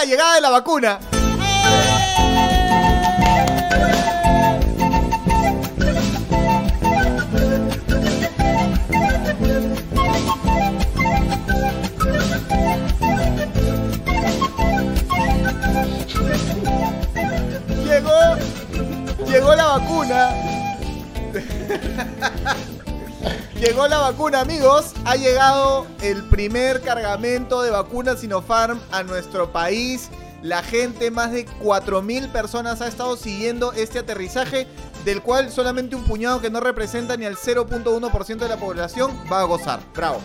la 0.00 0.06
llegada 0.06 0.34
de 0.36 0.40
la 0.40 0.48
vacuna. 0.48 1.19
Llegó 23.80 23.88
la 23.88 24.10
vacuna, 24.10 24.40
amigos. 24.40 24.92
Ha 25.06 25.16
llegado 25.16 25.86
el 26.02 26.22
primer 26.24 26.82
cargamento 26.82 27.62
de 27.62 27.70
vacunas 27.70 28.20
Sinopharm 28.20 28.78
a 28.92 29.02
nuestro 29.04 29.52
país. 29.52 30.10
La 30.42 30.62
gente, 30.62 31.10
más 31.10 31.32
de 31.32 31.46
4.000 31.46 32.30
personas 32.30 32.82
ha 32.82 32.88
estado 32.88 33.16
siguiendo 33.16 33.72
este 33.72 34.00
aterrizaje, 34.00 34.66
del 35.06 35.22
cual 35.22 35.50
solamente 35.50 35.96
un 35.96 36.04
puñado 36.04 36.42
que 36.42 36.50
no 36.50 36.60
representa 36.60 37.16
ni 37.16 37.24
al 37.24 37.36
0.1% 37.36 38.36
de 38.36 38.48
la 38.50 38.58
población 38.58 39.18
va 39.32 39.40
a 39.40 39.44
gozar. 39.44 39.80
Bravo. 39.94 40.20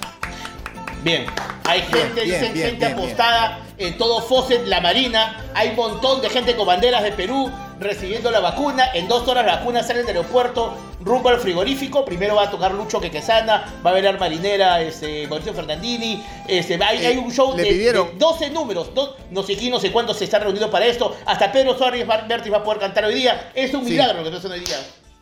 Bien, 1.02 1.26
hay 1.64 1.80
gente, 1.84 2.23
bien, 2.23 2.42
dicen 2.42 2.53
bien, 2.53 2.70
gente 2.72 2.86
bien, 2.88 2.98
apostada 2.98 3.62
en 3.78 3.98
todo 3.98 4.22
Fawcett, 4.22 4.67
la 4.67 4.81
Marina. 4.81 5.45
Hay 5.53 5.69
un 5.69 5.75
montón 5.78 6.22
de 6.22 6.30
gente 6.30 6.58
con 6.58 6.67
banderas 6.67 7.03
de 7.03 7.14
Perú 7.14 7.50
recibiendo 7.80 8.31
la 8.31 8.40
vacuna. 8.40 8.90
En 8.94 9.08
dos 9.08 9.28
horas 9.28 9.45
la 9.45 9.58
vacuna 9.58 9.84
sale 9.84 10.00
del 10.04 10.18
aeropuerto 10.18 10.73
rumbo 11.02 11.30
al 11.30 11.40
frigorífico. 11.40 12.04
Primero 12.06 12.36
va 12.36 12.44
a 12.44 12.52
tocar 12.52 12.73
Lucho 12.73 13.00
Quequesana, 13.00 13.66
va 13.86 13.92
a 13.92 13.94
ver 13.94 14.18
Marinera, 14.20 14.81
este, 14.81 15.28
Mauricio 15.28 15.54
Fernandini. 15.54 16.23
Este, 16.48 16.81
hay, 16.84 17.03
Eh, 17.03 17.08
hay 17.08 17.18
un 17.18 17.31
show 17.31 17.53
de, 17.56 17.64
de 17.64 18.09
12 18.18 18.50
números. 18.50 18.94
do- 18.94 19.16
no 19.31 19.44
sé 19.44 19.56
quién, 19.58 19.72
no 19.72 19.80
sé 19.80 19.92
cuántos 19.92 20.18
se 20.18 20.26
están 20.26 20.42
reuniendo 20.42 20.70
para 20.72 20.86
esto. 20.86 21.16
Hasta 21.26 21.52
Pedro 21.52 21.78
Suárez 21.78 22.06
Vértiz 22.28 22.52
va 22.52 22.58
a 22.58 22.64
poder 22.64 22.80
cantar 22.80 23.06
hoy 23.06 23.16
día. 23.16 23.52
Es 23.53 23.73
un 23.73 23.84
Sí. 23.86 23.92
milagro 23.92 24.18
lo 24.18 24.23
que 24.23 24.36
está 24.36 24.38
haciendo 24.38 24.56
hoy 24.56 24.66
día. 24.66 24.78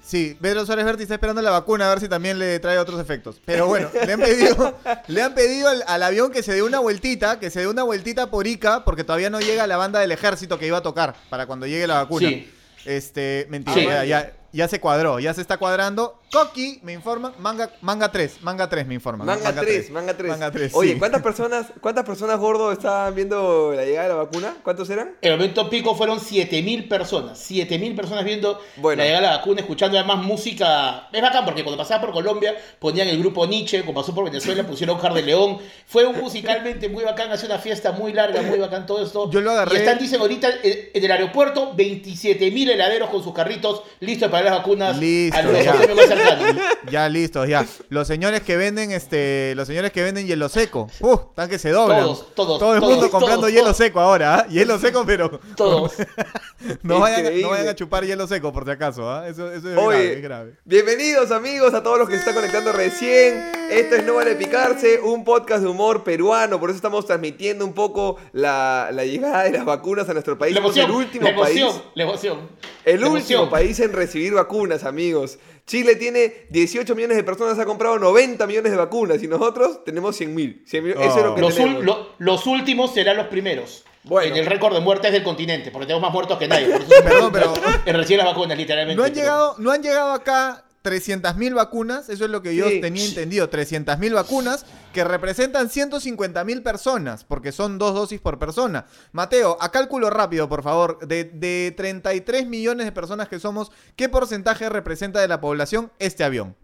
Sí, 0.05 0.37
Pedro 0.41 0.65
Suárez 0.65 0.83
Berti 0.85 1.03
está 1.03 1.15
esperando 1.15 1.41
la 1.41 1.49
vacuna 1.49 1.85
a 1.85 1.89
ver 1.89 2.01
si 2.01 2.09
también 2.09 2.37
le 2.37 2.59
trae 2.59 2.77
otros 2.77 2.99
efectos. 2.99 3.41
Pero 3.45 3.67
bueno, 3.67 3.89
le 4.05 4.13
han 4.13 4.19
pedido, 4.19 4.77
le 5.07 5.21
han 5.21 5.33
pedido 5.33 5.69
al, 5.69 5.83
al 5.87 6.03
avión 6.03 6.29
que 6.31 6.43
se 6.43 6.53
dé 6.53 6.61
una 6.61 6.79
vueltita, 6.79 7.39
que 7.39 7.49
se 7.49 7.61
dé 7.61 7.67
una 7.67 7.83
vueltita 7.83 8.29
por 8.29 8.45
Ica, 8.45 8.83
porque 8.83 9.03
todavía 9.05 9.29
no 9.29 9.39
llega 9.39 9.65
la 9.65 9.77
banda 9.77 9.99
del 10.01 10.11
ejército 10.11 10.59
que 10.59 10.67
iba 10.67 10.79
a 10.79 10.81
tocar 10.83 11.15
para 11.29 11.45
cuando 11.45 11.65
llegue 11.67 11.87
la 11.87 11.95
vacuna. 12.03 12.27
Sí. 12.27 12.51
Este, 12.85 13.47
mentira, 13.49 13.75
Sí. 13.77 13.85
ya, 13.85 14.03
ya, 14.05 14.33
ya 14.53 14.67
se 14.67 14.79
cuadró, 14.79 15.19
ya 15.19 15.33
se 15.33 15.41
está 15.41 15.57
cuadrando. 15.57 16.19
Coqui 16.31 16.79
me 16.83 16.93
informa, 16.93 17.33
manga, 17.37 17.69
manga 17.81 18.11
3, 18.11 18.41
manga 18.41 18.67
3 18.69 18.87
me 18.87 18.93
informa. 18.95 19.23
Manga 19.25 19.53
3, 19.53 19.91
manga 19.91 20.15
3. 20.17 20.29
Manga 20.31 20.49
3. 20.51 20.71
Oye, 20.73 20.93
sí. 20.93 20.99
¿cuántas 20.99 21.21
personas, 21.29 21.67
¿cuántas 21.81 22.05
personas 22.05 22.39
gordo 22.39 22.71
estaban 22.71 23.13
viendo 23.13 23.73
la 23.75 23.83
llegada 23.85 24.07
de 24.07 24.13
la 24.15 24.19
vacuna? 24.23 24.55
¿Cuántos 24.63 24.89
eran? 24.89 25.15
El 25.21 25.33
momento 25.33 25.69
pico 25.69 25.93
fueron 25.95 26.19
7000 26.19 26.87
personas. 26.87 27.37
7000 27.39 27.95
personas 27.95 28.23
viendo 28.25 28.59
Bueno. 28.77 29.01
la 29.01 29.05
llegada 29.07 29.21
de 29.21 29.27
la 29.31 29.37
vacuna, 29.37 29.61
escuchando 29.61 29.97
además 29.97 30.17
música. 30.25 31.07
Es 31.11 31.21
bacán 31.21 31.45
porque 31.45 31.63
cuando 31.63 31.77
pasaba 31.77 32.01
por 32.01 32.13
Colombia 32.13 32.55
ponían 32.79 33.07
el 33.07 33.19
grupo 33.19 33.45
Nietzsche, 33.45 33.81
cuando 33.83 34.01
pasó 34.01 34.15
por 34.15 34.23
Venezuela 34.25 34.63
pusieron 34.67 34.97
Jar 34.99 35.13
de 35.13 35.21
León. 35.21 35.57
Fue 35.85 36.05
un 36.05 36.19
musicalmente 36.19 36.89
muy 36.89 37.03
bacán, 37.03 37.31
hace 37.31 37.45
una 37.45 37.59
fiesta 37.59 37.91
muy 37.91 38.13
larga, 38.13 38.41
muy 38.41 38.57
bacán 38.59 38.85
todo 38.85 39.03
esto. 39.03 39.29
Yo 39.29 39.41
lo 39.41 39.51
agarré- 39.51 39.73
Y 39.75 39.77
están, 39.77 39.99
dicen 39.99 40.19
ahorita, 40.21 40.47
en 40.63 40.83
en 40.93 41.03
el 41.05 41.11
aeropuerto, 41.11 41.73
27000 41.75 42.69
heladeros 42.71 43.09
con 43.09 43.23
sus 43.23 43.33
carritos 43.33 43.83
listos 43.99 44.29
para 44.31 44.42
las 44.43 44.53
vacunas 44.57 44.97
Listo, 44.97 45.37
a 45.37 45.41
los 45.43 45.63
ya. 45.63 45.73
cercanos. 45.73 46.55
Ya 46.89 47.09
listo, 47.09 47.45
ya. 47.45 47.65
Los 47.89 48.07
señores 48.07 48.41
que 48.41 48.57
venden 48.57 48.91
este, 48.91 49.53
los 49.55 49.67
señores 49.67 49.91
que 49.91 50.03
venden 50.03 50.27
hielo 50.27 50.49
seco, 50.49 50.87
uh, 50.99 51.15
están 51.29 51.49
que 51.49 51.57
se 51.59 51.69
doblan. 51.71 52.01
Todos, 52.01 52.35
todos, 52.35 52.59
Todo 52.59 52.73
el 52.75 52.79
todos, 52.81 52.91
mundo 52.93 53.09
comprando 53.11 53.41
todos, 53.41 53.51
hielo 53.51 53.63
todos. 53.65 53.77
seco 53.77 53.99
ahora, 53.99 54.35
¿ah? 54.39 54.47
Hielo 54.47 54.77
seco, 54.79 55.03
pero 55.05 55.39
Todos. 55.55 55.93
no 56.83 56.99
vayan, 56.99 57.25
a- 57.25 57.29
no 57.31 57.49
vayan 57.49 57.67
a 57.69 57.75
chupar 57.75 58.05
hielo 58.05 58.27
seco 58.27 58.51
por 58.53 58.65
si 58.65 58.71
acaso, 58.71 59.09
¿ah? 59.09 59.27
Eso, 59.27 59.47
eso 59.51 59.67
es 59.69 59.73
grave, 59.75 59.87
Oye, 59.87 60.13
es 60.13 60.21
grave. 60.21 60.53
bienvenidos 60.65 61.31
amigos 61.31 61.73
a 61.73 61.83
todos 61.83 61.97
los 61.99 62.07
que 62.07 62.15
se 62.15 62.19
están 62.19 62.35
conectando 62.35 62.71
recién. 62.71 63.51
Esto 63.71 63.95
es 63.95 64.03
No 64.05 64.15
Vale 64.15 64.35
Picarse, 64.35 64.99
un 65.01 65.23
podcast 65.23 65.63
de 65.63 65.69
humor 65.69 66.03
peruano. 66.03 66.59
Por 66.59 66.69
eso 66.69 66.77
estamos 66.77 67.05
transmitiendo 67.05 67.65
un 67.65 67.73
poco 67.73 68.17
la, 68.33 68.89
la 68.91 69.03
llegada 69.05 69.43
de 69.43 69.51
las 69.51 69.65
vacunas 69.65 70.07
a 70.09 70.13
nuestro 70.13 70.37
país. 70.37 70.53
La 70.53 70.59
emoción, 70.59 70.85
el 70.89 70.95
último 70.95 71.23
la 71.25 71.29
emoción, 71.31 71.69
país. 71.71 71.83
la 71.95 72.03
emoción. 72.03 72.49
El 72.85 73.01
La 73.01 73.07
último 73.09 73.49
país 73.49 73.79
en 73.79 73.93
recibir 73.93 74.32
vacunas, 74.33 74.83
amigos. 74.83 75.39
Chile 75.65 75.95
tiene 75.95 76.45
18 76.49 76.93
millones 76.95 77.17
de 77.17 77.23
personas, 77.23 77.57
ha 77.59 77.65
comprado 77.65 77.97
90 77.99 78.45
millones 78.47 78.71
de 78.71 78.77
vacunas 78.77 79.23
y 79.23 79.27
nosotros 79.27 79.83
tenemos 79.85 80.15
100 80.15 80.35
mil. 80.35 80.63
Eso 80.65 80.77
es 80.77 81.15
lo 81.23 81.35
que 81.35 81.41
Los, 81.41 81.53
ul- 81.53 81.57
tenemos. 81.57 81.83
lo- 81.85 82.09
los 82.17 82.45
últimos 82.47 82.93
serán 82.93 83.17
los 83.17 83.27
primeros. 83.27 83.83
Bueno. 84.03 84.35
En 84.35 84.41
el 84.41 84.45
récord 84.47 84.73
de 84.73 84.81
muertes 84.81 85.13
del 85.13 85.23
continente, 85.23 85.71
porque 85.71 85.85
tenemos 85.87 86.01
más 86.01 86.11
muertos 86.11 86.37
que 86.37 86.47
nadie. 86.47 86.65
Por 86.67 86.81
eso 86.81 86.89
somos 86.97 87.03
Perdón, 87.31 87.31
pero- 87.31 87.53
En 87.85 87.95
recién 87.95 88.17
las 88.17 88.27
vacunas, 88.27 88.57
literalmente. 88.57 88.97
No 88.99 89.05
han 89.05 89.13
llegado, 89.13 89.55
no 89.59 89.71
han 89.71 89.81
llegado 89.81 90.11
acá 90.11 90.65
300.000 90.83 91.53
vacunas, 91.55 92.09
eso 92.09 92.25
es 92.25 92.29
lo 92.31 92.41
que 92.41 92.55
yo 92.55 92.67
Sí. 92.67 92.81
tenía 92.81 93.05
entendido, 93.05 93.49
300.000 93.49 94.13
vacunas 94.13 94.65
que 94.93 95.03
representan 95.03 95.69
150.000 95.69 96.61
personas, 96.61 97.23
porque 97.23 97.51
son 97.51 97.77
dos 97.77 97.93
dosis 97.95 98.19
por 98.19 98.37
persona. 98.37 98.85
Mateo, 99.13 99.57
a 99.61 99.71
cálculo 99.71 100.09
rápido, 100.09 100.49
por 100.49 100.61
favor, 100.61 100.99
de, 101.07 101.23
de 101.23 101.73
33 101.77 102.47
millones 102.47 102.85
de 102.85 102.91
personas 102.91 103.29
que 103.29 103.39
somos, 103.39 103.71
¿qué 103.95 104.09
porcentaje 104.09 104.67
representa 104.69 105.21
de 105.21 105.27
la 105.29 105.39
población 105.41 105.91
este 105.99 106.23
avión? 106.23 106.55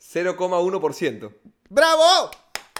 0,1%. 0.00 1.32
¡Bravo! 1.70 2.30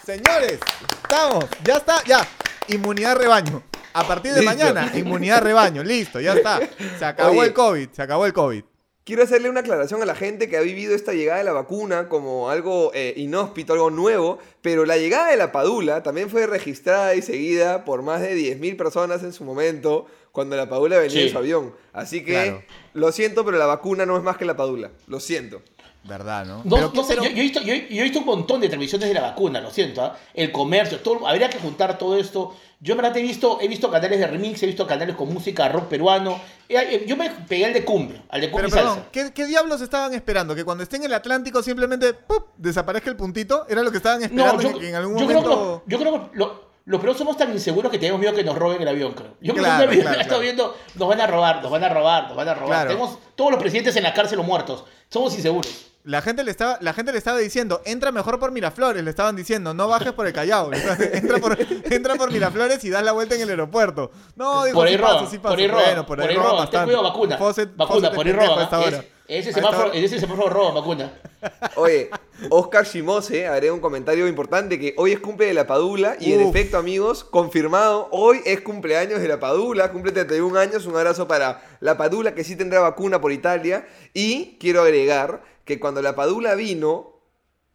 Señores, 0.05 0.59
estamos, 1.03 1.45
ya 1.65 1.77
está, 1.77 2.03
ya. 2.05 2.27
Inmunidad 2.69 3.17
rebaño. 3.17 3.63
A 3.95 4.05
partir 4.07 4.33
de 4.33 4.41
Listo. 4.41 4.57
mañana, 4.57 4.91
inmunidad 4.97 5.43
rebaño, 5.43 5.83
listo, 5.85 6.19
ya 6.19 6.33
está. 6.33 6.61
Se 6.99 7.05
acabó 7.05 7.33
Oye. 7.39 7.49
el 7.49 7.53
COVID, 7.53 7.91
se 7.91 8.03
acabó 8.03 8.25
el 8.27 8.33
COVID. 8.33 8.65
Quiero 9.05 9.25
hacerle 9.25 9.51
una 9.51 9.61
aclaración 9.61 10.01
a 10.01 10.07
la 10.07 10.15
gente 10.15 10.49
que 10.49 10.57
ha 10.57 10.61
vivido 10.61 10.95
esta 10.95 11.13
llegada 11.13 11.39
de 11.39 11.45
la 11.45 11.53
vacuna 11.53 12.09
como 12.09 12.51
algo 12.51 12.93
eh, 12.95 13.15
inhóspito, 13.17 13.73
algo 13.73 13.91
nuevo, 13.91 14.39
pero 14.61 14.85
la 14.85 14.97
llegada 14.97 15.31
de 15.31 15.37
la 15.37 15.51
Padula 15.51 16.05
también 16.05 16.31
fue 16.31 16.47
registrada 16.47 17.17
y 17.17 17.23
seguida 17.23 17.85
por 17.85 18.03
más 18.03 18.21
de 18.21 18.37
10.000 18.37 18.77
personas 18.77 19.25
en 19.25 19.33
su 19.33 19.43
momento 19.43 20.07
cuando 20.31 20.55
la 20.57 20.69
Padula 20.69 20.99
venía 20.99 21.11
Sí. 21.11 21.23
en 21.27 21.33
su 21.33 21.39
avión. 21.39 21.75
Así 21.93 22.25
que 22.25 22.33
Claro. 22.33 22.63
lo 22.95 23.11
siento, 23.11 23.45
pero 23.45 23.59
la 23.59 23.67
vacuna 23.67 24.07
no 24.07 24.17
es 24.17 24.23
más 24.23 24.37
que 24.37 24.45
la 24.45 24.57
Padula. 24.57 24.93
Lo 25.09 25.19
siento. 25.19 25.63
¿Verdad, 26.05 26.45
no? 26.47 26.63
No, 26.65 26.77
Pero- 26.77 26.93
no 26.95 27.03
sé, 27.05 27.15
pero- 27.15 27.23
yo, 27.25 27.31
yo 27.31 27.37
he 27.39 27.43
visto, 27.43 27.61
yo, 27.61 27.75
yo 27.75 28.01
he 28.01 28.03
visto 28.03 28.19
un 28.19 28.27
montón 28.27 28.61
de 28.61 28.69
transmisiones 28.69 29.09
de 29.09 29.15
la 29.15 29.21
vacuna, 29.23 29.61
lo 29.61 29.71
siento, 29.71 30.03
¿ah? 30.03 30.17
el 30.35 30.51
comercio, 30.51 30.99
todo, 31.01 31.27
habría 31.29 31.49
que 31.49 31.59
juntar 31.59 31.97
todo 31.97 32.17
esto. 32.17 32.57
Yo 32.81 32.95
en 32.95 32.99
verdad 33.01 33.17
he 33.17 33.23
visto, 33.23 33.59
he 33.61 33.69
visto 33.69 33.89
canales 33.89 34.19
de 34.19 34.27
remix, 34.27 34.61
he 34.65 34.67
visto 34.67 34.85
canales 34.87 35.15
con 35.15 35.33
música 35.33 35.69
rock 35.69 35.85
peruano. 35.87 36.41
Eh, 36.69 36.77
eh, 36.79 37.05
Yo 37.07 37.17
me 37.17 37.31
pegué 37.31 37.67
al 37.67 37.73
de 37.73 37.85
cumbia, 37.85 38.25
al 38.29 38.41
de 38.41 38.51
cumbia 38.51 38.67
Pero 38.67 38.69
y 38.69 38.71
perdón, 38.81 38.95
salsa. 38.97 39.11
¿qué, 39.13 39.33
qué 39.33 39.47
diablos 39.47 39.81
estaban 39.81 40.13
esperando? 40.15 40.57
¿Que 40.57 40.65
cuando 40.65 40.83
esté 40.83 40.97
en 40.97 41.05
el 41.05 41.15
Atlántico 41.15 41.63
simplemente 41.63 42.13
¡pup! 42.15 42.47
desaparezca 42.57 43.09
el 43.09 43.15
puntito? 43.17 43.67
¿Era 43.69 43.83
lo 43.85 43.93
que 43.93 43.99
estaban 43.99 44.23
esperando 44.25 44.55
No, 44.61 44.61
yo, 44.73 44.79
que 44.81 44.89
en 44.89 44.95
algún 44.97 45.17
yo 45.17 45.27
creo 45.29 45.43
que, 45.43 45.49
momento...? 45.49 45.83
lo- 45.87 45.91
yo 45.91 45.99
creo 46.01 46.31
que 46.33 46.37
lo- 46.39 46.73
los 46.85 46.99
peruanos 47.01 47.19
somos 47.19 47.37
tan 47.37 47.53
inseguros 47.53 47.93
que 47.93 47.99
tenemos 48.01 48.19
miedo 48.21 48.35
que 48.35 48.43
nos 48.43 48.59
roben 48.59 48.83
el 48.83 48.89
avión, 48.89 49.13
creo. 49.13 49.37
Yo 49.41 49.53
creo 49.53 49.65
Claro, 49.65 49.89
que 49.89 49.97
me 49.99 50.03
claro, 50.03 50.19
he 50.19 50.23
estado 50.23 50.41
claro. 50.41 50.43
viendo, 50.43 50.77
nos 50.97 51.09
van 51.09 51.21
a 51.21 51.27
robar, 51.29 51.63
nos 51.63 51.71
van 51.71 51.85
a 51.85 51.89
robar, 51.89 52.27
nos 52.27 52.37
van 52.37 52.49
a 52.49 52.55
robar. 52.55 52.89
Tenemos 52.89 53.19
todos 53.37 53.53
los 53.53 53.61
presidentes 53.61 53.95
en 53.95 54.03
la 54.03 54.13
cárcel 54.13 54.41
o 54.41 54.43
muertos. 54.43 54.85
Somos 55.09 55.33
inseguros. 55.37 55.92
La 56.05 56.21
gente, 56.21 56.43
le 56.43 56.51
estaba, 56.51 56.79
la 56.81 56.93
gente 56.95 57.13
le 57.13 57.19
estaba 57.19 57.39
diciendo, 57.39 57.81
entra 57.85 58.11
mejor 58.11 58.41
por 58.41 58.51
Miraflores, 58.51 59.05
le 59.05 59.11
estaban 59.11 59.37
diciendo, 59.37 59.73
no 59.73 59.87
bajes 59.87 60.13
por 60.13 60.27
el 60.27 60.33
Callao. 60.33 60.71
Entra, 61.13 61.39
por, 61.39 61.57
entra 61.61 62.15
por 62.17 62.33
Miraflores 62.33 62.83
y 62.83 62.91
das 62.91 63.05
la 63.05 63.13
vuelta 63.13 63.37
en 63.37 63.43
el 63.43 63.51
aeropuerto. 63.51 64.11
No, 64.35 64.65
dijo, 64.65 64.79
Por 64.79 64.89
ahí 64.89 64.95
sí 64.95 64.99
paso, 65.01 65.13
roban, 65.15 65.31
sí 65.31 65.39
paso. 65.39 65.53
por 65.55 65.61
ahí 65.61 65.69
roban, 65.69 65.85
Bueno, 65.85 66.07
por 66.07 66.21
ahí 66.21 66.27
Ten 66.29 66.43
bastante. 66.43 66.85
cuidado, 66.87 67.03
vacuna. 67.05 67.39
Fawcett- 67.39 67.77
vacuna, 67.77 67.87
Fawcett 68.11 68.15
por 68.17 68.27
ahí 68.27 68.33
es 68.33 68.37
pendejo 68.37 68.43
a 68.43 68.47
roban. 68.57 68.65
esta 68.65 68.77
¿ah? 68.77 68.81
hora. 68.81 68.97
Es- 69.29 69.47
Ese 69.47 69.53
semáforo, 69.53 69.93
ese 69.93 70.19
semáforo 70.21 70.49
roban 70.51 70.75
vacuna. 70.75 71.13
Oye, 71.77 72.11
Oscar 72.51 72.85
Shimose 72.85 73.47
agrega 73.47 73.73
un 73.73 73.81
comentario 73.81 74.27
importante 74.27 74.79
que 74.81 74.95
hoy 74.99 75.13
es 75.13 75.21
cumple 75.21 75.47
de 75.47 75.55
la 75.55 75.67
Padula 75.69 76.17
y 76.19 76.33
en 76.33 76.41
efecto 76.41 76.77
amigos, 76.79 77.23
confirmado, 77.25 78.09
hoy 78.11 78.41
es 78.45 78.61
cumpleaños 78.61 79.21
de 79.21 79.29
la 79.29 79.39
Padula, 79.39 79.93
cumple 79.93 80.11
31 80.13 80.59
años, 80.59 80.85
un 80.87 80.97
abrazo 80.97 81.29
para 81.29 81.63
la 81.81 81.97
Padula 81.97 82.35
que 82.35 82.43
sí 82.45 82.57
tendrá 82.57 82.81
vacuna 82.81 83.21
por 83.21 83.31
Italia 83.33 83.87
y 84.13 84.57
quiero 84.59 84.83
agregar 84.83 85.43
que 85.73 85.81
cuando 85.81 86.03
la 86.03 86.15
Padula 86.15 86.55
vino 86.55 87.21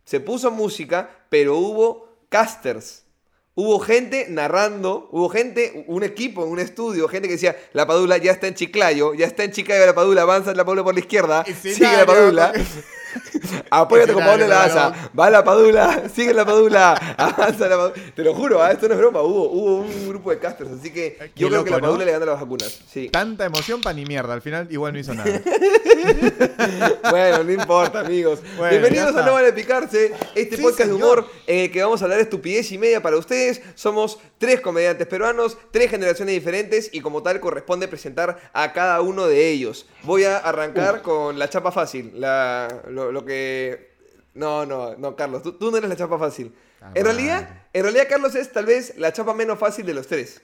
se 0.06 0.20
puso 0.20 0.52
música, 0.52 1.10
pero 1.30 1.58
hubo 1.58 2.08
casters. 2.30 3.04
Hubo 3.56 3.80
gente 3.80 4.28
narrando, 4.30 5.10
hubo 5.12 5.30
gente, 5.30 5.84
un 5.88 6.04
equipo 6.04 6.44
en 6.44 6.52
un 6.52 6.60
estudio, 6.60 7.08
gente 7.08 7.28
que 7.28 7.34
decía, 7.34 7.58
la 7.74 7.88
Padula 7.88 8.18
ya 8.18 8.32
está 8.32 8.46
en 8.48 8.54
Chiclayo, 8.54 9.16
ya 9.16 9.26
está 9.26 9.44
en 9.44 9.52
Chiclayo 9.52 9.84
la 9.84 9.96
Padula, 9.96 10.22
avanza 10.22 10.54
la 10.54 10.64
Padula 10.64 10.84
por 10.84 10.94
la 10.94 11.00
izquierda, 11.00 11.44
sigue 11.44 11.98
la 11.98 12.06
Padula. 12.06 12.54
Apóyate 13.70 14.14
con 14.14 14.24
Pablo 14.24 14.48
Laza. 14.48 14.94
Va 15.18 15.30
la 15.30 15.44
Padula, 15.44 16.04
sigue 16.16 16.34
la 16.34 16.46
Padula, 16.46 16.94
avanza 17.18 17.68
la 17.68 17.78
Padula. 17.78 17.94
Te 18.16 18.24
lo 18.24 18.34
juro, 18.34 18.62
¿ah? 18.62 18.72
esto 18.72 18.88
no 18.88 18.94
es 18.94 19.00
broma. 19.00 19.22
Hubo, 19.22 19.50
hubo 19.50 19.76
un 19.78 20.10
grupo 20.10 20.32
de 20.32 20.40
casters, 20.40 20.72
así 20.72 20.92
que 20.92 21.18
Qué 21.18 21.32
yo 21.36 21.50
creo 21.50 21.64
que 21.64 21.72
la. 21.72 21.80
Padula 21.80 22.06
le 22.06 22.12
gana 22.12 22.26
las 22.26 22.40
vacunas. 22.40 22.80
Sí. 22.92 23.10
Tanta 23.10 23.46
emoción 23.46 23.82
para 23.82 23.94
ni 23.94 24.06
mierda. 24.06 24.34
Al 24.34 24.42
final 24.42 24.68
igual 24.72 24.94
no 24.94 25.00
hizo 25.00 25.14
nada. 25.14 25.42
Bueno, 27.10 27.44
no 27.44 27.52
importa, 27.52 28.02
amigos. 28.02 28.40
Bueno, 28.58 28.72
Bienvenidos 28.72 29.16
a. 29.16 29.26
No 29.26 29.34
Vale 29.34 29.54
Picarse, 29.54 30.14
este 30.36 30.58
Sí, 30.58 30.62
podcast 30.62 30.90
de 30.90 30.94
humor 30.94 31.28
en 31.46 31.66
el 31.66 31.72
que 31.72 31.82
vamos 31.82 32.02
a 32.02 32.06
hablar 32.06 32.18
de 32.18 32.24
estupidez 32.24 32.72
y 32.72 32.78
media 32.78 33.02
para 33.02 33.18
ustedes. 33.18 33.62
Somos 33.76 34.20
tres 34.38 34.62
comediantes 34.62 35.08
peruanos, 35.08 35.58
tres 35.72 35.90
generaciones 35.90 36.34
diferentes 36.36 36.90
y 36.94 37.02
como 37.02 37.24
tal 37.24 37.40
corresponde 37.40 37.88
presentar 37.88 38.52
a 38.54 38.74
cada 38.74 39.02
uno 39.02 39.28
de 39.28 39.50
ellos. 39.50 39.88
Voy 40.04 40.24
a 40.26 40.38
arrancar 40.38 41.02
con 41.02 41.40
la 41.40 41.50
chapa 41.50 41.72
fácil, 41.72 42.12
la, 42.16 42.84
lo, 42.90 43.12
lo 43.12 43.26
que... 43.26 43.96
No, 44.34 44.66
no, 44.68 44.96
no, 44.96 45.16
Carlos, 45.16 45.42
tú, 45.42 45.54
tú 45.54 45.72
no 45.72 45.78
eres 45.78 45.90
la 45.90 45.96
chapa 45.96 46.20
fácil. 46.20 46.54
Ah, 46.80 46.92
En 46.94 47.06
realidad, 47.06 47.64
en 47.74 47.82
realidad 47.84 48.06
Carlos 48.08 48.36
es 48.36 48.52
tal 48.52 48.68
vez 48.68 48.94
la 48.98 49.12
chapa 49.12 49.34
menos 49.34 49.58
fácil 49.58 49.84
de 49.86 49.96
los 49.96 50.06
tres. 50.06 50.42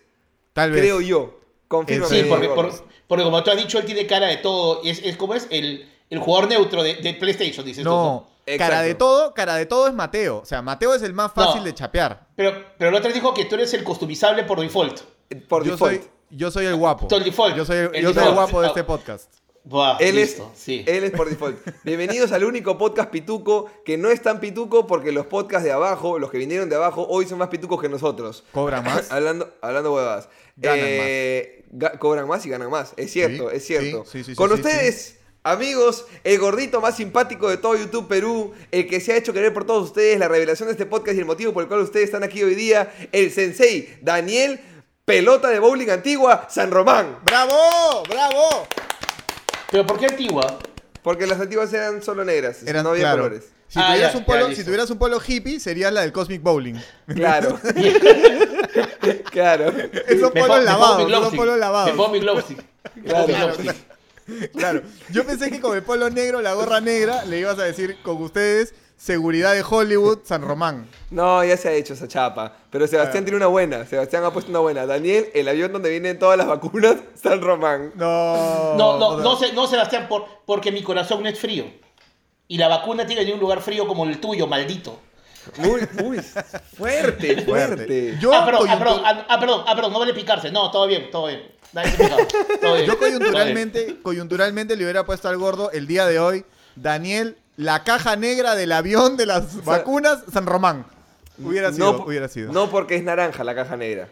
Tal 0.54 0.72
vez. 0.72 0.82
Creo 0.82 1.00
yo. 1.00 1.40
Confírmame. 1.68 2.10
Sí, 2.22 2.26
porque, 2.28 2.48
por- 2.50 2.72
porque 3.08 3.24
como 3.24 3.44
tú 3.44 3.52
has 3.52 3.58
dicho, 3.58 3.78
él 3.78 3.86
tiene 3.86 4.08
cara 4.08 4.28
de 4.28 4.38
todo. 4.38 4.82
Y 4.84 4.90
es, 4.90 5.00
es 5.04 5.16
como 5.16 5.36
es 5.36 5.46
el, 5.52 5.88
el 6.10 6.18
jugador 6.20 6.50
neutro 6.50 6.82
de, 6.82 6.96
de 6.96 7.14
PlayStation, 7.14 7.64
dices 7.66 7.84
tú. 7.84 7.90
No, 7.90 8.30
Exacto. 8.46 8.72
cara 8.72 8.82
de 8.82 8.96
todo, 8.96 9.34
cara 9.34 9.56
de 9.56 9.66
todo 9.66 9.88
es 9.88 9.94
Mateo. 9.94 10.40
O 10.40 10.46
sea, 10.46 10.62
Mateo 10.62 10.94
es 10.94 11.02
el 11.02 11.14
más 11.14 11.32
fácil 11.34 11.60
No. 11.60 11.66
de 11.66 11.74
chapear. 11.74 12.28
Pero, 12.36 12.54
pero 12.78 12.90
el 12.90 12.96
otro 12.96 13.12
dijo 13.12 13.34
que 13.34 13.46
tú 13.46 13.56
eres 13.56 13.74
el 13.74 13.84
customizable 13.84 14.44
por 14.44 14.60
default. 14.60 15.00
Por 15.48 15.64
yo 15.64 15.72
default. 15.74 16.02
soy, 16.02 16.10
yo 16.30 16.52
soy 16.52 16.66
el 16.66 16.76
guapo. 16.76 17.08
El 17.16 17.24
default. 17.24 17.56
Yo 17.56 17.66
soy 17.66 17.78
el, 17.78 17.96
El 17.96 18.04
yo 18.04 18.14
soy 18.14 18.24
el 18.28 18.34
guapo 18.34 18.60
de 18.62 18.68
Ah. 18.68 18.70
este 18.70 18.84
podcast. 18.84 19.32
Buah, 19.66 19.96
Él 20.02 20.18
listo, 20.18 20.52
es, 20.54 20.60
sí. 20.60 20.84
él 20.86 21.06
es 21.06 21.12
por 21.12 21.30
default. 21.30 21.58
Bienvenidos 21.86 22.34
al 22.34 22.44
único 22.44 22.78
podcast 22.78 23.10
pituco 23.10 23.72
que 23.86 23.98
no 23.98 24.10
es 24.10 24.22
tan 24.22 24.42
pituco 24.42 24.88
porque 24.88 25.14
los 25.14 25.26
podcasts 25.28 25.64
de 25.64 25.72
abajo, 25.72 26.20
los 26.20 26.30
que 26.32 26.38
vinieron 26.38 26.68
de 26.70 26.76
abajo, 26.76 27.08
hoy 27.10 27.26
son 27.28 27.38
más 27.38 27.48
pitucos 27.48 27.82
que 27.82 27.88
nosotros. 27.88 28.44
Cobra 28.52 28.82
más. 28.84 29.10
hablando, 29.10 29.54
hablando 29.62 29.94
huevadas. 29.94 30.28
Ganan 30.58 30.80
Eh, 30.82 31.66
ga- 31.72 31.98
cobran 31.98 32.28
más 32.28 32.46
y 32.46 32.50
ganan 32.50 32.70
más. 32.70 32.94
Es 32.98 33.14
cierto, 33.14 33.50
Sí, 33.52 33.56
es 33.56 33.66
cierto. 33.66 34.04
sí, 34.04 34.18
sí, 34.26 34.32
sí, 34.32 34.36
Con 34.36 34.50
sí, 34.50 34.56
ustedes, 34.56 35.20
amigos, 35.44 36.06
el 36.24 36.40
gordito 36.40 36.82
más 36.82 36.96
simpático 36.96 37.50
de 37.50 37.58
todo 37.58 37.76
YouTube 37.76 38.08
Perú, 38.08 38.54
el 38.72 38.88
que 38.88 39.00
se 39.00 39.14
ha 39.14 39.18
hecho 39.18 39.34
querer 39.34 39.54
por 39.54 39.66
todos 39.66 39.84
ustedes, 39.86 40.18
la 40.20 40.28
revelación 40.28 40.68
de 40.68 40.74
este 40.74 40.86
podcast 40.86 41.16
y 41.18 41.20
el 41.20 41.26
motivo 41.26 41.54
por 41.54 41.64
el 41.64 41.68
cual 41.70 41.82
ustedes 41.82 42.06
están 42.06 42.24
aquí 42.24 42.42
hoy 42.44 42.56
día, 42.56 42.94
el 43.12 43.32
sensei 43.32 43.98
Daniel, 44.02 44.60
pelota 45.06 45.50
de 45.50 45.60
bowling 45.60 45.90
antigua, 45.90 46.48
San 46.50 46.72
Román. 46.72 47.18
¡Bravo! 47.24 48.04
¡Bravo! 48.10 48.68
Pero 49.70 49.86
¿por 49.86 50.00
qué 50.00 50.06
antigua? 50.06 50.60
Porque 51.02 51.28
las 51.28 51.40
antiguas 51.40 51.74
eran 51.74 52.02
solo 52.02 52.24
negras, 52.24 52.64
Eran, 52.66 52.84
no 52.84 52.92
había 52.92 53.04
claro. 53.04 53.24
colores. 53.24 53.50
Si, 53.68 53.80
Ah, 53.80 53.88
tuvieras 53.88 54.14
ya, 54.14 54.20
un 54.20 54.26
polo, 54.26 54.50
ya, 54.50 54.56
si 54.56 54.64
tuvieras 54.64 54.90
un 54.92 55.00
polo 55.00 55.20
hippie, 55.26 55.60
sería 55.60 55.90
la 55.90 56.02
del 56.02 56.12
Cosmic 56.14 56.42
Bowling. 56.44 56.76
Claro. 57.08 57.60
claro. 59.32 59.74
Esos 60.08 60.32
polos 60.32 60.64
lavados, 60.64 61.12
esos 61.12 61.36
polos 61.36 61.58
lavados. 61.58 61.90
Me 61.92 61.98
pongo 61.98 62.10
mi 62.12 62.20
glow 62.20 62.40
stick. 62.40 62.64
Claro. 63.04 63.54
Yo 65.10 65.26
pensé 65.26 65.52
que 65.52 65.60
con 65.60 65.76
el 65.76 65.84
polo 65.84 66.10
negro, 66.10 66.42
la 66.42 66.54
gorra 66.54 66.82
negra, 66.82 67.26
le 67.26 67.40
ibas 67.40 67.60
a 67.60 67.64
decir 67.64 67.98
con 68.04 68.22
ustedes, 68.22 68.74
seguridad 68.98 69.54
de 69.54 69.64
Hollywood, 69.68 70.20
San 70.24 70.42
Román. 70.42 70.88
No, 71.12 71.44
ya 71.44 71.58
se 71.58 71.70
ha 71.70 71.74
hecho 71.74 71.94
esa 71.94 72.08
chapa. 72.08 72.56
Pero 72.70 72.88
Sebastián 72.88 73.26
tiene 73.26 73.38
una 73.38 73.48
buena. 73.48 73.86
Sebastián 73.86 74.24
ha 74.24 74.32
puesto 74.32 74.50
una 74.50 74.60
buena. 74.60 74.86
Daniel, 74.86 75.30
el 75.34 75.48
avión 75.48 75.74
donde 75.74 75.90
vienen 75.90 76.18
todas 76.20 76.38
las 76.38 76.48
vacunas, 76.48 76.98
San 77.22 77.42
Román. 77.42 77.92
No. 77.96 78.76
No, 78.76 78.98
no, 78.98 79.18
no, 79.20 79.68
Sebastián, 79.68 80.08
por, 80.08 80.26
porque 80.46 80.72
mi 80.72 80.84
corazón 80.84 81.22
no 81.24 81.30
es 81.30 81.40
frío. 81.40 81.66
Y 82.48 82.58
la 82.58 82.68
vacuna 82.68 83.06
tiene 83.06 83.26
que 83.26 83.34
un 83.34 83.40
lugar 83.40 83.62
frío 83.62 83.88
como 83.88 84.06
el 84.06 84.20
tuyo, 84.20 84.48
maldito. 84.48 85.00
Muy, 85.58 85.82
muy 86.02 86.20
fuerte, 86.78 87.42
fuerte. 87.44 88.18
Yo, 88.20 88.34
ah, 88.34 88.46
perdón, 88.46 88.68
ah, 88.70 88.80
perdón, 88.80 89.02
ah, 89.04 89.26
ah, 89.30 89.40
perdón, 89.40 89.64
ah, 89.68 89.76
perdón, 89.76 89.94
no 89.94 90.00
vale 90.00 90.14
picarse. 90.14 90.52
No, 90.52 90.72
todo 90.72 90.88
bien, 90.88 91.10
todo 91.12 91.28
bien. 91.28 91.52
Todo 92.62 92.76
bien. 92.76 92.86
yo 92.86 93.00
coyunturalmente, 93.00 94.00
coyunturalmente 94.02 94.76
le 94.76 94.84
hubiera 94.84 95.06
puesto 95.06 95.28
al 95.28 95.38
gordo 95.38 95.72
el 95.72 95.88
día 95.88 96.06
de 96.06 96.20
hoy, 96.20 96.46
Daniel, 96.76 97.38
la 97.58 97.84
caja 97.84 98.16
negra 98.16 98.56
del 98.56 98.72
avión 98.72 99.18
de 99.18 99.26
las 99.26 99.64
vacunas, 99.66 100.20
San 100.32 100.46
Román. 100.46 100.86
Hubiera 101.38 101.74
sido, 101.74 101.94
no, 101.94 102.04
hubiera 102.06 102.28
sido. 102.28 102.52
No 102.52 102.70
porque 102.70 102.96
es 102.96 103.04
naranja 103.04 103.44
la 103.44 103.56
caja 103.56 103.76
negra. 103.76 104.08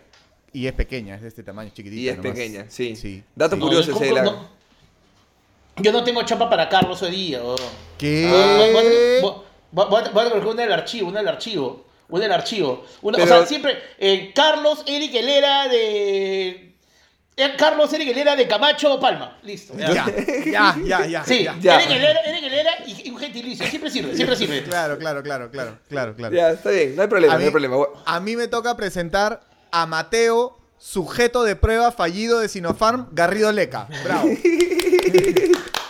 Y 0.53 0.67
es 0.67 0.73
pequeña, 0.73 1.15
es 1.15 1.21
de 1.21 1.27
este 1.27 1.43
tamaño, 1.43 1.69
chiquitita. 1.73 2.01
Y 2.01 2.09
es 2.09 2.17
nomás. 2.17 2.31
pequeña, 2.31 2.65
sí. 2.67 2.95
Sí. 2.95 3.23
Dato 3.35 3.57
curioso 3.59 3.91
¿cómo- 3.91 4.03
ese 4.03 4.13
de 4.13 4.19
la... 4.19 4.23
no? 4.23 4.61
Yo 5.77 5.91
no 5.91 6.03
tengo 6.03 6.21
chapa 6.23 6.49
para 6.49 6.67
Carlos 6.67 7.01
hoy 7.01 7.11
día. 7.11 7.41
¿Qué? 7.97 9.21
Voy- 9.71 9.85
a 10.05 10.09
voy 10.09 10.25
a 10.27 10.31
que 10.31 10.37
una 10.39 10.61
del 10.63 10.71
archivo, 10.73 11.07
una 11.09 11.19
del 11.19 11.27
archivo. 11.27 11.85
Una 12.09 12.23
del 12.23 12.31
archivo. 12.33 12.85
Una- 13.01 13.17
Pero- 13.17 13.35
O 13.35 13.37
sea, 13.39 13.47
siempre. 13.47 13.77
eh, 13.97 14.31
Carlos 14.35 14.83
Eric 14.85 15.15
Helera 15.15 15.67
de. 15.69 16.75
eh, 17.37 17.53
Carlos 17.57 17.91
Eric 17.93 18.09
Helera 18.09 18.35
de 18.35 18.47
Camacho 18.47 18.99
Palma. 18.99 19.37
Listo. 19.43 19.73
ya. 19.77 19.87
Ya, 19.93 20.05
ya, 20.45 20.75
ya, 20.85 21.05
ya. 21.05 21.23
Sí, 21.23 21.47
ya. 21.61 21.79
Eric 21.81 21.91
Helera, 21.91 22.19
Eric 22.25 22.43
Helera 22.43 22.71
y, 22.85 23.07
y 23.07 23.11
un 23.11 23.17
gentilicio. 23.17 23.65
Siempre 23.65 23.89
sirve, 23.89 24.13
siempre 24.15 24.35
sirve. 24.35 24.63
Claro, 24.69 24.97
claro, 24.97 25.23
claro, 25.23 25.49
claro, 25.49 25.77
claro, 25.87 26.15
claro. 26.15 26.35
Ya, 26.35 26.49
está 26.51 26.69
bien. 26.71 26.95
No 26.97 27.03
hay 27.03 27.07
problema, 27.07 27.33
A 27.33 27.37
no 27.37 27.39
hay 27.39 27.45
mí- 27.47 27.51
problema. 27.51 27.77
A 28.05 28.19
mí 28.19 28.35
me 28.35 28.47
toca 28.49 28.75
presentar 28.75 29.41
a 29.71 29.85
Mateo, 29.85 30.57
sujeto 30.79 31.43
de 31.43 31.55
prueba 31.55 31.93
fallido 31.93 32.39
de 32.41 32.49
Sinopharm, 32.49 33.07
Garrido 33.13 33.51
Leca. 33.53 33.87
Bravo. 34.03 34.27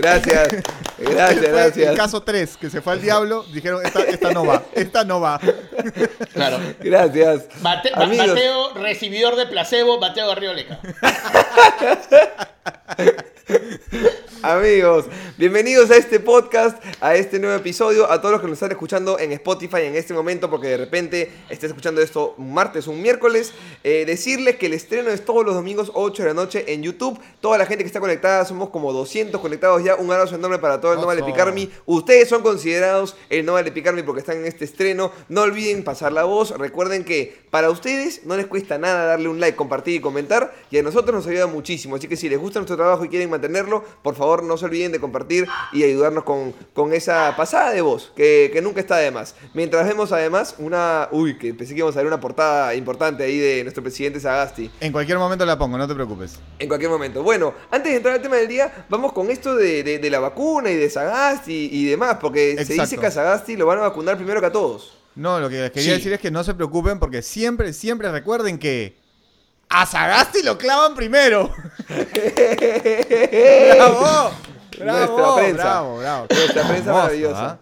Gracias. 0.00 0.48
Gracias, 0.98 1.38
Fue 1.38 1.48
El 1.48 1.52
gracias. 1.54 1.96
caso 1.96 2.22
3, 2.22 2.56
que 2.58 2.68
se 2.70 2.80
fue 2.82 2.92
al 2.92 3.00
diablo, 3.00 3.42
dijeron, 3.54 3.84
esta, 3.84 4.02
esta 4.02 4.32
no 4.32 4.44
va, 4.44 4.62
esta 4.74 5.04
no 5.04 5.20
va. 5.20 5.40
Claro. 6.34 6.58
Gracias. 6.80 7.44
Mate- 7.62 7.90
Mateo, 7.96 8.74
recibidor 8.74 9.34
de 9.36 9.46
placebo, 9.46 9.98
Mateo 9.98 10.28
Garrido 10.28 10.52
Leca. 10.52 10.78
Amigos, 14.42 15.04
bienvenidos 15.36 15.90
a 15.90 15.96
este 15.96 16.18
podcast, 16.18 16.82
a 17.00 17.14
este 17.14 17.38
nuevo 17.38 17.56
episodio, 17.56 18.10
a 18.10 18.20
todos 18.20 18.32
los 18.32 18.40
que 18.40 18.46
nos 18.46 18.54
están 18.54 18.70
escuchando 18.70 19.18
en 19.18 19.32
Spotify 19.32 19.82
en 19.82 19.96
este 19.96 20.14
momento, 20.14 20.48
porque 20.48 20.68
de 20.68 20.76
repente 20.78 21.30
estés 21.50 21.68
escuchando 21.70 22.00
esto 22.00 22.34
un 22.38 22.54
martes 22.54 22.88
o 22.88 22.92
un 22.92 23.02
miércoles. 23.02 23.52
Eh, 23.84 24.04
decirles 24.06 24.56
que 24.56 24.66
el 24.66 24.72
estreno 24.74 25.10
es 25.10 25.24
todos 25.26 25.44
los 25.44 25.54
domingos 25.54 25.90
8 25.94 26.22
de 26.22 26.28
la 26.28 26.34
noche 26.34 26.64
en 26.72 26.82
YouTube. 26.82 27.20
Toda 27.40 27.58
la 27.58 27.66
gente 27.66 27.84
que 27.84 27.88
está 27.88 28.00
conectada, 28.00 28.44
somos 28.46 28.70
como 28.70 28.92
200 28.94 29.38
conectados 29.40 29.84
ya. 29.84 29.89
Un 29.98 30.10
abrazo 30.10 30.34
enorme 30.36 30.58
para 30.58 30.80
todo 30.80 30.92
el 30.92 31.00
No 31.00 31.06
Vale 31.06 31.22
Oso. 31.22 31.32
Picarme. 31.32 31.68
Ustedes 31.86 32.28
son 32.28 32.42
considerados 32.42 33.16
el 33.28 33.44
No 33.44 33.54
Vale 33.54 33.72
Picarme 33.72 34.02
porque 34.02 34.20
están 34.20 34.38
en 34.38 34.46
este 34.46 34.64
estreno. 34.64 35.12
No 35.28 35.42
olviden 35.42 35.84
pasar 35.84 36.12
la 36.12 36.24
voz. 36.24 36.50
Recuerden 36.56 37.04
que 37.04 37.40
para 37.50 37.70
ustedes 37.70 38.24
no 38.24 38.36
les 38.36 38.46
cuesta 38.46 38.78
nada 38.78 39.06
darle 39.06 39.28
un 39.28 39.40
like, 39.40 39.56
compartir 39.56 39.94
y 39.96 40.00
comentar. 40.00 40.54
Y 40.70 40.78
a 40.78 40.82
nosotros 40.82 41.14
nos 41.14 41.26
ayuda 41.26 41.46
muchísimo. 41.46 41.96
Así 41.96 42.08
que 42.08 42.16
si 42.16 42.28
les 42.28 42.38
gusta 42.38 42.58
nuestro 42.58 42.76
trabajo 42.76 43.04
y 43.04 43.08
quieren 43.08 43.30
mantenerlo, 43.30 43.84
por 44.02 44.14
favor 44.14 44.42
no 44.42 44.56
se 44.56 44.64
olviden 44.64 44.92
de 44.92 45.00
compartir 45.00 45.46
y 45.72 45.84
ayudarnos 45.84 46.24
con, 46.24 46.52
con 46.74 46.92
esa 46.92 47.34
pasada 47.36 47.70
de 47.72 47.80
voz, 47.80 48.12
que, 48.16 48.50
que 48.52 48.62
nunca 48.62 48.80
está 48.80 48.96
de 48.96 49.10
más. 49.10 49.34
Mientras 49.54 49.86
vemos 49.86 50.12
además 50.12 50.54
una... 50.58 51.08
Uy, 51.10 51.38
que 51.38 51.54
pensé 51.54 51.74
que 51.74 51.78
íbamos 51.78 51.96
a 51.96 51.98
ver 51.98 52.06
una 52.06 52.20
portada 52.20 52.74
importante 52.74 53.24
ahí 53.24 53.38
de 53.38 53.62
nuestro 53.62 53.82
presidente 53.82 54.20
Sagasti. 54.20 54.70
En 54.80 54.92
cualquier 54.92 55.18
momento 55.18 55.44
la 55.44 55.58
pongo, 55.58 55.76
no 55.76 55.88
te 55.88 55.94
preocupes. 55.94 56.38
En 56.58 56.68
cualquier 56.68 56.90
momento. 56.90 57.22
Bueno, 57.22 57.54
antes 57.70 57.90
de 57.90 57.96
entrar 57.96 58.14
al 58.14 58.22
tema 58.22 58.36
del 58.36 58.48
día, 58.48 58.86
vamos 58.88 59.12
con 59.12 59.30
esto 59.30 59.54
de, 59.56 59.79
de- 59.82 59.98
de 59.98 60.10
la 60.10 60.18
vacuna 60.20 60.70
y 60.70 60.76
de 60.76 60.88
Sagasti 60.90 61.68
y 61.72 61.84
demás, 61.86 62.16
porque 62.20 62.64
se 62.64 62.74
dice 62.74 62.96
que 62.98 63.06
a 63.06 63.10
Sagasti 63.10 63.56
lo 63.56 63.66
van 63.66 63.78
a 63.78 63.82
vacunar 63.82 64.16
primero 64.16 64.40
que 64.40 64.46
a 64.46 64.52
todos. 64.52 64.96
No, 65.16 65.40
lo 65.40 65.48
que 65.48 65.60
les 65.60 65.70
quería 65.70 65.90
Sí. 65.90 65.96
decir 65.98 66.12
es 66.12 66.20
que 66.20 66.30
no 66.30 66.44
se 66.44 66.54
preocupen 66.54 66.98
porque 66.98 67.20
siempre, 67.22 67.72
siempre 67.72 68.10
recuerden 68.12 68.58
que 68.58 68.96
a 69.68 69.84
Sagasti 69.86 70.42
lo 70.42 70.56
clavan 70.58 70.94
primero. 70.94 71.52
¡Bravo! 73.74 74.30
¡Bravo! 74.78 74.98
Nuestra 75.18 75.34
prensa. 75.34 75.62
¡Bravo, 75.62 75.98
bravo! 75.98 76.26
Nuestra 76.30 76.68
prensa 76.68 76.92
maravillosa. 76.92 77.46
¿ah? 77.50 77.58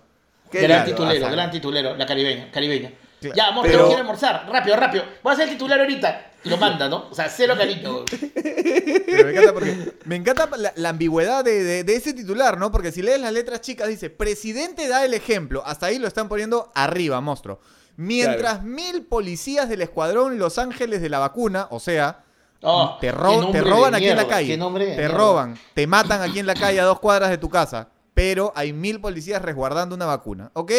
Gran 0.52 0.70
lindo. 0.70 0.84
titulero, 1.02 1.30
gran 1.30 1.50
titulero, 1.50 1.96
la 1.96 2.06
caribeña, 2.06 2.50
caribeña. 2.50 2.92
Claro. 3.20 3.34
Ya, 3.37 3.48
amor, 3.48 3.66
Pero- 3.66 3.87
quiero 3.87 4.00
almorzar. 4.00 4.46
Rápido, 4.50 4.76
rápido. 4.76 5.04
Voy 5.22 5.30
a 5.30 5.34
hacer 5.34 5.48
el 5.48 5.54
titular 5.54 5.80
ahorita. 5.80 6.25
Y 6.44 6.48
lo 6.50 6.56
manda, 6.56 6.88
¿no? 6.88 7.08
O 7.10 7.14
sea, 7.14 7.28
cero 7.28 7.54
cariño. 7.58 8.04
Pero 8.06 9.25
me 9.25 9.30
encanta 9.32 9.52
porque 9.52 9.92
me 10.04 10.16
encanta 10.16 10.48
la, 10.56 10.72
la 10.76 10.88
ambigüedad 10.90 11.44
de, 11.44 11.64
de- 11.64 11.84
de 11.84 11.96
ese 11.96 12.12
titular, 12.12 12.58
¿no? 12.58 12.70
Porque 12.70 12.92
si 12.92 13.02
lees 13.02 13.20
las 13.20 13.32
letras 13.32 13.60
chicas 13.60 13.88
dice, 13.88 14.08
presidente 14.10 14.87
da 14.88 15.04
el 15.04 15.14
ejemplo. 15.14 15.62
Hasta 15.66 15.87
ahí 15.87 15.98
lo 15.98 16.06
están 16.06 16.28
poniendo 16.28 16.70
arriba, 16.75 17.20
monstruo. 17.20 17.60
Mientras 17.96 18.62
mil 18.62 19.04
policías 19.06 19.68
del 19.68 19.82
escuadrón 19.82 20.38
Los 20.38 20.58
Ángeles 20.58 21.02
de 21.02 21.08
la 21.08 21.18
vacuna, 21.18 21.66
o 21.70 21.80
sea, 21.80 22.25
Oh, 22.60 22.98
te, 23.00 23.12
ro- 23.12 23.50
te 23.52 23.60
roban 23.60 23.94
aquí 23.94 24.08
en 24.08 24.16
la 24.16 24.26
calle, 24.26 24.48
qué 24.48 24.56
nombre 24.56 24.84
de 24.84 24.90
te 24.92 24.96
mierda. 25.02 25.16
roban, 25.16 25.56
te 25.75 25.87
matan 25.87 26.22
aquí 26.22 26.40
en 26.40 26.46
la 26.46 26.54
calle 26.54 26.80
a 26.80 26.84
dos 26.84 26.98
cuadras 26.98 27.30
de 27.30 27.38
tu 27.38 27.48
casa, 27.48 27.88
pero 28.14 28.52
hay 28.56 28.72
mil 28.72 29.00
policías 29.00 29.40
resguardando 29.40 29.94
una 29.94 30.06
vacuna, 30.06 30.50
¿ok? 30.54 30.72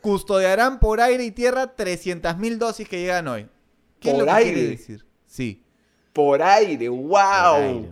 Custodiarán 0.00 0.78
por 0.78 1.00
aire 1.00 1.24
y 1.24 1.30
tierra 1.32 1.74
300.000 1.76 2.56
dosis 2.58 2.88
que 2.88 3.00
llegan 3.00 3.28
hoy. 3.28 3.48
¿Qué 4.00 4.10
es 4.10 4.14
¿Por 4.14 4.24
lo 4.24 4.26
que 4.32 4.42
quiere 4.42 4.60
aire? 4.60 4.68
decir? 4.70 5.04
Sí. 5.26 5.62
Por 6.12 6.42
aire, 6.42 6.88
wow. 6.88 7.10
por 7.12 7.56
aire. 7.62 7.88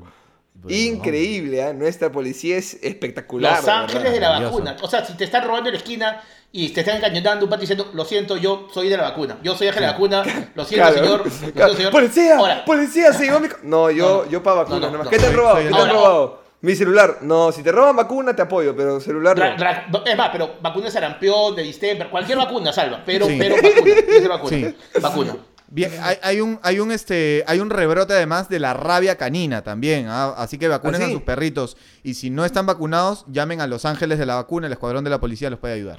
Increíble, 0.69 1.63
¿ah? 1.63 1.73
Nuestra 1.73 2.11
policía 2.11 2.57
es 2.57 2.79
espectacular. 2.83 3.57
Los 3.61 3.69
ángeles 3.69 4.03
verdad. 4.05 4.15
de 4.15 4.21
la 4.21 4.41
vacuna. 4.51 4.77
O 4.83 4.89
sea, 4.89 5.05
si 5.05 5.15
te 5.15 5.25
están 5.25 5.45
robando 5.47 5.69
en 5.69 5.75
la 5.75 5.79
esquina 5.79 6.23
y 6.51 6.71
te 6.71 6.81
están 6.81 6.97
encañonando 6.97 7.45
un 7.45 7.51
pato 7.51 7.61
diciendo, 7.61 7.91
lo 7.93 8.05
siento, 8.05 8.37
yo 8.37 8.69
soy 8.73 8.89
de 8.89 8.97
la 8.97 9.03
vacuna. 9.05 9.39
Yo 9.43 9.55
soy 9.57 9.69
ángel 9.69 9.83
de 9.83 9.87
la 9.87 9.93
vacuna. 9.93 10.25
Lo 10.55 10.65
siento, 10.65 10.89
Claro. 10.89 10.95
señor. 10.95 11.19
Lo 11.19 11.25
Claro. 11.25 11.53
siento, 11.53 11.77
señor. 11.77 11.93
Policía, 11.93 12.37
Ahora, 12.39 12.65
policía, 12.65 13.13
se 13.13 13.25
llevó 13.25 13.41
mi... 13.41 13.49
No, 13.65 13.91
yo, 13.91 14.25
No, 14.25 14.31
yo 14.31 14.43
para 14.43 14.57
vacunas 14.63 14.81
no, 14.81 14.87
no, 14.87 14.93
nomás. 14.93 15.05
no. 15.07 15.11
¿Qué 15.11 15.19
te 15.19 15.27
han 15.27 15.35
robado? 15.35 15.57
¿Qué 15.57 15.63
te 15.65 15.69
han 15.69 15.75
Ahora, 15.75 15.93
robado? 15.93 16.43
Mi 16.67 16.75
celular. 16.75 17.19
No, 17.23 17.53
si 17.53 17.63
te 17.63 17.71
roban 17.71 17.95
vacuna 17.95 18.35
te 18.35 18.43
apoyo, 18.43 18.75
pero 18.77 18.99
celular 19.01 19.39
ra- 19.39 19.57
no. 19.57 19.63
ra- 19.63 19.87
es 20.05 20.17
más, 20.17 20.31
pero 20.31 20.57
vacuna 20.61 20.87
de 20.87 20.91
sarampión, 20.91 21.55
de 21.55 21.63
distemper, 21.63 22.09
cualquier 22.11 22.39
vacuna 22.39 22.73
salva. 22.73 23.03
Pero, 23.07 23.27
Sí. 23.27 23.37
pero 23.39 23.55
vacuna. 23.57 24.29
vacuna. 24.29 24.51
Sí. 24.51 24.77
Vacuna. 25.01 25.37
Bien, 25.69 25.93
hay, 26.03 26.17
hay 26.23 26.41
un, 26.41 26.59
hay 26.63 26.79
un 26.81 26.91
este, 26.93 27.45
hay 27.47 27.59
un 27.61 27.71
rebrote 27.71 28.13
además 28.15 28.49
de 28.49 28.61
la 28.61 28.73
rabia 28.75 29.17
canina 29.17 29.63
también, 29.63 30.07
¿ah? 30.09 30.35
así 30.37 30.59
que 30.59 30.69
vacunen 30.69 31.03
¿Ah, 31.03 31.07
a 31.07 31.11
sus 31.11 31.23
perritos 31.23 31.77
y 32.05 32.15
si 32.15 32.31
no 32.31 32.45
están 32.45 32.67
vacunados, 32.67 33.25
llamen 33.29 33.61
a 33.61 33.67
los 33.67 33.85
ángeles 33.85 34.19
de 34.19 34.27
la 34.27 34.37
vacuna, 34.37 34.67
el 34.69 34.73
escuadrón 34.73 35.03
de 35.05 35.11
la 35.11 35.19
policía 35.21 35.51
los 35.51 35.59
puede 35.59 35.75
ayudar. 35.75 35.99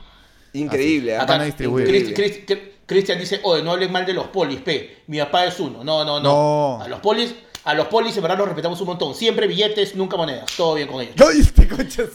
Increíble. 0.53 1.15
Acá- 1.17 1.25
van 1.33 1.41
a 1.41 1.43
distribuir. 1.45 2.13
Cristian 2.85 3.19
dice, 3.19 3.41
oye, 3.43 3.61
no 3.63 3.73
hablen 3.73 3.91
mal 3.91 4.05
de 4.05 4.13
los 4.13 4.27
polis, 4.27 4.61
P. 4.61 5.03
Mi 5.07 5.19
papá 5.19 5.45
es 5.45 5.59
uno. 5.59 5.83
No, 5.83 6.05
no, 6.05 6.21
no. 6.21 6.77
No. 6.77 6.81
A 6.83 6.87
los 6.87 7.01
polis, 7.01 7.35
a 7.67 7.73
los 7.73 7.87
polis 7.87 8.15
en 8.15 8.23
verdad 8.23 8.37
los 8.37 8.47
respetamos 8.47 8.79
un 8.81 8.87
montón. 8.87 9.13
Siempre 9.13 9.45
billetes, 9.47 9.95
nunca 9.95 10.15
monedas. 10.17 10.45
Todo 10.55 10.75
bien 10.75 10.87
con 10.87 11.01
ellos. 11.01 11.15
¡Ay, 11.19 11.39
este 11.41 11.67
conchas! 11.67 12.09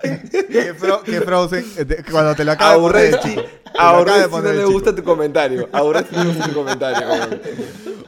que, 0.00 0.74
Fro- 0.74 1.02
que 1.02 1.20
Frozen, 1.20 1.72
eh, 1.76 2.02
cuando 2.10 2.34
te 2.34 2.44
lo 2.44 2.52
acaba 2.52 2.70
A 2.72 2.74
de 2.74 2.80
poner 2.80 2.96
Urresti, 3.14 3.28
el 3.28 3.34
chico. 3.36 3.42
Te 3.42 3.78
lo 3.78 3.80
a 3.80 3.88
acaba 4.00 4.18
de 4.18 4.26
Urresti 4.26 4.36
no 4.42 4.52
le 4.52 4.64
gusta 4.64 4.94
tu 4.94 5.04
comentario. 5.04 5.68
A 5.72 5.82
Urresti 5.82 6.16
no 6.16 6.24
le 6.24 6.28
gusta 6.30 6.46
tu 6.48 6.54
comentario. 6.54 7.40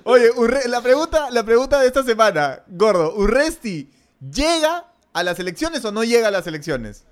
Oye, 0.05 0.33
Urre- 0.33 0.67
la, 0.67 0.81
pregunta, 0.81 1.31
la 1.31 1.45
pregunta 1.45 1.81
de 1.81 1.87
esta 1.87 2.03
semana, 2.03 2.61
Gordo, 2.69 3.15
¿Urresti 3.17 3.91
llega 4.21 4.87
a 5.13 5.23
las 5.23 5.39
elecciones 5.39 5.85
o 5.85 5.93
no 5.93 6.03
llega 6.05 6.29
a 6.29 6.31
las 6.31 6.47
elecciones? 6.47 7.05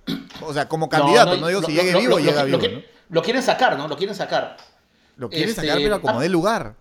O 0.42 0.52
sea, 0.52 0.68
como 0.68 0.88
candidato, 0.88 1.36
no, 1.36 1.46
digo 1.48 1.62
si 1.62 1.72
llegue 1.72 1.94
vivo 1.98 2.16
o 2.16 2.18
llega 2.18 2.40
lo, 2.40 2.46
vivo, 2.46 2.58
que- 2.58 2.68
¿no? 2.68 2.82
lo 3.10 3.22
quieren 3.22 3.42
sacar, 3.42 3.76
¿no? 3.76 3.86
Lo 3.88 3.96
quieren 3.96 4.14
sacar. 4.16 4.56
Lo 5.16 5.28
quiere 5.28 5.50
este, 5.50 5.62
sacar, 5.62 5.76
pero 5.78 6.00
como 6.00 6.18
ah, 6.18 6.22
dé 6.22 6.28
lugar. 6.30 6.74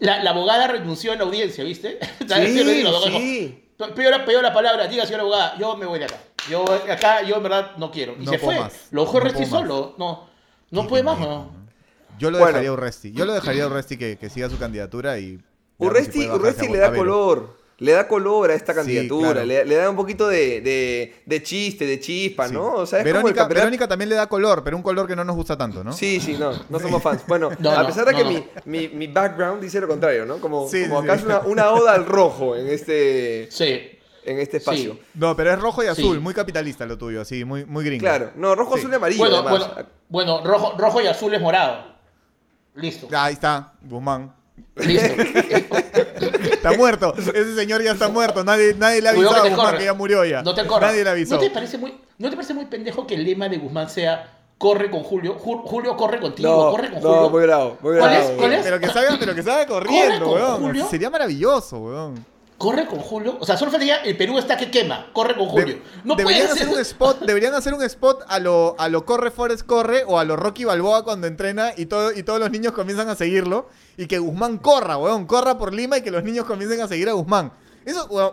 La, 0.00 0.22
la 0.22 0.30
abogada 0.30 0.66
renunció 0.66 1.12
en 1.12 1.18
la 1.18 1.24
audiencia, 1.24 1.64
¿viste? 1.64 1.98
Sí, 2.28 2.58
sí. 2.58 3.58
Peor, 3.96 4.10
la- 4.12 4.24
peor 4.24 4.42
la 4.42 4.52
palabra, 4.52 4.86
diga 4.86 5.04
señora 5.04 5.22
abogada, 5.22 5.58
yo 5.58 5.76
me 5.76 5.86
voy 5.86 5.98
de 5.98 6.04
acá. 6.06 6.16
Yo 6.48 6.64
acá, 6.70 7.22
yo 7.22 7.36
en 7.36 7.42
verdad 7.42 7.72
no 7.76 7.90
quiero. 7.90 8.14
Y 8.18 8.24
No 8.24 8.32
se 8.32 8.38
fue. 8.38 8.58
más. 8.58 8.88
Lo 8.90 9.02
dejó 9.02 9.18
No 9.18 9.24
Resti 9.24 9.46
solo. 9.46 9.94
No, 9.98 10.28
no 10.70 10.86
puede 10.86 11.02
más, 11.02 11.18
¿no? 11.18 11.50
Yo 12.18 12.30
lo 12.30 12.38
Bueno. 12.38 12.48
dejaría 12.52 12.70
a 12.70 12.72
Urresti. 12.74 13.12
Yo 13.12 13.24
lo 13.24 13.32
dejaría 13.32 13.64
a 13.64 13.66
Urresti 13.68 13.96
que, 13.96 14.16
que 14.18 14.28
siga 14.30 14.48
su 14.48 14.58
candidatura 14.58 15.18
y... 15.18 15.38
si 15.38 15.42
Urresti, 15.78 16.28
Urresti 16.28 16.68
le 16.68 16.78
da 16.78 16.92
color. 16.94 17.56
Le 17.82 17.92
da 17.92 18.06
color 18.06 18.50
a 18.50 18.54
esta 18.54 18.72
Sí, 18.72 18.76
candidatura. 18.78 19.32
claro. 19.32 19.46
Le, 19.46 19.64
le 19.64 19.74
da 19.74 19.90
un 19.90 19.96
poquito 19.96 20.28
de, 20.28 20.60
de, 20.60 21.14
de 21.26 21.42
chiste, 21.42 21.84
de 21.84 21.98
chispa, 22.00 22.46
Sí. 22.48 22.54
¿no? 22.54 22.74
O 22.74 22.86
sea, 22.86 23.00
es 23.00 23.04
Verónica, 23.04 23.42
campeonato- 23.42 23.54
Verónica 23.54 23.88
también 23.88 24.08
le 24.08 24.14
da 24.14 24.28
color, 24.28 24.62
pero 24.62 24.76
un 24.76 24.82
color 24.82 25.06
que 25.08 25.16
no 25.16 25.24
nos 25.24 25.34
gusta 25.36 25.56
tanto, 25.58 25.82
¿no? 25.82 25.92
Sí, 25.92 26.20
sí, 26.20 26.36
no, 26.38 26.52
no 26.68 26.78
somos 26.78 27.02
fans. 27.02 27.22
Bueno, 27.26 27.50
No, 27.58 27.70
a 27.72 27.80
no, 27.82 27.86
pesar 27.88 28.04
de 28.06 28.12
no, 28.12 28.18
que 28.18 28.24
no. 28.24 28.30
Mi, 28.30 28.46
mi, 28.64 28.88
mi 28.88 29.06
background 29.08 29.60
dice 29.60 29.80
lo 29.80 29.88
contrario, 29.88 30.24
¿no? 30.24 30.38
Como, 30.38 30.68
Sí, 30.68 30.84
como 30.88 31.02
sí, 31.02 31.08
acá 31.08 31.16
sí. 31.16 31.20
es 31.20 31.26
una, 31.26 31.40
una 31.40 31.70
oda 31.72 31.92
al 31.94 32.06
rojo 32.06 32.54
en 32.56 32.68
este, 32.68 33.48
Sí. 33.50 33.80
en 34.24 34.38
este 34.38 34.58
espacio. 34.58 34.92
Sí. 34.94 35.00
No, 35.14 35.34
pero 35.36 35.52
es 35.52 35.58
rojo 35.58 35.82
y 35.82 35.88
azul, 35.88 36.16
Sí. 36.16 36.20
muy 36.22 36.34
capitalista 36.34 36.86
lo 36.86 36.96
tuyo, 36.96 37.20
así, 37.20 37.44
muy, 37.44 37.64
muy 37.64 37.84
gringo. 37.84 38.02
Claro, 38.02 38.30
no, 38.36 38.54
rojo, 38.54 38.74
Sí. 38.74 38.80
azul 38.80 38.92
y 38.92 38.94
amarillo, 38.94 39.18
Bueno, 39.18 39.36
además. 39.38 39.68
bueno, 39.74 39.88
bueno, 40.08 40.44
rojo, 40.46 40.74
rojo 40.78 41.00
y 41.00 41.06
azul 41.08 41.34
es 41.34 41.40
morado. 41.40 41.92
Listo. 42.76 43.08
Ahí 43.12 43.32
está, 43.34 43.72
Guzmán. 43.82 44.32
Listo. 44.76 45.14
Está 46.62 46.72
muerto. 46.78 47.14
Ese 47.16 47.54
señor 47.54 47.82
ya 47.82 47.92
está 47.92 48.08
muerto. 48.08 48.44
Nadie, 48.44 48.74
nadie 48.74 49.00
le 49.02 49.08
avisado 49.08 49.36
a 49.36 49.40
Guzmán 49.48 49.66
corre. 49.66 49.78
que 49.78 49.84
ya 49.84 49.94
murió 49.94 50.24
ya. 50.24 50.42
No 50.42 50.54
te 50.54 50.66
corras. 50.66 50.90
Nadie 50.90 51.04
le 51.04 51.10
avisó. 51.10 51.34
¿No 51.34 51.40
te 51.40 51.50
parece 51.50 51.78
muy, 51.78 51.94
¿no 52.18 52.30
te 52.30 52.36
parece 52.36 52.54
muy 52.54 52.66
pendejo 52.66 53.06
que 53.06 53.14
el 53.14 53.24
lema 53.24 53.48
de 53.48 53.58
Guzmán 53.58 53.88
sea 53.90 54.38
corre 54.58 54.90
con 54.90 55.02
Julio? 55.02 55.36
Ju- 55.38 55.62
Julio 55.64 55.96
corre 55.96 56.20
contigo, 56.20 56.48
No, 56.48 56.70
corre 56.70 56.90
con 56.92 57.02
no, 57.02 57.08
Julio. 57.14 57.30
muy 57.30 57.42
bravo, 57.42 57.78
muy 57.80 57.98
¿Cuál 57.98 58.10
bravo. 58.10 58.24
es? 58.24 58.30
¿Cuál 58.38 58.52
es? 58.52 58.62
Pero 58.64 58.80
que 58.80 58.86
salga, 58.88 59.16
pero 59.18 59.34
que 59.34 59.42
salga 59.42 59.66
corriendo, 59.66 60.30
weón. 60.32 60.60
Julio? 60.62 60.86
Sería 60.88 61.10
maravilloso, 61.10 61.78
weón. 61.78 62.24
Corre 62.62 62.86
con 62.86 63.00
Julio. 63.00 63.36
O 63.40 63.44
sea, 63.44 63.56
solo 63.56 63.70
faltaría 63.72 63.96
el 64.04 64.16
Perú 64.16 64.38
está 64.38 64.56
que 64.56 64.70
quema. 64.70 65.10
Corre 65.12 65.34
con 65.36 65.48
Julio. 65.48 65.66
De- 65.74 65.82
no 66.04 66.14
deberían 66.14 66.46
puede 66.48 66.52
hacer 66.62 66.68
un 66.68 66.78
spot, 66.80 67.20
deberían 67.26 67.54
hacer 67.54 67.74
un 67.74 67.82
spot 67.82 68.22
a 68.28 68.38
lo, 68.38 68.76
a 68.78 68.88
lo 68.88 69.04
corre 69.04 69.30
Forest 69.32 69.66
corre 69.66 70.04
o 70.06 70.18
a 70.18 70.24
lo 70.24 70.36
Rocky 70.36 70.64
Balboa 70.64 71.02
cuando 71.04 71.26
entrena 71.26 71.72
y 71.76 71.86
todo, 71.86 72.12
y 72.12 72.22
todos 72.22 72.38
los 72.38 72.50
niños 72.52 72.72
comienzan 72.72 73.08
a 73.08 73.16
seguirlo 73.16 73.68
y 73.96 74.06
que 74.06 74.18
Guzmán 74.20 74.58
corra, 74.58 74.96
weón, 74.96 75.26
corra 75.26 75.58
por 75.58 75.74
Lima 75.74 75.98
y 75.98 76.02
que 76.02 76.10
los 76.12 76.22
niños 76.22 76.44
comiencen 76.46 76.80
a 76.80 76.86
seguir 76.88 77.08
a 77.08 77.12
Guzmán. 77.12 77.52
Eso, 77.84 78.06
weón, 78.06 78.32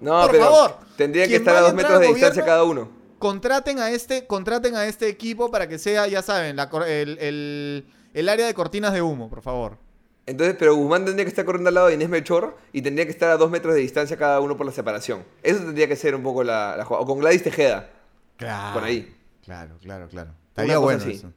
No, 0.00 0.22
por 0.22 0.30
pero 0.30 0.44
favor. 0.44 0.76
tendría 0.96 1.26
que 1.26 1.36
estar 1.36 1.56
a 1.56 1.60
dos 1.62 1.74
metros 1.74 1.98
de 2.00 2.06
distancia 2.08 2.44
cada 2.44 2.62
uno. 2.64 2.88
contraten 3.18 3.80
a 3.80 3.90
este, 3.90 4.26
contraten 4.26 4.76
a 4.76 4.86
este 4.86 5.08
equipo 5.08 5.50
para 5.50 5.68
que 5.68 5.78
sea, 5.78 6.06
ya 6.06 6.22
saben, 6.22 6.54
la 6.56 6.70
el- 6.86 7.86
el 8.14 8.28
área 8.28 8.46
de 8.46 8.54
cortinas 8.54 8.92
de 8.92 9.02
humo, 9.02 9.28
por 9.28 9.42
favor. 9.42 9.78
Entonces, 10.26 10.56
pero 10.58 10.74
Guzmán 10.74 11.04
tendría 11.04 11.24
que 11.24 11.28
estar 11.28 11.44
corriendo 11.44 11.68
al 11.68 11.74
lado 11.74 11.86
de 11.86 11.94
Inés 11.94 12.08
Melchor 12.08 12.56
y 12.72 12.82
tendría 12.82 13.04
que 13.04 13.12
estar 13.12 13.30
a 13.30 13.36
dos 13.36 13.50
metros 13.50 13.74
de 13.74 13.80
distancia 13.80 14.16
cada 14.16 14.40
uno 14.40 14.56
por 14.56 14.66
la 14.66 14.72
separación. 14.72 15.24
Eso 15.42 15.60
tendría 15.60 15.86
que 15.86 15.94
ser 15.94 16.16
un 16.16 16.22
poco 16.24 16.42
la, 16.42 16.76
la 16.76 16.84
jugada. 16.84 17.04
O 17.04 17.06
con 17.06 17.20
Gladys 17.20 17.44
Tejeda. 17.44 17.90
Claro. 18.36 18.74
Por 18.74 18.84
ahí. 18.84 19.14
Claro, 19.44 19.78
claro, 19.80 20.08
claro. 20.08 20.32
Estaría 20.48 20.78
bueno 20.78 21.00
así. 21.00 21.12
eso. 21.12 21.32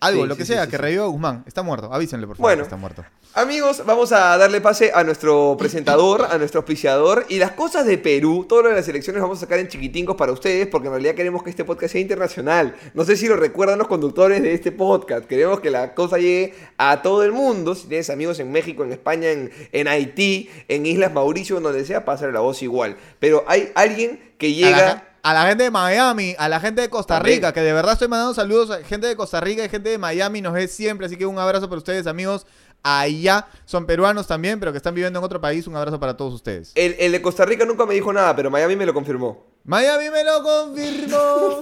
Algo, 0.00 0.22
Sí, 0.22 0.28
lo 0.28 0.36
que 0.36 0.44
sí, 0.44 0.52
sea, 0.52 0.64
sí, 0.64 0.70
que 0.70 0.78
reviva 0.78 1.04
a 1.04 1.08
Guzmán. 1.08 1.42
Está 1.46 1.62
muerto. 1.62 1.92
Avísenle, 1.92 2.26
por 2.26 2.36
favor, 2.36 2.48
Bueno. 2.50 2.62
que 2.62 2.66
está 2.66 2.76
muerto. 2.76 3.04
Amigos, 3.34 3.82
vamos 3.84 4.12
a 4.12 4.36
darle 4.38 4.60
pase 4.60 4.90
a 4.94 5.02
nuestro 5.04 5.56
presentador, 5.58 6.26
a 6.30 6.38
nuestro 6.38 6.60
auspiciador. 6.60 7.26
Y 7.28 7.38
las 7.38 7.52
cosas 7.52 7.84
de 7.84 7.98
Perú, 7.98 8.46
todo 8.48 8.62
lo 8.62 8.68
de 8.70 8.76
las 8.76 8.88
elecciones 8.88 9.20
vamos 9.20 9.38
a 9.38 9.40
sacar 9.42 9.58
en 9.58 9.68
chiquitingos 9.68 10.16
para 10.16 10.32
ustedes, 10.32 10.66
porque 10.68 10.86
en 10.88 10.94
realidad 10.94 11.14
queremos 11.14 11.42
que 11.42 11.50
este 11.50 11.64
podcast 11.64 11.92
sea 11.92 12.00
internacional. 12.00 12.76
No 12.94 13.04
sé 13.04 13.16
si 13.16 13.26
lo 13.28 13.36
recuerdan 13.36 13.78
los 13.78 13.88
conductores 13.88 14.40
de 14.42 14.54
este 14.54 14.72
podcast. 14.72 15.26
Queremos 15.26 15.60
que 15.60 15.70
la 15.70 15.94
cosa 15.94 16.16
llegue 16.18 16.54
a 16.78 17.02
todo 17.02 17.22
el 17.24 17.32
mundo. 17.32 17.74
Si 17.74 17.86
tienes 17.88 18.08
amigos 18.08 18.38
en 18.40 18.50
México, 18.52 18.84
en 18.84 18.92
España, 18.92 19.30
en, 19.30 19.50
en 19.72 19.88
Haití, 19.88 20.48
en 20.68 20.86
Islas 20.86 21.12
Mauricio, 21.12 21.60
donde 21.60 21.84
sea, 21.84 22.04
pásale 22.04 22.32
la 22.32 22.40
voz 22.40 22.62
igual. 22.62 22.96
Pero 23.18 23.44
hay 23.48 23.70
alguien 23.74 24.32
que 24.38 24.52
llega. 24.54 25.07
A 25.28 25.34
la 25.34 25.46
gente 25.46 25.64
de 25.64 25.70
Miami, 25.70 26.34
a 26.38 26.48
la 26.48 26.58
gente 26.58 26.80
de 26.80 26.88
Costa. 26.88 27.18
Rica, 27.18 27.52
que 27.52 27.60
de 27.60 27.74
verdad 27.74 27.92
estoy 27.92 28.08
mandando 28.08 28.32
saludos 28.32 28.70
a 28.70 28.82
gente 28.82 29.06
de 29.06 29.14
Costa 29.14 29.40
Rica 29.40 29.62
y 29.62 29.68
gente 29.68 29.90
de 29.90 29.98
Miami, 29.98 30.40
nos 30.40 30.54
ve 30.54 30.66
siempre, 30.68 31.04
así 31.04 31.18
que 31.18 31.26
un 31.26 31.38
abrazo 31.38 31.68
para 31.68 31.76
ustedes, 31.76 32.06
amigos. 32.06 32.46
Allá 32.82 33.46
son 33.66 33.84
peruanos 33.84 34.26
también, 34.26 34.58
pero 34.58 34.72
que 34.72 34.78
están 34.78 34.94
viviendo 34.94 35.18
en 35.18 35.24
otro 35.24 35.38
país, 35.38 35.66
un 35.66 35.76
abrazo 35.76 36.00
para 36.00 36.16
todos 36.16 36.32
ustedes. 36.32 36.72
El, 36.76 36.96
el 36.98 37.12
de 37.12 37.20
Costa 37.20 37.44
Rica 37.44 37.66
nunca 37.66 37.84
me 37.84 37.92
dijo 37.92 38.10
nada, 38.10 38.34
pero 38.34 38.50
Miami 38.50 38.76
me 38.76 38.86
lo 38.86 38.94
confirmó. 38.94 39.44
Miami 39.64 40.08
me 40.08 40.24
lo 40.24 40.42
confirmó. 40.42 41.60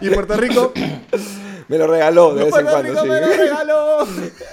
y 0.00 0.10
Puerto 0.10 0.36
Rico, 0.36 0.72
Me 1.66 1.78
lo 1.78 1.88
regaló 1.88 2.34
de 2.34 2.44
vez 2.44 2.54
en 2.54 2.66
Puerto 2.66 2.70
cuando, 2.70 2.90
Rico 2.90 3.02
sí. 3.02 3.08
me 3.08 3.20
lo 3.20 3.26
regaló. 3.26 4.06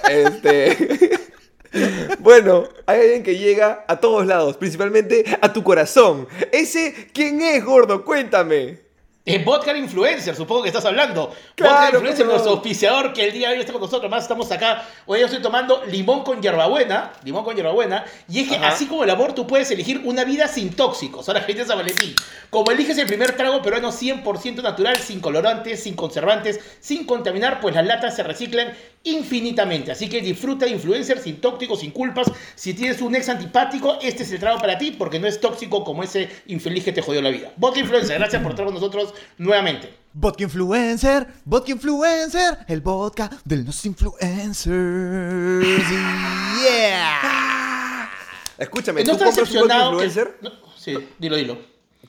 Este. 0.08 1.10
bueno, 2.20 2.64
hay 2.86 3.00
alguien 3.00 3.22
que 3.22 3.38
llega 3.38 3.84
a 3.88 4.00
todos 4.00 4.26
lados, 4.26 4.56
principalmente 4.56 5.24
a 5.40 5.52
tu 5.52 5.62
corazón. 5.62 6.26
Ese, 6.52 7.10
¿quién 7.12 7.40
es, 7.42 7.64
gordo? 7.64 8.04
Cuéntame. 8.04 8.88
Es 9.28 9.44
Vodka 9.44 9.76
Influencer, 9.76 10.34
supongo 10.34 10.62
que 10.62 10.68
estás 10.68 10.86
hablando. 10.86 11.34
Claro, 11.54 11.74
Vodka 11.74 11.96
Influencer, 11.96 12.24
no. 12.24 12.32
nuestro 12.32 12.52
auspiciador 12.52 13.12
que 13.12 13.26
el 13.26 13.32
día 13.32 13.48
de 13.50 13.56
hoy 13.56 13.60
está 13.60 13.74
con 13.74 13.82
nosotros. 13.82 14.10
Más 14.10 14.22
estamos 14.22 14.50
acá. 14.50 14.88
Hoy 15.04 15.20
yo 15.20 15.26
estoy 15.26 15.42
tomando 15.42 15.84
limón 15.84 16.24
con 16.24 16.40
hierbabuena. 16.40 17.12
Limón 17.24 17.44
con 17.44 17.54
hierbabuena. 17.54 18.06
Y 18.26 18.40
es 18.40 18.48
que 18.48 18.56
Ajá. 18.56 18.68
así 18.68 18.86
como 18.86 19.04
el 19.04 19.10
amor, 19.10 19.34
tú 19.34 19.46
puedes 19.46 19.70
elegir 19.70 20.00
una 20.04 20.24
vida 20.24 20.48
sin 20.48 20.74
tóxicos. 20.74 21.28
Ahora, 21.28 21.42
gente 21.42 21.60
de 21.60 21.68
San 21.68 21.76
Valentín. 21.76 22.14
Como 22.48 22.70
eliges 22.70 22.96
el 22.96 23.06
primer 23.06 23.36
trago 23.36 23.60
peruano 23.60 23.92
100% 23.92 24.62
natural, 24.62 24.96
sin 24.96 25.20
colorantes, 25.20 25.82
sin 25.82 25.94
conservantes, 25.94 26.60
sin 26.80 27.04
contaminar, 27.04 27.60
pues 27.60 27.74
las 27.74 27.84
latas 27.84 28.16
se 28.16 28.22
reciclan 28.22 28.72
infinitamente. 29.04 29.92
Así 29.92 30.08
que 30.08 30.20
disfruta 30.20 30.66
de 30.66 30.72
Influencer 30.72 31.18
sin 31.20 31.40
tóxicos, 31.40 31.80
sin 31.80 31.90
culpas. 31.92 32.30
Si 32.54 32.74
tienes 32.74 33.00
un 33.00 33.14
ex 33.14 33.28
antipático, 33.28 33.98
este 34.02 34.22
es 34.22 34.32
el 34.32 34.40
trago 34.40 34.58
para 34.58 34.76
ti 34.78 34.90
porque 34.92 35.18
no 35.18 35.26
es 35.26 35.40
tóxico 35.40 35.84
como 35.84 36.02
ese 36.02 36.28
infeliz 36.46 36.84
que 36.84 36.92
te 36.92 37.02
jodió 37.02 37.22
la 37.22 37.30
vida. 37.30 37.52
Vodka 37.56 37.80
Influencer, 37.80 38.18
gracias 38.18 38.42
por 38.42 38.52
estar 38.52 38.64
con 38.66 38.74
nosotros 38.74 39.14
nuevamente. 39.38 39.92
Vodka 40.12 40.42
Influencer, 40.44 41.26
Vodka 41.44 41.70
Influencer, 41.72 42.58
el 42.66 42.80
vodka 42.80 43.30
de 43.44 43.58
los 43.58 43.84
influencers. 43.86 44.66
Yeah. 46.62 48.10
Escúchame, 48.58 49.04
¿No 49.04 49.12
¿tú 49.16 49.24
compras 49.24 49.50
un 49.52 49.68
que- 49.68 49.74
influencer? 49.74 50.36
no, 50.40 50.50
sí, 50.76 50.96
dilo, 51.18 51.36
dilo. 51.36 51.58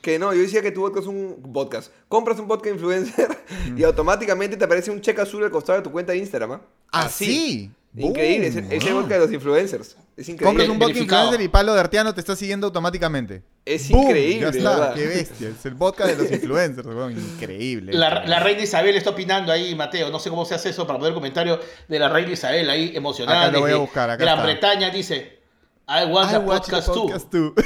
Que 0.01 0.17
no, 0.17 0.33
yo 0.33 0.41
decía 0.41 0.61
que 0.61 0.71
tu 0.71 0.81
podcast 0.81 1.03
es 1.03 1.07
un 1.09 1.51
podcast. 1.53 1.91
Compras 2.07 2.39
un 2.39 2.47
podcast 2.47 2.73
influencer 2.75 3.27
y 3.75 3.83
automáticamente 3.83 4.55
te 4.55 4.63
aparece 4.65 4.89
un 4.91 5.01
cheque 5.01 5.19
azul 5.21 5.43
al 5.43 5.51
costado 5.51 5.77
de 5.79 5.83
tu 5.83 5.91
cuenta 5.91 6.13
de 6.13 6.19
Instagram. 6.19 6.53
¿ah? 6.53 6.61
Así. 6.91 7.71
Increíble, 7.95 8.47
es 8.47 8.55
el, 8.55 8.65
es 8.71 8.83
el 8.85 8.93
Boom. 8.93 9.03
podcast 9.03 9.09
de 9.11 9.25
los 9.25 9.31
influencers. 9.33 9.97
Es 10.15 10.29
increíble. 10.29 10.45
Compras 10.45 10.69
un 10.69 10.79
vodka 10.79 10.99
influencer 10.99 11.41
y 11.41 11.47
Palo 11.47 11.73
de 11.73 11.79
Arteano 11.79 12.13
te 12.13 12.19
está 12.19 12.35
siguiendo 12.35 12.67
automáticamente. 12.67 13.41
Es 13.65 13.89
¡Boom! 13.89 14.03
increíble, 14.07 14.41
Ya 14.41 14.49
está, 14.49 14.69
verdad. 14.71 14.93
qué 14.95 15.07
bestia. 15.07 15.49
Es 15.49 15.65
el 15.65 15.75
podcast 15.75 16.09
de 16.11 16.23
los 16.23 16.31
influencers, 16.31 16.85
weón. 16.87 17.13
Increíble. 17.17 17.93
La, 17.93 18.25
la 18.25 18.39
reina 18.39 18.61
Isabel 18.61 18.95
está 18.95 19.09
opinando 19.11 19.51
ahí, 19.51 19.73
Mateo. 19.75 20.09
No 20.11 20.19
sé 20.19 20.29
cómo 20.29 20.45
se 20.45 20.55
hace 20.55 20.69
eso 20.69 20.85
para 20.85 20.99
poner 20.99 21.13
comentario 21.13 21.59
de 21.87 21.99
la 21.99 22.09
reina 22.09 22.31
Isabel 22.31 22.69
ahí 22.69 22.91
emocionada. 22.95 23.43
Acá 23.45 23.51
lo 23.53 23.59
voy 23.61 23.71
a 23.71 23.77
buscar, 23.77 24.09
acá 24.09 24.23
Gran 24.23 24.37
está. 24.39 24.45
Bretaña 24.45 24.89
dice. 24.91 25.39
I 25.87 26.05
want 26.05 26.31
I 26.31 26.35
a 26.35 26.39
watch 26.39 26.65
the 26.65 26.71
podcast, 26.71 26.93
too. 26.93 27.07
podcast 27.07 27.31
too. 27.31 27.55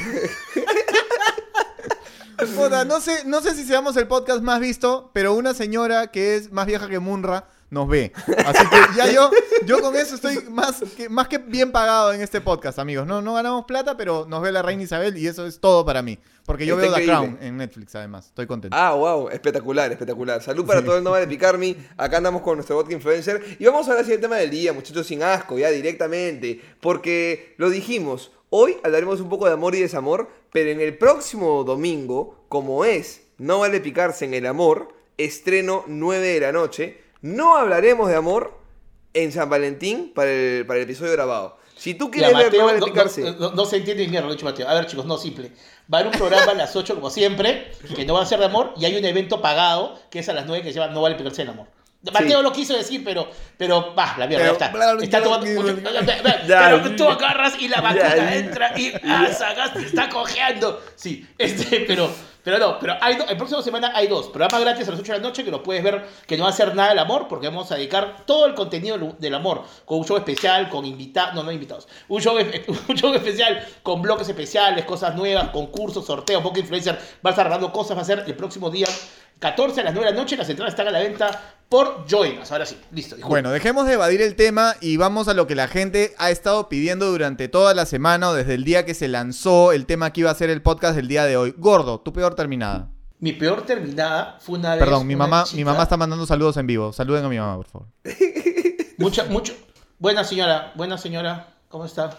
Puta, 2.56 2.84
no 2.84 3.00
sé, 3.00 3.22
no 3.26 3.40
sé 3.40 3.54
si 3.54 3.64
seamos 3.64 3.96
el 3.96 4.06
podcast 4.06 4.40
más 4.42 4.60
visto, 4.60 5.10
pero 5.14 5.34
una 5.34 5.54
señora 5.54 6.08
que 6.08 6.36
es 6.36 6.50
más 6.52 6.66
vieja 6.66 6.88
que 6.88 6.98
Munra 6.98 7.46
nos 7.74 7.88
ve. 7.88 8.12
Así 8.46 8.64
que 8.68 8.96
ya 8.96 9.12
yo, 9.12 9.30
yo 9.66 9.80
con 9.80 9.94
eso 9.96 10.14
estoy 10.14 10.38
más 10.48 10.82
que, 10.96 11.08
más 11.10 11.28
que 11.28 11.38
bien 11.38 11.72
pagado 11.72 12.12
en 12.14 12.22
este 12.22 12.40
podcast, 12.40 12.78
amigos. 12.78 13.06
No, 13.06 13.20
no 13.20 13.34
ganamos 13.34 13.66
plata, 13.66 13.96
pero 13.96 14.24
nos 14.26 14.40
ve 14.40 14.52
la 14.52 14.62
reina 14.62 14.82
Isabel 14.84 15.18
y 15.18 15.26
eso 15.26 15.46
es 15.46 15.60
todo 15.60 15.84
para 15.84 16.00
mí. 16.00 16.18
Porque 16.46 16.66
yo 16.66 16.74
Está 16.78 16.86
veo 16.88 16.94
The 16.96 17.02
increíble. 17.02 17.36
Crown 17.36 17.46
en 17.46 17.56
Netflix, 17.56 17.94
además. 17.94 18.26
Estoy 18.26 18.46
contento. 18.46 18.76
Ah, 18.78 18.92
wow, 18.94 19.28
espectacular, 19.30 19.90
espectacular. 19.90 20.42
Salud 20.42 20.66
para 20.66 20.84
todo 20.84 20.98
el 20.98 21.04
Nova 21.04 21.18
de 21.18 21.26
Picarmi. 21.26 21.76
Acá 21.96 22.18
andamos 22.18 22.42
con 22.42 22.56
nuestro 22.56 22.76
vodka 22.76 22.92
influencer. 22.92 23.56
Y 23.58 23.64
vamos 23.64 23.88
a 23.88 23.92
hablar 23.92 24.06
del 24.06 24.20
tema 24.20 24.36
del 24.36 24.50
día, 24.50 24.72
muchachos, 24.72 25.06
sin 25.06 25.22
asco, 25.22 25.58
ya 25.58 25.70
directamente. 25.70 26.60
Porque 26.80 27.54
lo 27.56 27.70
dijimos, 27.70 28.30
hoy 28.50 28.76
hablaremos 28.84 29.20
un 29.20 29.30
poco 29.30 29.46
de 29.46 29.52
amor 29.52 29.74
y 29.74 29.80
desamor, 29.80 30.28
pero 30.52 30.70
en 30.70 30.80
el 30.80 30.96
próximo 30.98 31.64
domingo, 31.64 32.44
como 32.48 32.84
es 32.84 33.22
No 33.38 33.60
vale 33.60 33.80
picarse 33.80 34.26
en 34.26 34.34
el 34.34 34.46
amor, 34.46 34.88
estreno 35.16 35.84
9 35.86 36.26
de 36.26 36.40
la 36.40 36.52
noche, 36.52 37.00
no 37.24 37.56
hablaremos 37.56 38.10
de 38.10 38.16
amor 38.16 38.52
en 39.14 39.32
San 39.32 39.48
Valentín 39.48 40.12
para 40.14 40.30
el, 40.30 40.66
para 40.66 40.78
el 40.78 40.84
episodio 40.84 41.12
grabado. 41.12 41.56
Si 41.74 41.94
tú 41.94 42.06
Ya, 42.06 42.10
quieres 42.28 42.34
ver 42.36 42.44
Mateo, 42.46 42.64
vale 42.66 42.78
no, 42.80 42.86
picarse... 42.86 43.22
no- 43.22 43.32
no- 43.32 43.50
no 43.52 43.64
se 43.64 43.78
entiende 43.78 44.04
ni 44.04 44.10
mierda, 44.10 44.26
lo 44.26 44.34
dicho 44.34 44.44
Mateo. 44.44 44.68
A 44.68 44.74
ver, 44.74 44.86
chicos, 44.86 45.06
no, 45.06 45.16
simple. 45.16 45.50
Va 45.92 45.98
a 45.98 46.00
haber 46.02 46.12
un 46.12 46.18
programa 46.18 46.52
a 46.52 46.54
las 46.54 46.76
8, 46.76 46.94
como 46.94 47.08
siempre, 47.08 47.72
que 47.96 48.04
no 48.04 48.12
va 48.14 48.22
a 48.22 48.26
ser 48.26 48.38
de 48.40 48.44
amor, 48.44 48.74
y 48.76 48.84
hay 48.84 48.96
un 48.96 49.04
evento 49.06 49.40
pagado, 49.40 49.98
que 50.10 50.18
es 50.18 50.28
a 50.28 50.34
las 50.34 50.44
9, 50.46 50.62
que 50.62 50.72
se 50.72 50.78
llama 50.78 50.92
No 50.92 51.00
vale 51.00 51.14
picarse 51.16 51.42
el 51.42 51.48
amor. 51.48 51.66
Mateo 52.12 52.42
lo 52.42 52.52
quiso 52.52 52.76
decir, 52.76 53.02
pero, 53.04 53.28
pero, 53.56 53.94
va, 53.94 54.14
la 54.18 54.26
mierda, 54.26 54.50
está. 54.52 54.68
bla, 54.68 54.94
bla, 54.94 55.04
está 55.04 55.20
bla, 55.20 55.24
tomando 55.28 55.46
Pero 56.46 56.96
tú 56.96 57.08
agarras 57.08 57.54
y 57.60 57.68
la 57.68 57.80
vacuna 57.80 58.16
ya. 58.16 58.34
entra 58.36 58.78
y 58.78 58.92
ah, 59.04 59.28
Sagasti 59.32 59.84
está 59.84 60.08
cojeando. 60.08 60.82
Sí, 60.96 61.26
este, 61.38 61.80
pero, 61.86 62.10
pero 62.42 62.58
no, 62.58 62.78
pero 62.78 62.96
hay 63.00 63.16
do- 63.16 63.26
el 63.28 63.36
próximo 63.36 63.62
semana 63.62 63.92
hay 63.94 64.06
dos. 64.06 64.26
Programa 64.28 64.60
gratis 64.60 64.86
a 64.88 64.90
las 64.92 65.00
8 65.00 65.12
de 65.12 65.18
la 65.18 65.22
noche 65.24 65.44
que 65.44 65.50
lo 65.50 65.62
puedes 65.62 65.82
ver, 65.82 66.04
que 66.26 66.36
no 66.36 66.44
va 66.44 66.50
a 66.50 66.52
ser 66.52 66.74
nada 66.74 66.90
del 66.90 66.98
amor, 66.98 67.26
porque 67.28 67.48
vamos 67.48 67.70
a 67.72 67.76
dedicar 67.76 68.24
todo 68.26 68.46
el 68.46 68.54
contenido 68.54 68.98
del- 69.18 69.34
amor, 69.34 69.62
con 69.84 69.98
un 69.98 70.04
show 70.04 70.16
especial, 70.16 70.68
con 70.68 70.84
invitados, 70.84 71.34
no, 71.34 71.42
no 71.42 71.50
invitados, 71.50 71.88
un 72.08 72.20
show, 72.20 72.36
un 72.88 72.96
show 72.96 73.12
especial 73.14 73.66
con 73.82 74.00
bloques 74.02 74.28
especiales, 74.28 74.84
cosas 74.84 75.14
nuevas, 75.16 75.48
concursos, 75.50 76.06
sorteos, 76.06 76.42
poco 76.42 76.60
influencer, 76.60 76.94
va 77.24 77.30
a 77.30 77.32
estar 77.32 77.48
dando 77.50 77.72
cosas, 77.72 77.96
va 77.96 78.02
a 78.02 78.04
ser 78.04 78.24
el 78.26 78.34
próximo 78.36 78.70
día 78.70 78.86
14 79.38 79.80
a 79.80 79.84
las 79.84 79.94
9 79.94 80.08
de 80.08 80.14
la 80.14 80.20
noche, 80.20 80.36
las 80.36 80.48
entradas 80.48 80.72
están 80.72 80.88
a 80.88 80.90
la 80.90 81.00
venta 81.00 81.54
por 81.68 82.06
Join 82.10 82.38
Us. 82.38 82.52
Ahora 82.52 82.66
sí, 82.66 82.76
listo. 82.92 83.16
disculpa. 83.16 83.28
Bueno, 83.28 83.50
dejemos 83.50 83.86
de 83.86 83.94
evadir 83.94 84.22
el 84.22 84.36
tema 84.36 84.74
y 84.80 84.96
vamos 84.96 85.28
a 85.28 85.34
lo 85.34 85.46
que 85.46 85.54
la 85.54 85.68
gente 85.68 86.14
ha 86.18 86.30
estado 86.30 86.68
pidiendo 86.68 87.10
durante 87.10 87.48
toda 87.48 87.74
la 87.74 87.84
semana 87.86 88.30
o 88.30 88.34
desde 88.34 88.54
el 88.54 88.64
día 88.64 88.84
que 88.86 88.94
se 88.94 89.08
lanzó 89.08 89.72
el 89.72 89.86
tema 89.86 90.12
que 90.12 90.20
iba 90.20 90.30
a 90.30 90.34
ser 90.34 90.50
el 90.50 90.62
podcast 90.62 90.96
del 90.96 91.08
día 91.08 91.24
de 91.24 91.36
hoy. 91.36 91.54
Gordo, 91.58 92.00
tu 92.00 92.12
peor 92.12 92.34
terminada. 92.34 92.90
Mi 93.18 93.32
peor 93.32 93.62
terminada 93.62 94.38
fue 94.40 94.58
una 94.58 94.74
vez. 94.74 94.80
Perdón, 94.84 95.06
mi 95.06 95.16
mamá, 95.16 95.44
chica- 95.44 95.56
mi 95.56 95.64
mamá 95.64 95.82
está 95.84 95.96
mandando 95.96 96.26
saludos 96.26 96.56
en 96.58 96.66
vivo. 96.66 96.92
Saluden 96.92 97.24
a 97.24 97.28
mi 97.28 97.38
mamá, 97.38 97.56
por 97.56 97.66
favor. 97.66 97.88
Mucha, 98.98 99.24
mucho. 99.24 99.54
Buena 99.98 100.24
señora, 100.24 100.72
buena 100.74 100.98
señora, 100.98 101.48
¿cómo 101.68 101.84
está? 101.86 102.18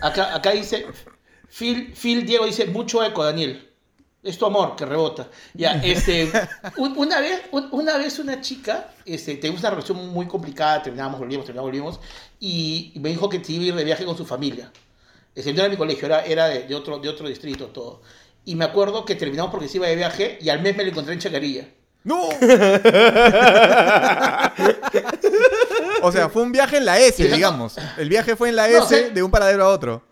Acá, 0.00 0.34
acá 0.34 0.50
dice, 0.50 0.86
Phil, 1.48 1.92
Phil 2.00 2.24
Diego 2.26 2.44
dice, 2.46 2.66
mucho 2.66 3.02
eco, 3.04 3.24
Daniel. 3.24 3.71
Es 4.22 4.38
tu 4.38 4.46
amor 4.46 4.76
que 4.76 4.86
rebota. 4.86 5.28
Ya, 5.54 5.72
este, 5.84 6.30
un- 6.76 6.96
una 6.96 7.20
vez, 7.20 7.40
un- 7.50 7.68
una 7.72 7.96
vez 7.98 8.18
una 8.20 8.40
chica, 8.40 8.90
este, 9.04 9.34
tenemos 9.36 9.60
una 9.60 9.70
relación 9.70 10.08
muy 10.12 10.26
complicada, 10.26 10.82
terminamos, 10.82 11.18
volvimos, 11.18 11.44
terminamos, 11.44 11.68
volvimos, 11.70 12.00
y 12.38 12.92
me 12.96 13.08
dijo 13.08 13.28
que 13.28 13.42
iba 13.48 13.64
a 13.64 13.66
ir 13.68 13.74
de 13.74 13.84
viaje 13.84 14.04
con 14.04 14.16
su 14.16 14.24
familia. 14.24 14.70
Ese 15.34 15.52
no 15.52 15.60
era 15.60 15.68
mi 15.68 15.76
colegio, 15.76 16.06
era, 16.06 16.24
era 16.24 16.46
de, 16.46 16.64
de 16.68 16.74
otro, 16.74 16.98
de 16.98 17.08
otro 17.08 17.26
distrito, 17.28 17.66
todo. 17.68 18.02
Y 18.44 18.54
me 18.54 18.64
acuerdo 18.64 19.04
que 19.04 19.14
terminamos 19.16 19.50
porque 19.50 19.66
se 19.68 19.78
iba 19.78 19.86
de 19.88 19.96
viaje 19.96 20.38
y 20.40 20.48
al 20.50 20.60
mes 20.62 20.76
me 20.76 20.84
la 20.84 20.90
encontré 20.90 21.14
en 21.14 21.20
Chacarilla. 21.20 21.66
¡No! 22.04 22.28
o 26.02 26.12
sea, 26.12 26.28
fue 26.28 26.42
un 26.42 26.52
viaje 26.52 26.76
en 26.78 26.84
la 26.84 26.98
S, 26.98 27.22
digamos. 27.28 27.76
El 27.96 28.08
viaje 28.08 28.36
fue 28.36 28.48
en 28.48 28.56
la 28.56 28.68
No, 28.68 28.78
S 28.78 28.84
o 28.84 28.88
sea- 28.88 29.08
de 29.10 29.22
un 29.22 29.30
paradero 29.30 29.64
a 29.64 29.68
otro. 29.68 30.02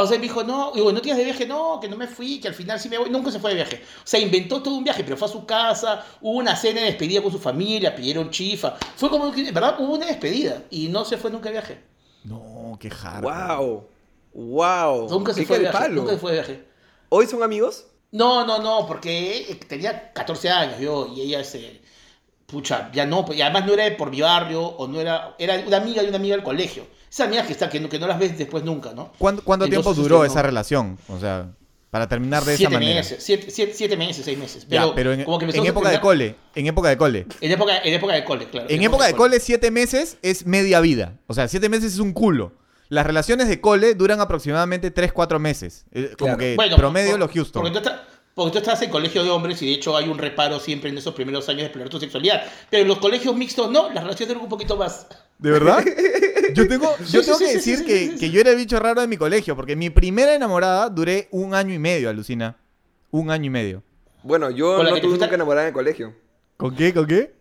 O 0.00 0.06
sea, 0.06 0.16
me 0.18 0.22
dijo, 0.22 0.42
no, 0.44 0.72
digo, 0.72 0.92
¿no 0.92 1.00
tienes 1.00 1.18
de 1.18 1.24
viaje? 1.24 1.46
No, 1.46 1.78
que 1.80 1.88
no 1.88 1.96
me 1.96 2.06
fui, 2.06 2.40
que 2.40 2.48
al 2.48 2.54
final 2.54 2.78
sí 2.78 2.88
me 2.88 2.98
voy. 2.98 3.10
Nunca 3.10 3.30
se 3.30 3.38
fue 3.40 3.50
de 3.50 3.56
viaje. 3.56 3.82
O 3.98 4.06
sea, 4.06 4.20
inventó 4.20 4.62
todo 4.62 4.74
un 4.74 4.84
viaje, 4.84 5.04
pero 5.04 5.16
fue 5.16 5.28
a 5.28 5.30
su 5.30 5.44
casa, 5.46 6.04
hubo 6.20 6.38
una 6.38 6.56
cena 6.56 6.80
de 6.80 6.86
despedida 6.86 7.22
con 7.22 7.32
su 7.32 7.38
familia, 7.38 7.94
pidieron 7.94 8.30
chifa. 8.30 8.76
Fue 8.96 9.10
como 9.10 9.30
que, 9.32 9.50
¿verdad? 9.52 9.76
Hubo 9.78 9.94
una 9.94 10.06
despedida 10.06 10.62
y 10.70 10.88
no 10.88 11.04
se 11.04 11.16
fue 11.16 11.30
nunca 11.30 11.46
de 11.48 11.52
viaje. 11.52 11.80
No, 12.24 12.76
qué 12.80 12.90
hard. 12.90 13.22
¡Wow! 13.22 13.88
¡Wow! 14.34 15.08
Nunca 15.10 15.32
se 15.34 15.40
¡Qué 15.40 15.46
fue 15.46 15.56
de 15.56 15.62
viaje. 15.62 15.76
carepalo! 15.78 16.02
Nunca 16.02 16.14
se 16.14 16.18
fue 16.18 16.32
de 16.32 16.38
viaje. 16.38 16.64
¿Hoy 17.10 17.26
son 17.26 17.42
amigos? 17.42 17.86
No, 18.10 18.46
no, 18.46 18.58
no, 18.58 18.86
porque 18.86 19.58
tenía 19.68 20.12
14 20.12 20.48
años 20.50 20.80
yo 20.80 21.06
y 21.14 21.22
ella 21.22 21.44
se... 21.44 21.80
Pucha, 22.46 22.90
ya 22.92 23.04
no, 23.04 23.26
y 23.30 23.42
además 23.42 23.66
no 23.66 23.74
era 23.74 23.84
de 23.84 23.90
por 23.92 24.10
mi 24.10 24.22
barrio, 24.22 24.62
o 24.62 24.88
no 24.88 25.00
era, 25.00 25.34
era 25.38 25.62
una 25.66 25.76
amiga 25.76 26.02
de 26.02 26.08
una 26.08 26.16
amiga 26.16 26.34
del 26.34 26.44
colegio. 26.44 26.86
Esas 27.10 27.26
amigas 27.26 27.46
que 27.46 27.52
están, 27.52 27.70
que 27.70 27.80
no, 27.80 27.88
que 27.88 27.98
no 27.98 28.06
las 28.06 28.18
ves 28.18 28.36
después 28.36 28.64
nunca, 28.64 28.92
¿no? 28.92 29.12
¿Cuánto, 29.18 29.42
cuánto 29.44 29.64
Entonces, 29.64 29.84
tiempo 29.84 29.90
este, 29.90 30.02
duró 30.02 30.18
no. 30.18 30.24
esa 30.24 30.42
relación? 30.42 30.98
O 31.08 31.18
sea, 31.18 31.50
para 31.90 32.06
terminar 32.06 32.44
de 32.44 32.52
esa 32.52 32.58
siete 32.58 32.74
manera. 32.74 32.96
meses, 32.96 33.22
siete, 33.22 33.50
siete- 33.50 33.72
siete 33.74 33.96
meses, 33.96 34.22
seis 34.24 34.36
meses. 34.38 34.66
Ya, 34.68 34.94
Pero, 34.94 35.12
en, 35.14 35.24
como 35.24 35.38
que 35.38 35.46
en 35.46 35.64
época 35.66 35.88
de 35.90 36.00
cole. 36.00 36.36
En 36.54 36.66
época 36.66 36.88
de 36.90 36.98
cole. 36.98 37.26
En 37.40 37.50
época, 37.52 37.78
en 37.78 37.94
época 37.94 38.12
de 38.14 38.24
cole, 38.24 38.48
claro. 38.50 38.66
En 38.68 38.82
época 38.82 39.06
de 39.06 39.14
cole, 39.14 39.40
siete 39.40 39.70
meses 39.70 40.18
es 40.22 40.44
media 40.46 40.80
vida. 40.80 41.18
O 41.26 41.34
sea, 41.34 41.48
siete 41.48 41.68
meses 41.70 41.94
es 41.94 41.98
un 41.98 42.12
culo. 42.12 42.52
Las 42.90 43.06
relaciones 43.06 43.48
de 43.48 43.60
cole 43.60 43.94
duran 43.94 44.20
aproximadamente 44.20 44.90
tres, 44.90 45.12
cuatro 45.12 45.38
meses. 45.38 45.84
Como 45.92 46.36
Claro. 46.36 46.38
que 46.38 46.56
Bueno, 46.56 46.76
promedio 46.76 47.10
por- 47.12 47.20
los 47.20 47.30
Houston. 47.32 47.62
Porque 47.62 47.72
tú, 47.72 47.78
estás- 47.86 48.00
porque 48.38 48.52
tú 48.52 48.58
estás 48.58 48.80
en 48.82 48.90
colegio 48.90 49.24
de 49.24 49.30
hombres 49.30 49.60
y 49.62 49.66
de 49.66 49.72
hecho 49.72 49.96
hay 49.96 50.08
un 50.08 50.16
reparo 50.16 50.60
siempre 50.60 50.90
en 50.90 50.96
esos 50.98 51.12
primeros 51.12 51.48
años 51.48 51.58
de 51.62 51.64
explorar 51.66 51.88
tu 51.90 51.98
sexualidad. 51.98 52.44
Pero 52.70 52.82
en 52.82 52.88
los 52.88 52.98
colegios 52.98 53.34
mixtos 53.34 53.68
no, 53.68 53.90
las 53.90 54.04
relaciones 54.04 54.28
duran 54.28 54.44
un 54.44 54.48
poquito 54.48 54.76
más. 54.76 55.08
¿De 55.38 55.50
verdad? 55.50 55.84
Yo 56.54 56.66
tengo, 56.68 56.96
yo 56.98 57.20
sí, 57.20 57.26
tengo 57.26 57.38
sí, 57.38 57.44
que 57.44 57.50
sí, 57.50 57.56
decir 57.56 57.78
sí, 57.78 57.84
que, 57.84 57.98
sí, 57.98 58.04
sí, 58.06 58.10
que 58.14 58.26
sí. 58.26 58.30
yo 58.32 58.40
era 58.40 58.50
el 58.50 58.56
bicho 58.56 58.78
raro 58.80 59.00
de 59.02 59.06
mi 59.06 59.16
colegio, 59.18 59.54
porque 59.54 59.76
mi 59.76 59.90
primera 59.90 60.34
enamorada 60.34 60.88
duré 60.88 61.28
un 61.30 61.52
año 61.54 61.74
y 61.74 61.78
medio, 61.78 62.08
alucina. 62.08 62.56
Un 63.10 63.30
año 63.30 63.46
y 63.46 63.50
medio. 63.50 63.82
Bueno, 64.22 64.50
yo 64.50 64.76
Con 64.76 64.84
la 64.84 64.90
no 64.90 64.94
que 64.96 65.02
tuve 65.02 65.10
fuiste- 65.10 65.24
nunca 65.26 65.34
enamorada 65.34 65.64
en 65.64 65.68
el 65.68 65.74
colegio. 65.74 66.14
¿Con 66.56 66.74
qué? 66.74 66.94
¿Con 66.94 67.06
qué? 67.06 67.34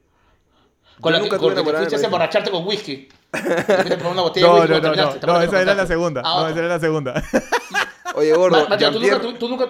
Con 1.00 1.12
Yo 1.14 1.18
la 1.18 1.18
que, 1.20 1.24
nunca 1.24 1.38
con 1.38 1.54
tuve 1.54 1.72
la 1.74 1.80
que 1.80 1.86
fuiste 1.88 1.96
a 1.96 2.06
emborracharte 2.06 2.52
con 2.52 2.68
whisky. 2.68 3.08
Te 3.32 3.40
fuiste 3.40 3.94
a 3.94 3.98
probar 3.98 4.12
una 4.14 4.22
botella 4.24 4.46
de 4.48 4.52
No, 4.54 4.60
whisky 4.60 4.72
no, 4.74 4.76
no, 4.76 4.82
no. 4.82 4.82
terminaste, 4.92 5.20
¿te 5.20 5.28
No, 5.28 5.34
acuerdas 5.34 5.54
esa 5.54 5.62
era 5.62 5.74
la 5.76 5.88
segunda. 5.88 6.22
Ah, 6.26 6.40
No, 6.42 6.48
esa 6.50 6.60
era 6.60 6.68
la 6.68 6.80
segunda. 6.80 7.24
Oye, 8.16 8.34
gordo, 8.34 8.58
Ma- 8.64 8.70
Mateo, 8.70 8.92
tú 8.92 9.00
nunca, 9.00 9.22
tú 9.40 9.50
nunca... 9.50 9.66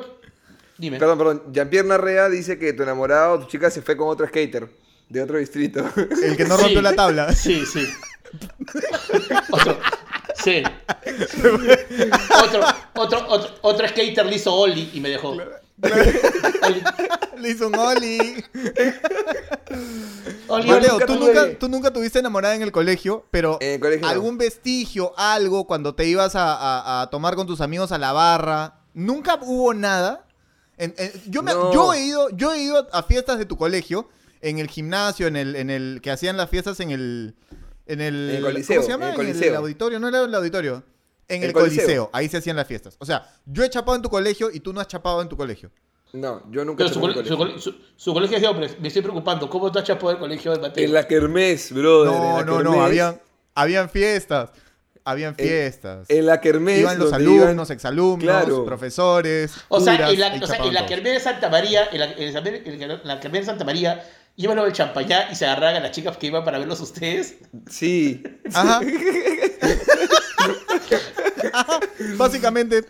Dime. 0.77 0.99
Perdón, 0.99 1.17
perdón. 1.17 1.43
Jean-Pierre 1.51 1.87
Narrea 1.87 2.29
dice 2.29 2.57
que 2.59 2.73
tu 2.73 2.83
enamorado, 2.83 3.39
tu 3.39 3.47
chica, 3.47 3.69
se 3.71 3.81
fue 3.81 3.97
con 3.97 4.07
otro 4.09 4.27
skater 4.27 4.69
de 5.09 5.21
otro 5.23 5.37
distrito. 5.37 5.83
El 6.23 6.37
que 6.37 6.45
no 6.45 6.55
Sí. 6.57 6.63
rompió 6.63 6.81
la 6.81 6.93
tabla. 6.95 7.31
Sí, 7.33 7.63
sí. 7.65 7.87
otro. 9.51 9.79
Sí. 10.43 10.61
otro, 12.43 12.61
otro, 12.95 13.25
otro, 13.27 13.49
otro 13.61 13.87
skater 13.87 14.25
le 14.25 14.35
hizo 14.35 14.53
Oli 14.53 14.91
y 14.93 14.99
me 14.99 15.09
dejó. 15.09 15.35
Le 17.37 17.49
hizo 17.49 17.67
un 17.67 17.75
Oli. 17.75 18.43
Oli, 20.47 20.67
Mateo, 20.69 20.95
Oli. 20.95 21.05
¿tú 21.05 21.15
nunca, 21.15 21.59
tú 21.59 21.69
nunca 21.69 21.93
tuviste 21.93 22.19
enamorada 22.19 22.55
en 22.55 22.61
el 22.63 22.71
colegio, 22.71 23.25
pero 23.31 23.57
En 23.61 23.73
el 23.73 23.79
colegio 23.79 24.05
no. 24.07 24.11
algún 24.11 24.37
vestigio, 24.37 25.13
algo, 25.17 25.65
cuando 25.67 25.93
te 25.93 26.05
ibas 26.05 26.35
a, 26.35 26.53
a- 26.55 27.01
a 27.03 27.09
tomar 27.09 27.35
con 27.35 27.45
tus 27.47 27.61
amigos 27.61 27.91
a 27.91 27.97
la 27.97 28.11
barra, 28.11 28.79
¿nunca 28.93 29.37
hubo 29.41 29.73
nada? 29.73 30.25
En- 30.77 30.93
en- 30.97 31.11
yo, 31.27 31.41
me- 31.43 31.53
No. 31.53 31.73
yo, 31.73 31.93
he 31.93 32.05
ido, 32.05 32.29
yo 32.31 32.53
he 32.53 32.59
ido 32.61 32.87
a 32.91 33.03
fiestas 33.03 33.37
de 33.39 33.45
tu 33.45 33.57
colegio, 33.57 34.09
en 34.41 34.59
el 34.59 34.67
gimnasio, 34.69 35.27
en 35.27 35.35
el, 35.35 35.55
en 35.55 35.69
el 35.69 35.99
que 36.03 36.11
hacían 36.11 36.37
las 36.37 36.49
fiestas 36.49 36.79
en 36.79 36.91
el... 36.91 37.35
En 37.87 38.01
el, 38.01 38.29
En 38.29 38.35
el 38.37 38.43
Coliseo, 38.43 38.75
¿Cómo 38.81 38.85
se 38.85 38.91
llama? 38.91 39.05
en 39.05 39.13
el 39.13 39.19
En 39.21 39.27
el 39.27 39.33
Coliseo. 39.33 39.57
auditorio, 39.59 39.99
no 39.99 40.07
era 40.09 40.21
el 40.23 40.35
auditorio. 40.35 40.83
En 41.29 41.41
el, 41.41 41.49
El 41.49 41.53
coliseo. 41.53 41.83
Coliseo. 41.83 42.09
ahí 42.13 42.27
se 42.29 42.37
hacían 42.37 42.55
las 42.57 42.67
fiestas. 42.67 42.95
O 42.99 43.05
sea, 43.05 43.33
yo 43.45 43.63
he 43.63 43.69
chapado 43.69 43.95
en 43.95 44.01
tu 44.01 44.09
colegio 44.09 44.49
y 44.51 44.59
tú 44.59 44.73
no 44.73 44.81
has 44.81 44.87
chapado 44.87 45.21
en 45.21 45.29
tu 45.29 45.37
colegio. 45.37 45.71
No, 46.13 46.43
yo 46.51 46.63
nunca 46.65 46.79
Pero 46.83 46.93
su, 46.93 46.99
cole- 47.01 47.13
su 47.13 47.37
colegio. 47.37 47.37
cole- 47.37 47.59
su- 47.61 47.75
su 47.95 48.13
colegio 48.13 48.35
es 48.37 48.41
de 48.41 48.47
hombres. 48.49 48.77
Me 48.79 48.87
estoy 48.89 49.01
preocupando. 49.01 49.49
¿Cómo 49.49 49.71
tú 49.71 49.79
has 49.79 49.85
chapado 49.85 50.11
el 50.11 50.17
colegio 50.19 50.51
de 50.53 50.59
Mateo? 50.59 50.85
En 50.85 50.93
la 50.93 51.07
kermés, 51.07 51.71
en 51.71 51.81
No, 51.81 52.05
la 52.39 52.43
no, 52.45 52.61
no, 52.63 52.81
habían, 52.83 53.21
habían 53.55 53.89
fiestas. 53.89 54.51
Habían 55.09 55.35
fiestas. 55.35 56.05
En 56.09 56.25
la 56.25 56.41
kermés. 56.41 56.79
Iban 56.79 56.99
los 56.99 57.13
alumnos, 57.13 57.69
iban- 57.69 57.71
exalumnos, 57.71 58.23
Claro. 58.23 58.65
profesores. 58.65 59.53
O 59.69 59.79
sea, 59.79 59.95
curas, 59.95 60.11
en 60.13 60.19
la, 60.19 60.27
o 60.43 60.47
sea, 60.47 60.57
en 60.57 60.73
la. 60.73 60.85
Kermés 60.85 61.13
de 61.13 61.19
Santa 61.21 61.49
María, 61.49 61.87
en 61.91 61.99
la, 61.99 62.05
en 62.11 62.33
la, 62.33 62.39
en 62.93 63.01
la 63.07 63.19
Kermés 63.19 63.41
de 63.41 63.45
Santa 63.45 63.63
María, 63.63 64.03
iban 64.35 64.55
los 64.57 64.65
del 64.65 64.73
champañá 64.73 65.29
y 65.31 65.35
se 65.35 65.45
agarraban 65.45 65.77
a 65.77 65.79
las 65.79 65.91
chicas 65.91 66.17
que 66.17 66.27
iban 66.27 66.43
para 66.43 66.59
verlos 66.59 66.79
ustedes. 66.81 67.35
Sí. 67.69 68.21
Ajá. 68.53 68.81
Ajá, 71.53 71.79
Básicamente. 72.17 72.83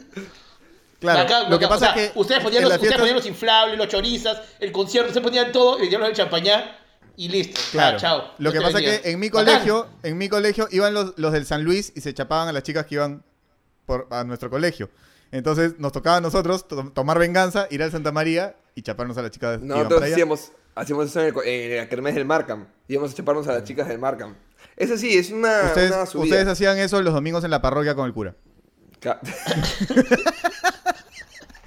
Claro, 0.99 1.19
Acá, 1.21 1.47
lo 1.49 1.59
que 1.59 1.65
o 1.65 1.69
pasa 1.69 1.93
sea, 1.93 2.03
es 2.05 2.11
que. 2.11 2.19
Ustedes 2.19 2.41
ponían, 2.43 2.63
los, 2.63 2.69
las 2.71 2.77
ustedes 2.77 2.95
fiestas- 2.95 2.99
ponían 2.99 3.15
los 3.15 3.25
inflables, 3.27 3.77
los 3.77 3.87
chorizas, 3.87 4.41
el 4.59 4.71
concierto, 4.71 5.13
se 5.13 5.21
ponían 5.21 5.51
todo, 5.51 5.77
y 5.83 5.89
los 5.91 6.01
del 6.01 6.13
champañá 6.13 6.75
y 7.17 7.27
listo. 7.27 7.59
Claro. 7.71 7.97
Ah, 7.97 7.99
chao. 7.99 8.23
Lo 8.37 8.51
que 8.53 8.59
No 8.59 8.63
pasa 8.63 8.79
es 8.79 9.01
que 9.01 9.09
en 9.11 9.19
mi 9.19 9.27
Bacán. 9.29 9.45
colegio, 9.45 9.87
en 10.03 10.17
mi 10.17 10.29
colegio 10.29 10.67
iban 10.71 10.93
los, 10.93 11.13
los 11.17 11.33
del 11.33 11.45
San 11.45 11.63
Luis 11.65 11.91
y 11.95 12.01
se 12.01 12.13
chapaban 12.13 12.47
a 12.47 12.53
las 12.53 12.63
chicas 12.63 12.85
que 12.85 12.95
iban 12.95 13.23
por, 13.85 14.07
a 14.11 14.23
nuestro 14.23 14.49
colegio. 14.49 14.89
Entonces 15.31 15.73
nos 15.79 15.91
tocaba 15.91 16.17
a 16.17 16.21
nosotros 16.21 16.67
to- 16.69 16.91
tomar 16.93 17.19
venganza, 17.19 17.67
ir 17.69 17.83
al 17.83 17.91
Santa 17.91 18.13
María 18.13 18.55
y 18.75 18.81
chaparnos 18.83 19.17
a 19.17 19.21
las 19.23 19.31
chicas. 19.31 19.55
iban 19.57 19.67
Nosotros 19.67 19.93
para 19.95 20.05
allá. 20.05 20.15
hacíamos, 20.15 20.51
hacíamos 20.75 21.05
eso 21.07 21.21
en, 21.21 21.35
el, 21.35 21.71
en 21.73 21.77
la 21.77 21.89
kermés 21.89 22.15
del 22.15 22.23
Markham. 22.25 22.67
Íbamos 22.87 23.11
a 23.11 23.15
chaparnos 23.15 23.45
a 23.49 23.53
las 23.53 23.63
chicas 23.65 23.87
del 23.89 23.99
Markham. 23.99 24.35
Eso 24.77 24.95
sí, 24.97 25.17
es 25.17 25.31
una, 25.31 25.63
Ustedes, 25.65 25.91
una 25.91 26.05
subida. 26.05 26.23
ustedes 26.25 26.47
hacían 26.47 26.77
eso 26.77 27.01
los 27.01 27.13
domingos 27.13 27.43
en 27.43 27.49
la 27.51 27.61
parroquia 27.61 27.93
con 27.95 28.05
el 28.05 28.13
cura. 28.13 28.35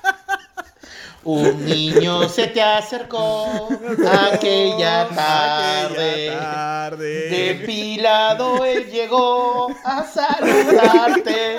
Un 1.24 1.64
niño 1.64 2.28
se 2.28 2.48
te 2.48 2.61
acercó 2.61 3.68
aquella 4.11 5.08
tarde. 5.08 6.30
Aquella 6.30 6.40
tarde. 6.40 7.28
Depilado 7.30 8.64
él 8.64 8.90
llegó 8.90 9.68
a 9.85 10.02
saludarte. 10.04 11.58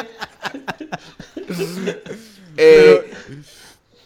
Eh, 2.57 3.11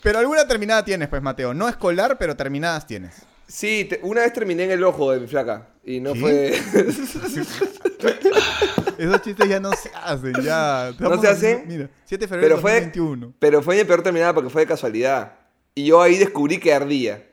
Pero 0.01 0.19
alguna 0.19 0.47
terminada 0.47 0.85
tienes, 0.85 1.09
pues, 1.09 1.21
Mateo. 1.21 1.53
No 1.53 1.67
escolar, 1.67 2.17
pero 2.17 2.35
terminadas 2.35 2.85
tienes. 2.85 3.15
sí, 3.47 3.85
te- 3.89 3.99
una 4.03 4.21
vez 4.21 4.33
terminé 4.33 4.65
en 4.65 4.71
el 4.71 4.83
ojo 4.83 5.11
de 5.11 5.19
mi 5.21 5.27
flaca. 5.27 5.67
Y 5.83 5.99
no 6.01 6.13
¿Qué? 6.13 6.19
fue. 6.19 6.49
Esos 8.97 9.21
chistes 9.21 9.47
ya 9.49 9.59
no 9.59 9.71
se 9.73 9.89
hacen, 9.95 10.33
ya. 10.43 10.91
¿No 10.99 11.21
se 11.21 11.27
hacen? 11.27 11.63
Mira, 11.67 11.89
7 12.05 12.25
de 12.25 12.27
febrero 12.27 12.47
pero 12.47 12.55
de 12.57 12.61
fue. 12.61 12.71
2021. 12.73 13.33
Pero 13.39 13.61
fue 13.61 13.77
mi 13.77 13.83
peor 13.85 14.01
terminada 14.03 14.33
porque 14.33 14.49
fue 14.49 14.63
de 14.63 14.67
casualidad. 14.67 15.33
Y 15.77 15.85
yo 15.85 16.01
ahí 16.01 16.17
descubrí 16.17 16.57
que 16.57 16.73
ardía. 16.73 17.23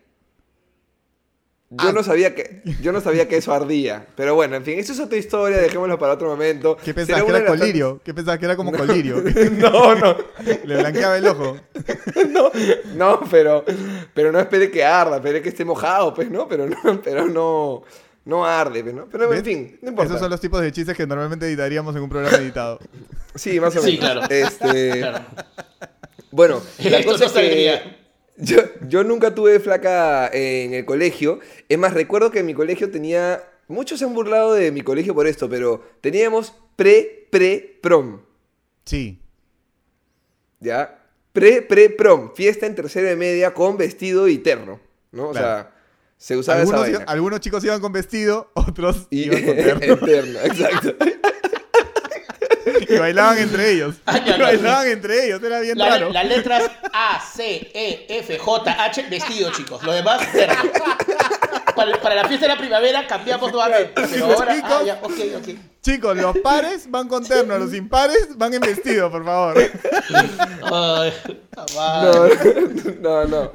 Yo 1.71 1.89
Ah. 1.89 1.93
no 1.93 2.03
sabía 2.03 2.35
que. 2.35 2.61
Yo 2.83 2.93
no 2.93 3.01
sabía 3.01 3.27
que 3.27 3.39
eso 3.39 3.55
ardía. 3.55 4.07
Pero 4.17 4.35
bueno, 4.35 4.55
en 4.55 4.65
fin, 4.65 4.79
eso 4.79 4.93
es 4.93 5.01
otra 5.01 5.17
historia, 5.17 5.57
dejémoslo 5.57 5.99
para 5.99 6.13
otro 6.13 6.29
momento. 6.29 6.77
¿Qué 6.77 6.93
pensabas? 6.93 7.25
¿Que 7.25 7.31
era 7.31 7.47
colirio? 7.47 8.01
¿Qué 8.05 8.13
pensabas? 8.13 8.39
¿Que 8.39 8.45
era 8.45 8.55
como 8.55 8.71
colirio? 8.71 9.23
No, 9.53 9.95
no. 9.95 10.17
Le 10.67 10.77
blanqueaba 10.77 11.17
el 11.17 11.27
ojo. 11.27 11.57
No, 12.29 12.51
no, 12.95 13.21
pero, 13.31 13.65
pero 14.13 14.31
no 14.31 14.39
espere 14.41 14.71
que 14.71 14.85
arda, 14.85 15.17
espere 15.17 15.41
que 15.41 15.49
esté 15.49 15.65
mojado, 15.65 16.13
pues, 16.13 16.31
¿no? 16.31 16.47
Pero 16.47 16.67
no, 16.69 17.01
pero 17.03 17.27
no, 17.27 17.83
no 18.27 18.45
arde, 18.45 18.83
pues, 18.83 18.95
¿no? 18.95 19.07
Pero 19.11 19.29
¿Ves? 19.31 19.39
en 19.39 19.45
fin, 19.47 19.79
no 19.81 19.89
importa. 19.89 20.11
Esos 20.11 20.21
son 20.21 20.31
los 20.31 20.41
tipos 20.41 20.61
de 20.61 20.71
chistes 20.71 20.95
que 20.95 21.07
normalmente 21.07 21.47
editaríamos 21.47 21.97
en 21.97 22.03
un 22.03 22.11
programa 22.11 22.37
editado. 22.37 22.79
Sí, 23.35 23.59
más 23.59 23.73
o 23.75 23.83
menos. 23.83 23.91
Sí, 23.91 23.99
claro. 23.99 24.21
Este, 24.29 24.99
Claro. 25.01 25.25
Bueno, 26.31 26.63
la 26.79 26.99
Esto 26.99 27.13
cosa 27.13 27.25
no 27.25 27.41
es 27.41 27.49
que. 27.49 28.04
Yo, 28.37 28.59
yo 28.89 29.05
nunca 29.05 29.35
tuve 29.35 29.61
flaca 29.61 30.29
en 30.33 30.75
el 30.75 30.85
colegio. 30.85 31.41
Es 31.69 31.79
más, 31.79 31.95
recuerdo 31.95 32.31
que 32.31 32.41
en 32.41 32.47
mi 32.47 32.55
colegio 32.55 32.91
tenía... 32.91 33.43
Muchos 33.69 33.99
se 33.99 34.05
han 34.05 34.15
burlado 34.15 34.53
de 34.55 34.71
mi 34.73 34.83
colegio 34.83 35.15
por 35.15 35.27
esto, 35.27 35.49
pero 35.49 35.83
teníamos 36.03 36.53
pre-pre-prom, 36.77 38.21
Sí. 38.85 39.19
¿ya? 40.61 40.99
Pre-pre-prom, 41.33 42.35
fiesta 42.35 42.67
en 42.67 42.75
tercera 42.75 43.11
y 43.13 43.17
media 43.17 43.55
con 43.55 43.77
vestido 43.77 44.29
y 44.29 44.39
terno, 44.39 44.81
¿no? 45.13 45.29
O 45.29 45.33
Claro. 45.33 45.47
sea, 45.47 45.75
se 46.19 46.37
usaba 46.37 46.59
esa 46.59 46.63
Algunos, 46.63 46.81
vaina. 46.83 46.97
iban- 46.99 47.09
algunos 47.09 47.41
chicos 47.41 47.65
iban 47.65 47.81
con 47.81 47.93
vestido, 47.93 48.51
otros 48.55 49.07
Y 49.11 49.25
iban 49.25 49.43
con 49.45 49.57
terno. 49.57 49.97
terno, 49.99 50.39
exacto. 50.41 50.95
y 52.89 52.97
bailaban 52.99 53.39
entre 53.39 53.71
ellos. 53.73 53.95
Ah, 54.07 54.19
y 54.25 54.41
bailaban 54.41 54.89
entre 54.89 55.27
ellos, 55.27 55.43
era 55.43 55.61
bien 55.61 55.77
La- 55.79 55.89
raro. 55.91 56.11
las 56.11 56.27
letras 56.27 56.71
A, 56.93 57.21
C, 57.21 57.71
E, 57.75 58.07
F, 58.09 58.39
J, 58.39 58.85
H, 58.85 59.03
vestido, 59.11 59.51
chicos. 59.53 59.83
Lo 59.83 59.93
demás, 59.93 60.21
terno. 60.33 60.55
Para, 61.75 62.01
para 62.01 62.15
la 62.15 62.29
fiesta 62.29 62.47
de 62.47 62.53
la 62.55 62.59
primavera 62.59 63.07
cambiamos 63.07 63.51
nuevamente. 63.53 63.93
Pero 64.11 64.27
ahora, 64.27 64.55
chicos- 64.55 64.71
ah, 64.71 64.83
ya, 64.85 64.99
ok, 65.03 65.13
ok. 65.39 65.49
Chicos, 65.83 66.17
los 66.17 66.39
pares 66.39 66.91
van 66.91 67.09
con 67.09 67.23
terno, 67.27 67.59
los 67.59 67.75
impares 67.75 68.29
van 68.39 68.55
en 68.55 68.61
vestido, 68.63 69.11
por 69.11 69.23
favor. 69.23 69.55
Ay, 70.73 71.13
No, 71.75 72.29
no, 73.01 73.25
no. 73.27 73.53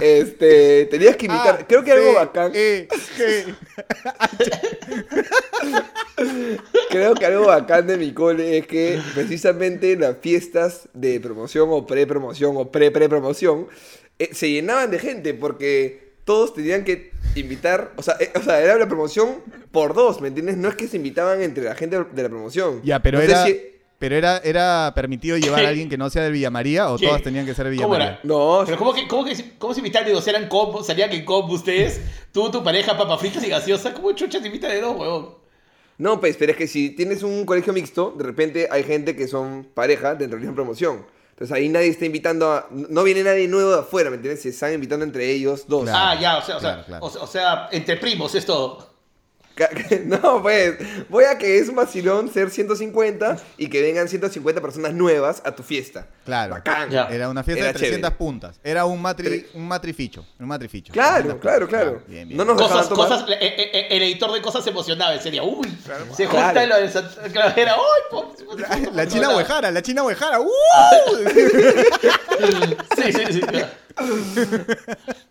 Este, 0.00 0.84
tenías 0.86 1.16
que 1.16 1.24
imitar. 1.26 1.54
A, 1.62 1.66
Creo 1.66 1.82
que 1.82 1.92
algo 1.92 2.14
bacán. 2.14 2.52
Creo 6.90 7.14
que 7.14 7.26
algo 7.26 7.46
bacán 7.46 7.86
de 7.86 7.96
mi 7.96 8.12
cole 8.12 8.58
es 8.58 8.66
que 8.66 9.00
precisamente 9.14 9.96
las 9.96 10.16
fiestas 10.20 10.88
de 10.94 11.20
promoción 11.20 11.68
o 11.70 11.86
pre-promoción 11.86 12.56
o 12.56 12.70
pre-pre-promoción 12.70 13.68
eh, 14.18 14.30
se 14.32 14.50
llenaban 14.50 14.90
de 14.90 14.98
gente 14.98 15.34
porque 15.34 16.07
todos 16.28 16.52
tenían 16.52 16.84
que 16.84 17.10
invitar, 17.34 17.92
o 17.96 18.02
sea, 18.02 18.16
eh, 18.20 18.30
o 18.36 18.42
sea, 18.42 18.60
era 18.60 18.76
la 18.76 18.86
promoción 18.86 19.36
por 19.72 19.94
dos, 19.94 20.20
¿me 20.20 20.28
entiendes? 20.28 20.58
No 20.58 20.68
es 20.68 20.74
que 20.76 20.86
se 20.86 20.98
invitaban 20.98 21.40
entre 21.40 21.64
la 21.64 21.74
gente 21.74 21.96
de 21.98 22.22
la 22.22 22.28
promoción. 22.28 22.82
Ya, 22.84 23.00
pero 23.00 23.16
No 23.18 23.24
era, 23.24 23.46
si- 23.46 23.58
pero 23.98 24.14
era, 24.14 24.36
era 24.44 24.92
permitido 24.94 25.38
llevar 25.38 25.64
a 25.64 25.68
alguien 25.68 25.88
que 25.88 25.96
no 25.96 26.10
sea 26.10 26.22
de 26.22 26.30
Villa 26.30 26.50
María 26.50 26.90
o 26.92 26.98
¿Qué? 26.98 27.06
todas 27.06 27.22
tenían 27.22 27.46
que 27.46 27.54
ser 27.54 27.64
de 27.64 27.70
Villa 27.70 27.82
¿Cómo 27.84 27.94
María. 27.94 28.08
era? 28.10 28.20
No, 28.24 28.62
Pero 28.66 28.76
¿cómo, 28.76 28.92
que, 28.94 29.08
cómo, 29.08 29.24
que, 29.24 29.34
¿cómo 29.58 29.72
se 29.72 29.80
invitan 29.80 30.04
de 30.04 30.12
dos? 30.12 30.28
¿Eran 30.28 30.48
combos? 30.48 30.86
¿Salían 30.86 31.10
en 31.12 31.24
combo 31.24 31.54
ustedes? 31.54 32.00
¿Tú, 32.30 32.50
tu 32.50 32.62
pareja, 32.62 32.96
papas 32.98 33.18
fritas 33.20 33.42
y 33.44 33.48
gaseosa? 33.48 33.94
¿Cómo 33.94 34.12
chucha 34.12 34.38
se 34.38 34.46
invita 34.46 34.68
de 34.68 34.80
dos, 34.82 34.96
huevón? 34.96 35.30
No, 35.96 36.20
pues, 36.20 36.36
pero 36.36 36.52
es 36.52 36.58
que 36.58 36.68
si 36.68 36.90
tienes 36.90 37.22
un 37.24 37.44
colegio 37.44 37.72
mixto, 37.72 38.14
de 38.16 38.22
repente 38.22 38.68
hay 38.70 38.84
gente 38.84 39.16
que 39.16 39.26
son 39.26 39.66
pareja 39.74 40.14
dentro 40.14 40.38
de 40.38 40.44
la 40.46 40.52
promoción. 40.52 41.04
Entonces 41.38 41.56
ahí 41.56 41.68
nadie 41.68 41.86
está 41.86 42.04
invitando 42.04 42.50
a... 42.50 42.66
No 42.68 43.04
viene 43.04 43.22
nadie 43.22 43.46
nuevo 43.46 43.70
de 43.70 43.78
afuera, 43.78 44.10
¿me 44.10 44.16
entiendes? 44.16 44.42
Se 44.42 44.48
están 44.48 44.74
invitando 44.74 45.04
entre 45.04 45.30
ellos 45.30 45.68
dos. 45.68 45.84
Claro. 45.84 45.98
ah, 46.00 46.20
ya, 46.20 46.38
o 46.38 46.42
sea, 46.42 46.56
o 46.56 46.60
sea, 46.60 46.84
claro, 46.84 46.84
claro. 46.84 47.06
O, 47.06 47.22
o 47.22 47.26
sea, 47.28 47.68
entre 47.70 47.96
primos 47.96 48.34
es 48.34 48.44
todo. 48.44 48.90
No, 50.04 50.42
pues, 50.42 50.74
voy 51.08 51.24
a 51.24 51.38
que 51.38 51.58
es 51.58 51.68
un 51.68 51.76
vacilón 51.76 52.32
ser 52.32 52.50
150 52.50 53.36
y 53.56 53.68
que 53.68 53.82
vengan 53.82 54.08
150 54.08 54.60
personas 54.60 54.92
nuevas 54.94 55.42
a 55.44 55.54
tu 55.54 55.62
fiesta. 55.62 56.06
Claro. 56.24 56.54
Bacán. 56.54 56.90
Ya. 56.90 57.08
Era 57.08 57.28
una 57.28 57.42
fiesta 57.42 57.64
Era 57.64 57.72
de 57.72 57.78
300 57.78 58.00
chévere. 58.10 58.16
puntas. 58.18 58.60
Era 58.62 58.84
un, 58.84 59.00
matri, 59.00 59.46
un 59.54 59.66
matrificho. 59.66 60.26
Un 60.38 60.46
matrificho. 60.48 60.92
Claro, 60.92 61.36
300 61.36 61.40
claro, 61.40 61.68
claro. 61.68 62.02
Bien, 62.06 62.28
bien. 62.28 62.36
No 62.36 62.44
nos 62.44 62.56
dejaban 62.58 62.84
Cosas, 62.86 62.88
tomar. 62.88 63.08
cosas, 63.08 63.30
eh, 63.30 63.36
eh, 63.40 63.70
eh, 63.72 63.86
el 63.90 64.02
editor 64.02 64.32
de 64.32 64.42
cosas 64.42 64.64
se 64.64 64.70
emocionaba, 64.70 65.18
serio. 65.18 65.44
Uy, 65.44 65.68
se 66.14 66.26
Claro. 66.26 66.44
junta 66.46 66.66
lo 66.66 66.76
de 66.76 66.88
Santa- 66.90 67.22
claro, 67.32 67.54
po- 68.10 68.34
La, 68.58 68.78
la 68.92 69.08
china 69.08 69.34
huejara, 69.36 69.70
la 69.70 69.82
china 69.82 70.02
huejara. 70.02 70.40
¡Uh! 70.40 70.48
Sí, 72.96 73.12
sí, 73.12 73.32
sí. 73.32 73.40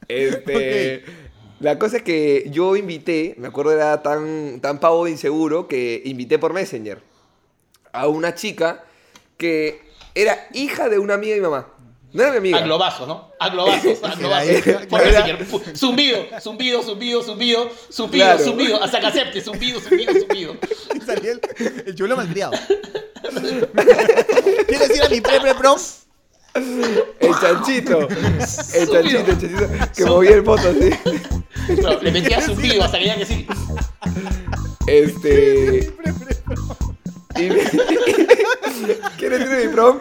Este, 0.08 1.04
La 1.60 1.80
cosa 1.80 1.98
es 1.98 2.04
que 2.04 2.46
yo 2.52 2.76
invité, 2.76 3.34
me 3.38 3.48
acuerdo 3.48 3.72
era 3.72 4.04
tan, 4.04 4.60
tan 4.62 4.80
pavo 4.80 5.06
de 5.06 5.12
inseguro 5.12 5.68
que 5.68 6.02
invité 6.06 6.38
por 6.38 6.54
Messenger 6.54 7.02
a 7.92 8.08
una 8.08 8.36
chica 8.36 8.84
que 9.38 9.82
era 10.14 10.48
hija 10.54 10.88
de 10.90 11.00
una 11.00 11.16
amiga 11.16 11.34
de 11.34 11.42
mi 11.42 11.46
mamá. 11.48 11.68
No 12.14 12.22
era 12.24 12.32
mi 12.32 12.38
amiga. 12.38 12.58
A 12.60 12.62
globazos, 12.62 13.08
¿no? 13.08 13.32
A 13.40 13.50
globazos, 13.50 14.04
a 14.04 14.16
globazos. 14.20 14.50
hija- 14.52 14.82
Por 14.88 15.02
era- 15.02 15.26
Messenger. 15.26 15.76
Zumbido, 15.76 16.26
zumbido, 16.40 16.84
zumbido, 16.84 17.24
zumbido, 17.24 17.70
zumbido, 17.92 18.26
Claro. 18.26 18.44
zumbido, 18.44 18.84
hasta 18.84 19.00
que 19.00 19.06
acepte, 19.08 19.42
zumbido, 19.42 19.80
zumbido, 19.82 20.14
zumbido. 20.14 20.56
Y 20.96 21.02
salía 21.02 21.32
el, 21.32 21.42
el 21.88 21.96
chulo 21.96 22.16
malcriado. 22.16 22.54
¿Quieres 24.68 24.96
ir 24.96 25.04
a 25.04 25.10
mi 25.10 25.22
pre-pre-prom? 25.22 25.78
El 26.58 27.32
chanchito. 27.40 28.08
El 28.10 28.90
chanchito, 28.90 29.20
el 29.20 29.26
chanchito. 29.26 29.70
Que 29.96 30.06
movía 30.06 30.32
el 30.32 30.42
voto 30.42 30.70
así. 30.70 30.90
Claro, 31.76 32.02
le 32.02 32.12
metía 32.12 32.42
zumbido 32.42 32.84
hasta 32.84 33.00
que 33.00 33.26
sí. 33.26 33.48
Este. 34.88 35.94
y- 37.36 37.50
¿Quieres 39.18 39.42
ir 39.42 39.68
mi 39.68 39.74
prom? 39.74 40.00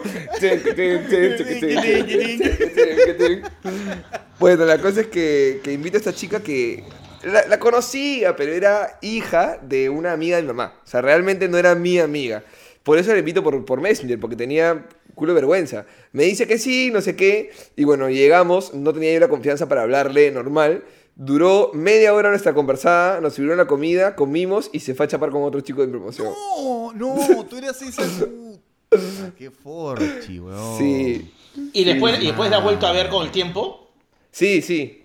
Bueno, 4.39 4.65
la 4.65 4.77
cosa 4.79 5.01
es 5.01 5.07
que, 5.07 5.61
que 5.63 5.73
invito 5.73 5.97
a 5.97 5.99
esta 5.99 6.13
chica 6.13 6.41
que 6.41 6.83
la, 7.23 7.45
la 7.47 7.59
conocía, 7.59 8.35
pero 8.35 8.53
era 8.53 8.97
hija 9.01 9.57
de 9.61 9.89
una 9.89 10.13
amiga 10.13 10.37
de 10.37 10.43
mi 10.43 10.47
mamá. 10.49 10.73
O 10.83 10.87
sea, 10.87 11.01
realmente 11.01 11.47
no 11.49 11.57
era 11.57 11.75
mi 11.75 11.99
amiga. 11.99 12.43
Por 12.83 12.97
eso 12.99 13.11
la 13.11 13.19
invito 13.19 13.43
por, 13.43 13.65
por 13.65 13.81
Messenger, 13.81 14.19
porque 14.19 14.35
tenía 14.35 14.85
culo 15.17 15.33
de 15.33 15.41
vergüenza. 15.41 15.85
Me 16.13 16.23
dice 16.23 16.47
que 16.47 16.57
sí, 16.57 16.89
no 16.93 17.01
sé 17.01 17.17
qué. 17.17 17.51
Y 17.75 17.83
bueno, 17.83 18.09
llegamos, 18.09 18.73
no 18.73 18.93
tenía 18.93 19.13
yo 19.13 19.19
la 19.19 19.27
confianza 19.27 19.67
para 19.67 19.81
hablarle 19.81 20.31
normal. 20.31 20.85
Duró 21.15 21.71
media 21.73 22.13
hora 22.13 22.29
nuestra 22.29 22.53
conversada, 22.53 23.19
nos 23.19 23.33
sirvieron 23.33 23.57
la 23.57 23.67
comida, 23.67 24.15
comimos 24.15 24.69
y 24.71 24.79
se 24.79 24.93
fue 24.95 25.07
a 25.07 25.09
chapar 25.09 25.31
con 25.31 25.43
otro 25.43 25.59
chico 25.61 25.81
de 25.81 25.87
promoción. 25.89 26.27
No, 26.27 26.93
no, 26.93 27.45
tú 27.49 27.57
eres 27.57 27.81
esa 27.81 28.03
puta. 28.25 29.33
Qué 29.37 29.51
forchi, 29.51 30.39
weón. 30.39 30.77
Sí, 30.77 31.33
Y 31.73 31.83
después, 31.83 32.21
y 32.21 32.27
después 32.27 32.49
la 32.49 32.57
has 32.57 32.63
vuelto 32.63 32.87
a 32.87 32.91
ver 32.93 33.09
con 33.09 33.25
el 33.25 33.31
tiempo. 33.31 33.91
sí, 34.31 34.61
sí. 34.61 35.03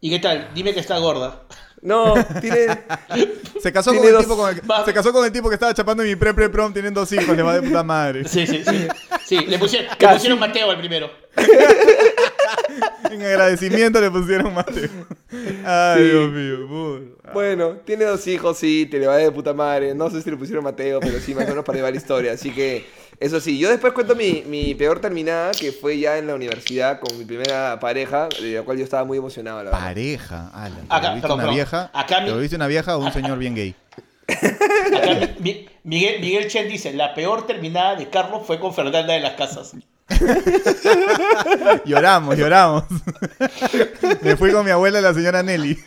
¿Y 0.00 0.10
qué 0.10 0.18
tal? 0.18 0.50
Dime 0.54 0.74
que 0.74 0.80
está 0.80 0.98
gorda. 0.98 1.44
No, 1.84 2.14
tiene... 2.40 2.66
Se 3.62 3.72
casó, 3.72 3.94
con 3.94 4.04
el 4.04 4.12
dos- 4.12 4.22
tipo 4.24 4.36
con 4.36 4.50
el, 4.50 4.60
Va- 4.70 4.84
se 4.84 4.92
casó 4.92 5.10
con 5.12 5.24
el 5.24 5.30
tipo 5.32 5.48
que 5.48 5.54
estaba 5.54 5.72
chapando 5.72 6.02
en 6.02 6.08
mi 6.10 6.16
pre-pre-prom, 6.16 6.72
tienen 6.72 6.92
dos 6.92 7.10
hijos, 7.12 7.34
le 7.34 7.42
va 7.42 7.54
de 7.54 7.62
puta 7.62 7.82
madre. 7.82 8.26
Sí, 8.28 8.46
sí, 8.46 8.62
sí. 8.66 8.88
Sí, 9.24 9.38
le 9.46 9.58
pusieron, 9.58 9.88
le 9.98 10.08
pusieron 10.08 10.38
Mateo 10.38 10.70
al 10.70 10.76
primero. 10.78 11.10
En 13.10 13.22
agradecimiento 13.22 14.00
le 14.00 14.10
pusieron 14.10 14.52
Mateo. 14.54 14.88
Ay, 15.64 16.02
Sí. 16.02 16.10
Dios 16.10 16.30
mío. 16.32 17.14
Bueno, 17.32 17.70
tiene 17.84 18.04
dos 18.04 18.26
hijos, 18.26 18.58
sí, 18.58 18.86
te 18.90 18.98
le 18.98 19.06
va 19.06 19.16
de 19.16 19.30
puta 19.30 19.52
madre. 19.52 19.94
No 19.94 20.10
sé 20.10 20.20
si 20.22 20.30
le 20.30 20.36
pusieron 20.36 20.64
Mateo, 20.64 21.00
pero 21.00 21.18
sí, 21.20 21.34
más 21.34 21.44
o 21.46 21.48
menos 21.48 21.64
para 21.64 21.76
llevar 21.76 21.92
la 21.92 21.98
historia. 21.98 22.32
Así 22.32 22.50
que, 22.50 22.86
eso 23.20 23.40
sí. 23.40 23.58
Yo 23.58 23.70
después 23.70 23.92
cuento 23.92 24.14
mi, 24.16 24.42
mi 24.46 24.74
peor 24.74 25.00
terminada, 25.00 25.52
que 25.52 25.72
fue 25.72 25.98
ya 25.98 26.18
en 26.18 26.26
la 26.26 26.34
universidad 26.34 27.00
con 27.00 27.16
mi 27.18 27.24
primera 27.24 27.78
pareja, 27.80 28.28
de 28.40 28.52
la 28.54 28.62
cual 28.62 28.78
yo 28.78 28.84
estaba 28.84 29.04
muy 29.04 29.18
emocionado, 29.18 29.58
la 29.58 29.70
verdad. 29.70 29.80
Pareja. 29.84 30.48
Ala, 30.54 30.74
¿te 30.76 30.82
Acá, 30.88 31.00
perdón, 31.14 31.32
una 31.32 31.36
perdón. 31.36 31.54
vieja? 31.54 31.90
Acá 31.92 32.16
¿Te 32.18 32.24
mi- 32.24 32.30
volviste 32.30 32.56
una 32.56 32.66
vieja 32.66 32.96
o 32.96 33.04
un 33.04 33.12
señor 33.12 33.38
bien 33.38 33.54
gay? 33.54 33.74
Acá 34.28 35.28
Mi- 35.40 35.66
Miguel, 35.84 36.20
Miguel 36.20 36.48
Chen 36.48 36.68
dice, 36.68 36.92
la 36.92 37.14
peor 37.14 37.46
terminada 37.46 37.94
de 37.96 38.08
Carlos 38.08 38.42
fue 38.46 38.58
con 38.58 38.72
Fernanda 38.74 39.12
de 39.12 39.20
las 39.20 39.34
Casas. 39.34 39.74
Lloramos, 41.84 42.36
lloramos. 42.36 42.84
Me 44.22 44.36
fui 44.36 44.52
con 44.52 44.64
mi 44.64 44.70
abuela, 44.70 45.00
la 45.00 45.14
señora 45.14 45.42
Nelly. 45.42 45.78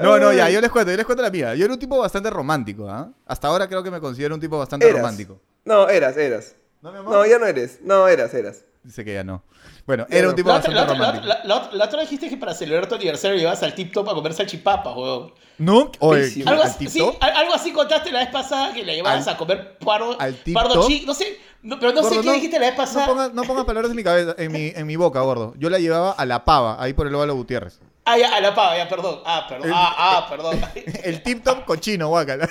No, 0.00 0.18
no, 0.18 0.32
ya, 0.32 0.50
yo 0.50 0.60
les 0.60 0.70
cuento, 0.70 0.90
yo 0.90 0.96
les 0.96 1.06
cuento 1.06 1.22
la 1.22 1.30
mía. 1.30 1.54
Yo 1.54 1.64
era 1.64 1.74
un 1.74 1.80
tipo 1.80 1.98
bastante 1.98 2.30
romántico, 2.30 2.88
¿ah? 2.88 3.10
Hasta 3.26 3.48
ahora 3.48 3.66
creo 3.68 3.82
que 3.82 3.90
me 3.90 4.00
considero 4.00 4.34
un 4.34 4.40
tipo 4.40 4.58
bastante 4.58 4.86
Eras. 4.86 5.00
romántico. 5.00 5.40
No, 5.64 5.88
eras, 5.88 6.16
eras. 6.16 6.54
¿No, 6.82 6.92
mi 6.92 6.98
amor? 6.98 7.12
No, 7.14 7.26
ya 7.26 7.38
no 7.38 7.46
eres. 7.46 7.78
No, 7.82 8.06
eras, 8.08 8.32
eras. 8.34 8.64
Dice 8.84 9.04
que 9.04 9.14
ya 9.14 9.24
no. 9.24 9.42
Bueno, 9.88 10.06
era 10.10 10.28
un 10.28 10.34
tipo 10.34 10.48
La 10.50 10.56
bastante 10.56 10.76
la, 10.76 10.82
otra, 10.84 10.94
la, 10.98 11.06
romántico. 11.12 11.34
la 11.48 11.70
la 11.72 11.84
otra 11.86 12.00
dijiste 12.02 12.28
que 12.28 12.36
para 12.36 12.52
celebrar 12.52 12.86
tu 12.88 12.94
aniversario 12.94 13.38
llevas 13.38 13.62
al 13.62 13.74
tip 13.74 13.90
top 13.92 14.10
a 14.10 14.14
comer 14.14 14.34
salchipapas, 14.34 14.94
weón. 14.94 15.32
¿No? 15.56 15.90
Oye, 16.00 16.20
Pésimo. 16.20 16.50
Algo 16.50 16.62
¿al 16.62 16.68
así, 16.68 16.78
tip 16.78 16.88
sí, 16.90 16.98
top? 16.98 17.16
al- 17.20 17.32
algo 17.36 17.54
así 17.54 17.72
contaste 17.72 18.12
la 18.12 18.18
vez 18.20 18.28
pasada 18.28 18.72
que 18.74 18.84
la 18.84 18.92
llevabas 18.92 19.26
Al- 19.26 19.34
a 19.34 19.36
comer 19.38 19.78
pardo, 19.78 20.20
al 20.20 20.34
tip 20.34 20.54
pardo 20.54 20.74
top? 20.74 20.86
chic, 20.88 21.06
no 21.06 21.14
sé, 21.14 21.38
no- 21.62 21.80
pero 21.80 21.92
no 21.94 22.02
sé 22.02 22.20
qué 22.20 22.32
dijiste 22.34 22.58
la 22.60 22.66
vez 22.66 22.76
pasada. 22.76 23.06
No 23.06 23.12
pongas, 23.14 23.32
no 23.32 23.42
pongas 23.44 23.64
palabras 23.64 23.90
en 23.90 23.96
mi 23.96 24.04
cabeza, 24.04 24.34
en 24.36 24.52
mi, 24.52 24.72
en 24.76 24.86
mi 24.86 24.96
boca, 24.96 25.20
gordo. 25.22 25.54
Yo 25.58 25.70
la 25.70 25.78
llevaba 25.78 26.12
a 26.12 26.26
la 26.26 26.44
pava, 26.44 26.76
ahí 26.80 26.92
por 26.92 27.06
el 27.06 27.14
Óvalo 27.14 27.34
Gutiérrez. 27.34 27.80
Ah, 28.10 28.16
ya, 28.18 28.34
a 28.36 28.40
la 28.40 28.54
pava, 28.54 28.76
ya, 28.76 28.88
perdón. 28.88 29.20
Ah, 29.24 29.46
perdón. 29.48 29.70
Ah, 29.74 29.94
ah, 29.98 30.26
perdón. 30.30 30.60
El 31.04 31.22
tip 31.22 31.44
top 31.44 31.64
cochino, 31.64 32.08
guacala. 32.08 32.48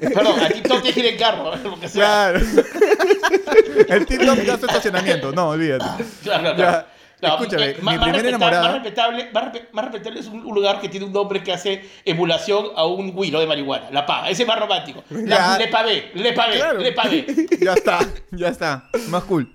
perdón, 0.00 0.40
al 0.40 0.52
tip 0.52 0.66
top 0.66 0.82
tienes 0.82 0.94
que 0.94 1.00
ir 1.00 1.06
en 1.06 1.18
carro, 1.18 1.52
sea. 1.88 2.32
Claro. 2.32 2.40
El 3.88 4.06
tip 4.06 4.22
top 4.24 4.38
gasto 4.46 4.66
estacionamiento. 4.66 5.32
No, 5.32 5.50
olvídate. 5.50 6.04
Claro, 6.22 6.54
claro, 6.54 6.56
Ya. 6.56 6.86
No, 7.20 7.28
escúchame, 7.34 7.66
eh, 7.70 7.76
mi 7.78 7.82
más, 7.84 7.94
primera 7.98 8.12
respeta- 8.18 8.28
enamorada- 8.30 8.62
más 8.62 8.72
respetable, 8.74 9.30
más, 9.32 9.44
respe- 9.44 9.68
más 9.72 9.84
respetable 9.84 10.18
es 10.20 10.26
un 10.26 10.44
un 10.44 10.54
lugar 10.56 10.80
que 10.80 10.88
tiene 10.88 11.06
un 11.06 11.12
nombre 11.12 11.40
que 11.44 11.52
hace 11.52 11.88
emulación 12.04 12.70
a 12.74 12.84
un 12.86 13.12
huilo 13.14 13.38
de 13.38 13.46
marihuana. 13.46 13.90
La 13.92 14.04
pava, 14.04 14.28
ese 14.28 14.42
es 14.42 14.48
más 14.48 14.58
romántico. 14.58 15.04
La, 15.10 15.56
le 15.56 15.68
pavé, 15.68 16.10
le 16.14 16.32
pavé, 16.32 16.56
Claro. 16.56 16.80
le 16.80 16.90
pavé. 16.92 17.26
Ya 17.60 17.74
está, 17.74 18.00
ya 18.32 18.48
está. 18.48 18.88
Más 19.08 19.22
cool. 19.24 19.48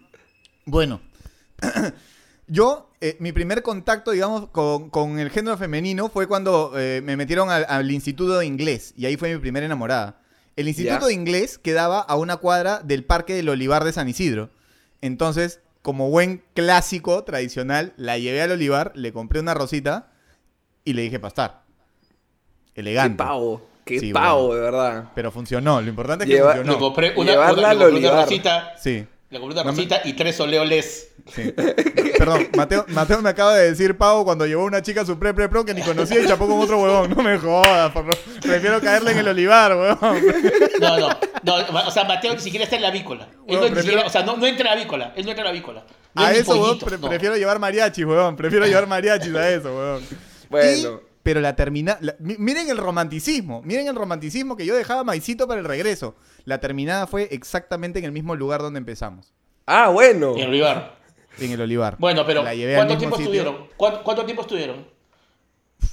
Bueno. 0.65 1.01
Yo, 2.47 2.89
eh, 3.01 3.17
mi 3.19 3.31
primer 3.33 3.61
contacto, 3.61 4.11
digamos, 4.11 4.47
con, 4.49 4.89
con 4.89 5.19
el 5.19 5.29
género 5.29 5.57
femenino 5.57 6.09
fue 6.09 6.27
cuando 6.27 6.71
eh, 6.77 7.01
me 7.03 7.17
metieron 7.17 7.49
al, 7.49 7.65
al 7.67 7.91
instituto 7.91 8.37
de 8.39 8.45
inglés. 8.45 8.93
Y 8.97 9.05
ahí 9.05 9.17
fue 9.17 9.33
mi 9.33 9.39
primera 9.39 9.65
enamorada. 9.65 10.21
El 10.55 10.67
instituto 10.67 11.07
de 11.07 11.13
inglés 11.13 11.57
quedaba 11.57 11.99
a 11.99 12.15
una 12.15 12.37
cuadra 12.37 12.79
del 12.83 13.03
Parque 13.03 13.33
del 13.35 13.49
Olivar 13.49 13.83
de 13.83 13.91
San 13.93 14.07
Isidro. 14.09 14.49
Entonces, 15.01 15.59
como 15.81 16.09
buen 16.09 16.41
clásico 16.53 17.23
tradicional, 17.23 17.93
la 17.97 18.17
llevé 18.17 18.41
al 18.41 18.51
Olivar, 18.51 18.91
le 18.95 19.11
compré 19.13 19.39
una 19.39 19.53
rosita 19.53 20.11
y 20.83 20.93
le 20.93 21.03
dije 21.03 21.19
pastar. 21.19 21.61
Qué 22.73 22.81
Elegante. 22.81 23.17
pavo. 23.17 23.61
Qué 23.85 23.99
Sí, 23.99 24.11
pavo, 24.11 24.47
bueno. 24.47 24.55
de 24.55 24.61
verdad. 24.71 25.11
Pero 25.15 25.31
funcionó. 25.31 25.79
Lo 25.81 25.87
importante 25.89 26.23
es 26.25 26.29
que 26.29 26.35
Lleva- 26.37 26.53
Le 26.55 26.61
funcionó. 26.61 26.79
compré 26.79 27.13
una, 27.15 27.31
Llevarla 27.31 27.59
una- 27.59 27.73
le 27.73 27.79
compré 27.91 28.09
una 28.09 28.21
rosita, 28.23 28.73
Sí. 28.77 29.05
le 29.29 29.39
compré 29.39 29.53
una 29.53 29.63
No 29.63 29.71
me- 29.71 29.77
rosita 29.77 30.01
y 30.05 30.13
tres 30.13 30.39
oleoles. 30.39 31.11
Sí. 31.33 31.53
Perdón, 32.17 32.47
Mateo, 32.55 32.85
Mateo 32.89 33.21
me 33.21 33.29
acaba 33.29 33.55
de 33.55 33.69
decir 33.69 33.97
Pau 33.97 34.23
cuando 34.23 34.45
llevó 34.45 34.63
una 34.65 34.81
chica 34.81 35.01
a 35.01 35.05
su 35.05 35.17
pre 35.19 35.33
pre 35.33 35.49
pro 35.49 35.65
que 35.65 35.73
ni 35.73 35.81
conocía 35.81 36.19
y 36.21 36.27
chapó 36.27 36.47
con 36.47 36.59
otro 36.59 36.81
huevón. 36.81 37.09
No 37.15 37.21
me 37.23 37.37
jodas, 37.37 37.91
por 37.91 38.05
lo- 38.05 38.15
prefiero 38.41 38.79
caerle 38.81 39.11
en 39.11 39.17
el 39.19 39.27
olivar, 39.27 39.75
huevón. 39.75 40.21
No, 40.79 40.97
no, 40.99 41.09
no, 41.43 41.87
o 41.87 41.91
sea, 41.91 42.03
Mateo 42.05 42.33
ni 42.33 42.39
siquiera 42.39 42.63
está 42.63 42.75
en 42.75 42.81
la 42.81 42.91
vícola. 42.91 43.25
Él 43.31 43.37
Bueno, 43.45 43.61
no, 43.61 43.67
ni 43.69 43.73
prefiero- 43.73 43.81
siquiera- 44.01 44.07
o 44.07 44.09
sea, 44.09 44.23
no, 44.23 44.37
no 44.37 44.45
entra 44.45 44.71
en 44.71 44.77
la 44.77 44.83
vícola, 44.83 45.13
él 45.15 45.25
no 45.25 45.31
entra 45.31 45.43
en 45.43 45.47
la 45.47 45.51
vícola. 45.53 45.83
No 46.13 46.23
A 46.23 46.31
eso, 46.33 46.51
huevón, 46.51 46.67
pollito, 46.69 46.85
pre- 46.85 46.97
no. 46.97 47.09
prefiero 47.09 47.35
llevar 47.37 47.59
mariachis, 47.59 48.05
huevón. 48.05 48.35
Prefiero 48.35 48.65
llevar 48.65 48.87
mariachis 48.87 49.35
a 49.35 49.49
eso, 49.51 49.69
huevón. 49.75 50.03
Bueno. 50.49 50.89
Y- 51.03 51.07
pero 51.23 51.41
la 51.41 51.57
termina... 51.57 51.97
la- 51.99 52.15
mi- 52.19 52.37
miren 52.39 52.69
el 52.69 52.77
romanticismo. 52.77 53.61
Miren 53.63 53.87
el 53.87 53.95
romanticismo 53.95 54.55
que 54.55 54.65
yo 54.65 54.75
dejaba 54.75 55.03
maicito 55.03 55.45
para 55.45 55.59
el 55.59 55.65
regreso. 55.67 56.15
La 56.45 56.59
terminada 56.61 57.05
fue 57.05 57.27
exactamente 57.31 57.99
en 57.99 58.05
el 58.05 58.13
mismo 58.13 58.33
lugar 58.35 58.61
donde 58.61 58.77
empezamos. 58.79 59.33
Ah, 59.65 59.89
bueno. 59.89 60.31
En 60.35 60.39
el 60.43 60.47
olivar. 60.47 60.95
En 61.39 61.51
el 61.51 61.61
olivar. 61.61 61.95
Bueno, 61.99 62.25
pero 62.25 62.43
La 62.43 62.53
llevé 62.55 62.75
al 62.75 62.79
¿cuánto 62.85 62.97
tiempo 62.97 63.17
estuvieron? 63.17 63.67
¿Cuánto, 63.77 64.03
cuánto 64.03 64.25
tiempo 64.25 64.41
estuvieron? 64.43 64.87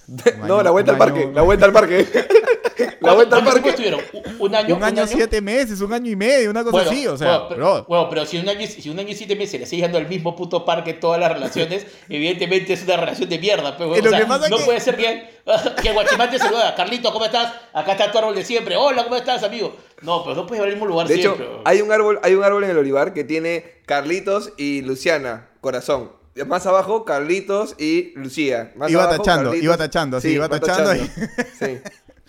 No, 0.46 0.62
la 0.62 0.70
vuelta 0.70 0.92
al 0.92 0.98
parque. 0.98 1.20
año- 1.22 1.32
La 1.32 1.42
vuelta 1.42 1.64
al 1.66 1.72
parque. 1.72 2.06
la 2.14 2.86
¿Cuánto- 3.00 3.14
vuelta 3.16 3.36
al 3.36 3.44
parque. 3.44 3.68
estuvieron? 3.70 4.00
¿Un- 4.12 4.22
¿Un 4.40 4.54
año? 4.54 4.76
Un 4.76 4.82
año, 4.84 5.06
siete 5.06 5.40
meses, 5.40 5.80
un 5.80 5.92
año 5.92 6.10
y 6.10 6.16
medio, 6.16 6.50
una 6.50 6.62
cosa 6.62 6.72
Bueno, 6.72 6.90
así, 6.90 7.06
o 7.06 7.16
sea, 7.16 7.28
bueno, 7.38 7.48
pero, 7.48 7.60
bro. 7.60 7.84
bueno, 7.88 8.08
pero 8.10 8.26
si 8.26 8.36
un 8.38 8.48
año, 8.48 8.60
y- 8.60 8.66
si 8.66 8.90
un 8.90 8.98
año 8.98 9.08
y 9.10 9.14
siete 9.14 9.34
meses 9.36 9.60
le 9.60 9.66
sigues 9.66 9.84
dando 9.84 9.98
al 9.98 10.08
mismo 10.08 10.36
puto 10.36 10.64
parque 10.64 10.92
todas 10.94 11.18
las 11.20 11.32
relaciones, 11.32 11.86
evidentemente 12.08 12.74
es 12.74 12.82
una 12.84 12.96
relación 12.98 13.28
de 13.30 13.38
mierda. 13.38 13.76
Pues, 13.76 13.98
Y 13.98 14.02
lo 14.02 14.08
o 14.08 14.10
sea, 14.10 14.20
que 14.20 14.26
pasa 14.26 14.48
no 14.50 14.58
que- 14.58 14.64
puede 14.64 14.80
ser 14.80 14.96
que, 14.96 15.30
que 15.82 15.92
Guachimán 15.92 16.30
te 16.30 16.38
saluda. 16.38 16.74
Carlito, 16.74 17.10
¿cómo 17.12 17.24
estás? 17.24 17.52
Acá 17.72 17.92
está 17.92 18.10
tu 18.12 18.18
árbol 18.18 18.34
de 18.34 18.44
siempre. 18.44 18.76
Hola, 18.76 19.04
¿cómo 19.04 19.16
estás, 19.16 19.42
amigo? 19.42 19.74
No, 20.04 20.22
pero 20.22 20.36
no 20.36 20.46
puedes 20.46 20.60
ir 20.62 20.68
al 20.68 20.74
mismo 20.74 20.86
lugar 20.86 21.08
De 21.08 21.14
hecho, 21.14 21.34
siempre. 21.34 21.60
hay 21.64 21.80
un 21.80 21.90
árbol, 21.90 22.20
hay 22.22 22.34
un 22.34 22.44
árbol 22.44 22.64
en 22.64 22.70
el 22.70 22.78
olivar 22.78 23.12
que 23.14 23.24
tiene 23.24 23.64
Carlitos 23.86 24.52
y 24.56 24.82
Luciana, 24.82 25.48
corazón. 25.60 26.12
Más 26.46 26.66
abajo, 26.66 27.04
Carlitos 27.04 27.74
y 27.78 28.12
Lucía. 28.16 28.72
Más 28.76 28.90
Iba 28.90 29.04
abajo, 29.04 29.18
tachando, 29.22 29.50
Carlitos- 29.52 29.62
iba 29.64 29.76
tachando, 29.76 30.20
sí, 30.20 30.28
iba 30.30 30.48
tachando 30.48 30.92
Sí. 31.58 31.78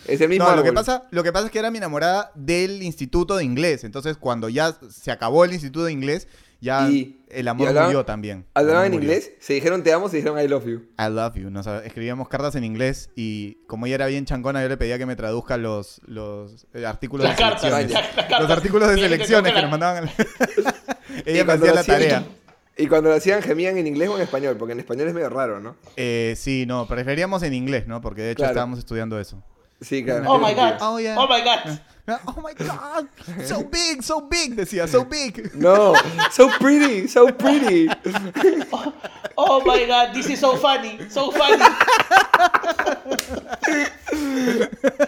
Es 0.08 0.22
el 0.22 0.30
mismo 0.30 0.44
No, 0.46 0.52
lo 0.52 0.58
árbol. 0.58 0.66
que, 0.66 0.74
pasa, 0.74 1.08
lo 1.10 1.24
que 1.24 1.32
pasa 1.34 1.48
es 1.48 1.52
que 1.52 1.58
era 1.58 1.72
mi 1.72 1.80
enamorada 1.80 2.32
del 2.36 2.84
instituto 2.84 3.36
de 3.38 3.44
inglés. 3.44 3.84
Entonces, 3.84 4.18
cuando 4.18 4.50
ya 4.50 4.76
se 4.92 5.10
acabó 5.12 5.44
el 5.46 5.54
instituto 5.54 5.86
de 5.86 5.92
inglés, 5.92 6.28
ya 6.62 6.90
Y- 6.90 7.20
el 7.30 7.48
amor 7.48 7.66
y 7.66 7.68
hablaban- 7.70 7.90
murió 7.90 8.06
también. 8.06 8.46
Hablaban 8.54 8.86
en 8.86 8.92
murió. 8.94 9.10
inglés, 9.10 9.32
se 9.40 9.54
dijeron 9.54 9.84
te 9.84 9.92
amo, 9.94 10.08
se 10.10 10.18
dijeron 10.18 10.40
I 10.40 10.48
love 10.48 10.66
you. 10.66 10.86
I 10.98 11.10
love 11.12 11.36
you. 11.36 11.50
Nos 11.50 11.68
escribíamos 11.68 12.30
cartas 12.30 12.56
en 12.56 12.64
inglés 12.64 13.10
y 13.16 13.56
como 13.68 13.86
ella 13.86 13.96
era 13.96 14.08
bien 14.08 14.26
chancona, 14.26 14.62
yo 14.64 14.70
le 14.70 14.78
pedía 14.78 14.98
que 14.98 15.06
me 15.06 15.16
traduzca 15.16 15.58
los, 15.58 16.02
los 16.06 16.68
eh, 16.74 16.86
artículos 16.86 17.26
Las 17.28 17.36
de 17.38 17.44
cartas, 17.44 17.62
selecciones. 17.62 17.92
las- 17.92 18.04
las 18.04 18.16
cartas. 18.26 18.42
Los 18.42 18.52
artículos 18.52 18.90
de 18.90 18.96
que 18.96 19.02
selecciones 19.02 19.54
que 19.54 19.62
nos 19.62 19.72
la- 19.72 19.78
mandaban. 19.78 20.10
ella 21.26 21.44
me 21.46 21.54
hacía 21.54 21.74
la 21.74 21.82
hacían- 21.82 21.98
tarea. 22.00 22.24
Y 22.78 22.88
cuando 22.88 23.10
lo 23.10 23.16
hacían, 23.16 23.42
gemían 23.42 23.78
en 23.78 23.88
inglés 23.88 24.10
o 24.10 24.18
en 24.18 24.22
español, 24.24 24.58
porque 24.58 24.74
en 24.74 24.80
español 24.82 25.08
es 25.08 25.14
medio 25.14 25.30
raro, 25.30 25.62
¿no? 25.62 25.78
Eh, 25.96 26.34
sí, 26.38 26.66
no, 26.68 26.88
preferíamos 26.88 27.42
en 27.44 27.54
inglés, 27.54 27.88
¿no? 27.88 28.02
Porque 28.02 28.22
de 28.22 28.32
hecho 28.32 28.40
Claro. 28.40 28.52
estábamos 28.52 28.80
estudiando 28.80 29.18
eso. 29.18 29.42
Sí, 29.82 30.04
claro. 30.04 30.24
Oh 30.28 30.38
my 30.40 30.54
god. 30.54 30.78
Oh, 30.82 30.98
yeah. 31.00 31.16
Oh 31.18 31.28
my 31.28 31.42
god. 31.44 31.80
Oh 32.28 32.40
my 32.40 32.54
God, 32.54 33.08
so 33.46 33.64
big, 33.64 34.04
so 34.04 34.22
big, 34.22 34.56
decía, 34.56 34.88
so 34.88 35.04
big. 35.10 35.56
No, 35.56 35.96
so 36.32 36.50
pretty, 36.60 37.08
so 37.08 37.28
pretty. 37.34 37.88
Oh 39.38 39.60
my 39.66 39.86
god, 39.86 40.14
this 40.14 40.30
is 40.30 40.40
so 40.40 40.56
funny. 40.56 40.98
So 41.10 41.30
funny. 41.32 41.62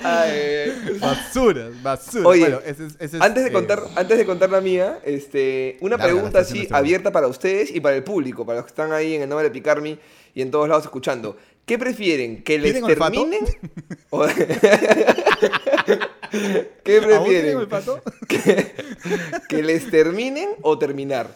Ay, 0.04 0.98
Basuras, 1.00 1.82
basuras. 1.82 2.26
Oye, 2.26 2.42
Bueno, 2.42 2.60
ese 2.66 2.88
es- 2.88 2.96
ese 3.00 3.18
es, 3.18 3.24
antes 3.24 3.44
de 3.44 3.50
eh, 3.50 3.54
contar, 3.54 3.84
antes 3.96 4.18
de 4.18 4.26
contar 4.26 4.50
la 4.50 4.60
mía, 4.62 5.00
este, 5.06 5.78
una 5.82 5.98
pregunta 5.98 6.40
así 6.40 6.62
este 6.64 6.76
abierta 6.76 7.12
para 7.12 7.28
ustedes 7.28 7.74
y 7.74 7.80
para 7.80 7.96
el 7.96 8.04
público, 8.04 8.46
para 8.46 8.58
los 8.58 8.66
que 8.66 8.72
están 8.72 8.92
ahí 8.92 9.16
en 9.16 9.22
el 9.22 9.30
nombre 9.30 9.46
de 9.48 9.52
Picarmi 9.52 9.98
y 10.34 10.42
en 10.42 10.52
todos 10.52 10.68
lados 10.68 10.84
escuchando. 10.84 11.38
¿Qué 11.68 11.78
prefieren? 11.78 12.44
¿Que 12.44 12.58
les 12.58 12.82
terminen? 12.82 13.42
o- 14.10 14.26
¿Qué 16.84 16.98
¿Aún 17.14 17.26
tienen 17.28 17.68
prefieren? 17.68 18.02
¿Que, 18.28 18.74
que 19.50 19.64
les 19.64 19.90
terminen 19.92 20.50
o 20.62 20.80
terminar? 20.80 21.30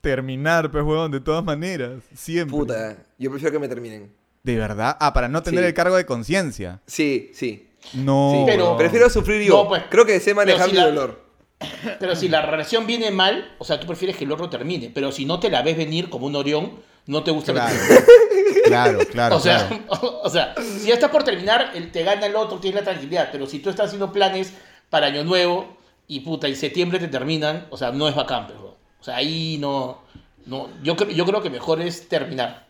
Terminar, 0.00 0.70
pues, 0.72 0.84
huevón, 0.84 1.10
de 1.12 1.20
todas 1.20 1.44
maneras. 1.44 2.02
Siempre. 2.14 2.56
Puta, 2.56 2.96
yo 3.18 3.30
prefiero 3.30 3.52
que 3.52 3.58
me 3.60 3.68
terminen. 3.68 4.12
¿De 4.42 4.56
verdad? 4.56 4.96
Ah, 5.00 5.12
para 5.12 5.28
no 5.28 5.40
tener 5.42 5.60
Sí. 5.62 5.68
el 5.68 5.74
cargo 5.74 5.96
de 5.96 6.04
conciencia. 6.06 6.80
Sí, 6.86 7.30
sí. 7.32 7.70
No. 7.94 8.32
sí. 8.34 8.42
Pero-. 8.46 8.76
Prefiero 8.76 9.08
sufrir 9.08 9.42
yo. 9.42 9.62
No, 9.62 9.68
pues, 9.68 9.84
Creo 9.88 10.04
que 10.04 10.18
sé 10.20 10.34
manejar 10.34 10.66
si 10.66 10.72
mi 10.72 10.78
la- 10.78 10.86
dolor. 10.86 11.24
Pero 12.00 12.14
si 12.16 12.28
la 12.28 12.42
relación 12.42 12.86
viene 12.88 13.12
mal, 13.12 13.54
o 13.58 13.64
sea, 13.64 13.78
tú 13.80 13.86
prefieres 13.86 14.16
que 14.16 14.24
el 14.24 14.32
otro 14.32 14.50
termine. 14.50 14.90
Pero 14.92 15.10
si 15.12 15.24
no 15.24 15.40
te 15.40 15.48
la 15.48 15.62
ves 15.62 15.76
venir 15.76 16.10
como 16.10 16.26
un 16.26 16.36
orión, 16.36 16.80
no 17.06 17.22
te 17.22 17.30
gusta 17.30 17.52
Claro, 17.52 17.76
claro, 18.64 18.98
claro. 19.10 19.36
o, 19.36 19.40
sea, 19.40 19.68
claro. 19.68 20.20
o 20.22 20.30
sea, 20.30 20.54
si 20.56 20.88
ya 20.88 20.94
estás 20.94 21.10
por 21.10 21.22
terminar, 21.24 21.70
el, 21.74 21.90
te 21.92 22.02
gana 22.02 22.26
el 22.26 22.36
otro, 22.36 22.58
tienes 22.58 22.80
la 22.80 22.90
tranquilidad. 22.90 23.28
Pero 23.32 23.46
si 23.46 23.60
tú 23.60 23.70
estás 23.70 23.86
haciendo 23.86 24.12
planes 24.12 24.52
para 24.90 25.06
Año 25.06 25.24
Nuevo 25.24 25.76
y 26.08 26.20
puta, 26.20 26.48
en 26.48 26.56
septiembre 26.56 26.98
te 26.98 27.08
terminan, 27.08 27.66
o 27.70 27.76
sea, 27.76 27.92
no 27.92 28.08
es 28.08 28.14
bacán, 28.14 28.46
pero. 28.46 28.76
O 29.00 29.04
sea, 29.04 29.16
ahí 29.16 29.56
no. 29.60 30.02
no 30.46 30.68
yo, 30.82 30.96
creo- 30.96 31.10
yo 31.10 31.24
creo 31.24 31.42
que 31.42 31.50
mejor 31.50 31.80
es 31.80 32.08
terminar. 32.08 32.66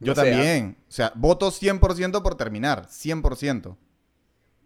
Yo 0.00 0.14
también. 0.14 0.76
O 0.88 0.92
sea, 0.92 1.12
voto 1.14 1.50
100% 1.50 2.22
por 2.22 2.34
terminar. 2.34 2.88
100%. 2.88 3.76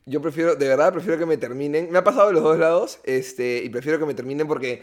Yo 0.06 0.20
prefiero, 0.20 0.54
de 0.54 0.68
verdad, 0.68 0.92
prefiero 0.92 1.18
que 1.18 1.24
me 1.24 1.38
terminen. 1.38 1.90
Me 1.90 1.98
ha 1.98 2.04
pasado 2.04 2.28
de 2.28 2.34
los 2.34 2.42
dos 2.42 2.58
lados, 2.58 2.98
este, 3.04 3.62
y 3.64 3.70
prefiero 3.70 3.98
que 3.98 4.04
me 4.04 4.12
terminen 4.14 4.46
porque 4.46 4.82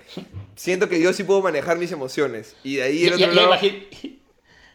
siento 0.56 0.90
que 0.90 1.00
yo 1.00 1.14
sí 1.14 1.24
puedo 1.24 1.42
manejar 1.42 1.78
mis 1.78 1.92
emociones. 1.92 2.56
Y 2.64 2.78
de 2.78 2.84
ahí 2.84 3.06
el 3.06 3.14
otro 3.14 3.28
ya 3.28 3.34
lado. 3.34 3.54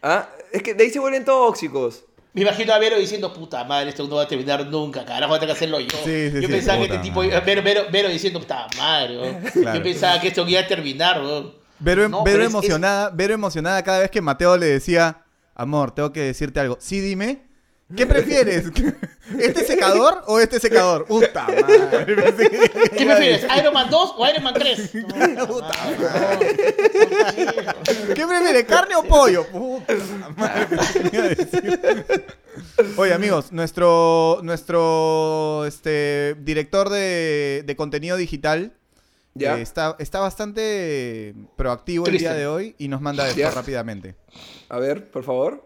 Ah, 0.03 0.29
es 0.53 0.63
que 0.63 0.75
de 0.75 0.85
ahí 0.85 0.91
se 0.91 1.01
vuelven 1.01 1.25
tóxicos. 1.25 2.05
Me 2.33 2.43
imagino 2.43 2.73
a 2.75 2.79
Vero 2.79 2.99
diciendo, 2.99 3.33
puta 3.33 3.65
madre, 3.65 3.89
esto 3.91 4.07
no 4.07 4.17
va 4.17 4.23
a 4.25 4.29
terminar 4.29 4.65
nunca, 4.67 5.05
carajo, 5.05 5.31
voy 5.31 5.39
a 5.39 5.41
tener 5.41 5.55
que 5.55 5.57
hacerlo 5.59 5.81
yo. 5.81 5.89
Sí, 6.05 6.29
sí, 6.31 6.35
yo 6.35 6.41
sí, 6.43 6.47
pensaba 6.49 6.79
que 6.79 6.85
puta 6.85 6.95
este 6.97 7.09
tipo. 7.09 7.21
Vero, 7.45 7.63
Vero, 7.65 7.83
Vero 7.91 8.09
diciendo, 8.11 8.39
puta 8.39 8.67
madre. 8.77 9.17
Claro. 9.53 9.79
yo 9.79 9.83
pensaba 9.83 10.21
que 10.21 10.29
esto 10.29 10.47
iba 10.47 10.61
a 10.61 10.67
terminar, 10.69 11.21
weón. 11.23 11.55
Vero, 11.79 12.09
No, 12.09 12.23
Vero 12.25 12.43
es- 12.43 12.51
emocionada, 12.51 13.11
Vero 13.11 13.35
emocionada 13.35 13.83
cada 13.83 14.01
vez 14.01 14.11
que 14.11 14.21
Mateo 14.21 14.57
le 14.59 14.67
decía, 14.67 15.25
amor, 15.55 15.93
tengo 15.93 16.13
que 16.13 16.21
decirte 16.21 16.61
algo. 16.61 16.77
Sí, 16.79 17.01
dime. 17.01 17.46
¿Qué 17.94 18.05
prefieres? 18.05 18.64
¿Este 19.38 19.64
secador 19.64 20.22
o 20.27 20.40
este 20.40 20.59
secador? 20.59 21.07
Puta 21.07 21.46
madre. 21.46 21.64
¿Qué 22.96 23.07
prefieres, 23.07 23.46
Iron 23.59 23.75
Man 23.75 23.88
2 23.90 24.14
o 24.16 24.29
Iron 24.29 24.42
Man 24.42 24.55
3? 24.55 24.90
Puta 25.46 25.70
¿Qué 28.14 28.27
prefieres, 28.27 28.64
carne 28.64 28.96
o 28.96 29.05
pollo? 29.05 29.46
Puta 29.46 29.94
madre. 30.37 31.37
Oye, 32.96 33.12
amigos, 33.12 33.53
nuestro, 33.53 34.40
nuestro 34.42 35.64
este, 35.66 36.35
director 36.40 36.88
de, 36.88 37.62
de 37.64 37.77
contenido 37.77 38.16
digital 38.16 38.72
¿Ya? 39.35 39.59
eh, 39.59 39.62
está, 39.62 39.94
está 40.01 40.18
bastante 40.20 41.35
proactivo 41.57 42.07
el 42.07 42.18
día 42.18 42.35
de 42.35 42.46
hoy 42.49 42.75
y 42.79 42.88
nos 42.88 43.01
manda 43.01 43.29
esto 43.29 43.38
Ya. 43.38 43.51
rápidamente. 43.51 44.16
A 44.68 44.79
ver, 44.79 45.11
por 45.11 45.22
favor. 45.22 45.65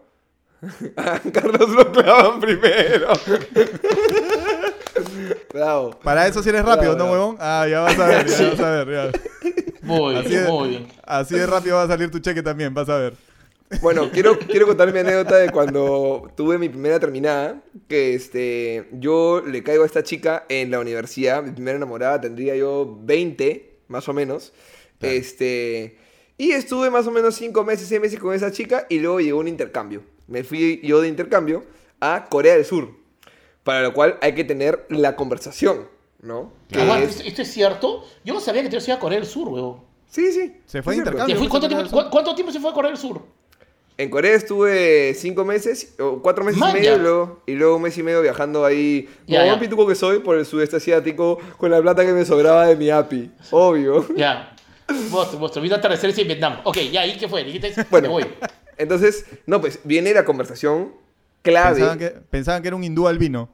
Ah, 0.97 1.19
Carlos 1.33 1.69
lo 1.69 1.91
clavan 1.91 2.39
primero. 2.39 3.07
Bravo. 5.53 5.91
Para 6.03 6.27
eso 6.27 6.41
si 6.43 6.49
eres 6.49 6.63
rápido, 6.63 6.95
Bravo, 6.95 7.09
¿no, 7.09 7.13
huevón? 7.13 7.37
Ah, 7.39 7.67
ya 7.69 7.81
vas 7.81 7.99
a 7.99 8.07
ver, 8.07 8.27
ya 8.27 8.37
Sí. 8.37 8.43
vas 8.51 8.59
a 8.59 8.83
ver. 8.83 9.11
ya. 9.11 9.19
Muy 9.81 10.15
Así 10.15 10.29
bien, 10.29 10.43
de- 10.45 10.51
muy 10.51 10.69
bien. 10.69 10.87
Así 11.03 11.35
de 11.35 11.47
rápido 11.47 11.75
va 11.75 11.83
a 11.83 11.87
salir 11.87 12.11
tu 12.11 12.19
cheque 12.19 12.43
también, 12.43 12.73
vas 12.73 12.89
a 12.89 12.97
ver. 12.97 13.13
Bueno, 13.81 14.11
quiero, 14.11 14.37
quiero 14.37 14.67
contar 14.67 14.91
mi 14.91 14.99
anécdota 14.99 15.37
de 15.37 15.49
cuando 15.49 16.29
tuve 16.35 16.57
mi 16.57 16.67
primera 16.67 16.99
terminada. 16.99 17.61
Que 17.87 18.13
este, 18.15 18.89
yo 18.91 19.41
le 19.45 19.63
caigo 19.63 19.83
a 19.83 19.85
esta 19.85 20.03
chica 20.03 20.45
en 20.49 20.71
la 20.71 20.79
universidad. 20.79 21.41
Mi 21.41 21.51
primera 21.51 21.77
enamorada 21.77 22.19
tendría 22.19 22.55
yo 22.55 22.97
20, 23.01 23.77
más 23.87 24.09
o 24.09 24.13
menos. 24.13 24.51
Claro. 24.99 25.15
Este, 25.15 25.97
y 26.37 26.51
estuve 26.51 26.89
más 26.89 27.07
o 27.07 27.11
menos 27.11 27.35
5 27.35 27.63
meses, 27.63 27.87
6 27.87 28.01
meses 28.01 28.19
con 28.19 28.35
esa 28.35 28.51
chica. 28.51 28.85
Y 28.89 28.99
luego 28.99 29.21
llegó 29.21 29.39
un 29.39 29.47
intercambio. 29.47 30.03
Me 30.27 30.43
fui 30.43 30.79
yo 30.83 31.01
de 31.01 31.07
intercambio 31.07 31.63
a 31.99 32.27
Corea 32.29 32.55
del 32.55 32.65
Sur. 32.65 32.89
Para 33.63 33.81
lo 33.81 33.93
cual 33.93 34.17
hay 34.21 34.33
que 34.33 34.43
tener 34.43 34.85
la 34.89 35.15
conversación, 35.15 35.87
¿no? 36.21 36.51
Que 36.69 36.81
Aguanta, 36.81 37.07
es- 37.09 37.19
¿esto, 37.21 37.41
es 37.43 37.51
cierto? 37.51 38.03
Yo 38.25 38.33
no 38.33 38.39
sabía 38.39 38.63
que 38.63 38.69
te 38.69 38.75
ibas 38.75 38.89
a 38.89 38.99
Corea 38.99 39.19
del 39.19 39.27
Sur, 39.27 39.49
weón. 39.49 39.81
Sí, 40.09 40.31
sí. 40.31 40.57
Se 40.65 40.81
fue 40.81 40.93
de 40.93 40.99
intercambio. 40.99 41.35
¿Te 41.35 41.39
fui- 41.39 41.47
¿Cuánto, 41.47 41.67
a 41.67 41.69
Corea 41.69 41.77
tiempo, 41.83 41.95
del 41.95 42.01
Sur. 42.01 42.03
cu- 42.05 42.11
cuánto 42.11 42.35
tiempo 42.35 42.51
se 42.51 42.59
fue 42.59 42.71
a 42.71 42.73
Corea 42.73 42.89
del 42.91 42.99
Sur? 42.99 43.21
En 43.97 44.09
Corea 44.09 44.33
estuve 44.33 45.13
cinco 45.13 45.45
meses, 45.45 45.93
o 45.99 46.21
cuatro 46.23 46.43
meses 46.43 46.59
Man, 46.59 46.71
y 46.71 46.73
medio, 46.79 46.95
y 46.95 46.99
luego, 46.99 47.43
y 47.45 47.51
luego 47.53 47.75
un 47.75 47.81
mes 47.83 47.95
y 47.97 48.03
medio 48.03 48.21
viajando 48.21 48.65
ahí, 48.65 49.07
Ya, 49.27 49.37
como 49.39 49.45
ya. 49.45 49.45
buen 49.51 49.59
pituco 49.59 49.85
que 49.87 49.93
soy, 49.95 50.19
por 50.19 50.37
el 50.37 50.45
sudeste 50.45 50.77
asiático, 50.77 51.37
con 51.57 51.69
la 51.69 51.79
plata 51.81 52.03
que 52.03 52.11
me 52.13 52.25
sobraba 52.25 52.65
de 52.65 52.75
mi 52.77 52.89
API, 52.89 53.29
obvio. 53.51 54.07
Ya. 54.15 54.55
Monstruo, 55.11 55.39
monstruo. 55.39 55.61
Vino 55.61 55.75
a 55.75 55.77
atardeceres 55.77 56.17
en 56.17 56.27
Vietnam. 56.27 56.61
Ok, 56.63 56.77
ya, 56.91 57.05
¿y 57.05 57.15
qué 57.17 57.27
fue? 57.29 57.43
Dijiste, 57.43 57.73
Bueno. 57.91 58.07
me 58.07 58.11
voy. 58.13 58.25
Entonces, 58.81 59.25
no, 59.45 59.61
pues 59.61 59.79
viene 59.83 60.13
la 60.13 60.25
conversación 60.25 60.93
clave. 61.41 61.75
Pensaban 61.75 61.99
que, 61.99 62.09
pensaban 62.29 62.61
que 62.61 62.67
era 62.69 62.75
un 62.77 62.83
hindú 62.83 63.07
albino. 63.07 63.49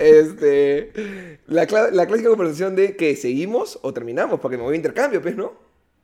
Este, 0.00 1.38
la, 1.46 1.66
clásica 1.66 2.28
conversación 2.28 2.76
de 2.76 2.96
que 2.96 3.16
seguimos 3.16 3.78
o 3.82 3.92
terminamos, 3.92 4.40
porque 4.40 4.56
me 4.56 4.62
voy 4.62 4.74
a 4.74 4.76
intercambio, 4.76 5.22
pues, 5.22 5.36
¿no? 5.36 5.52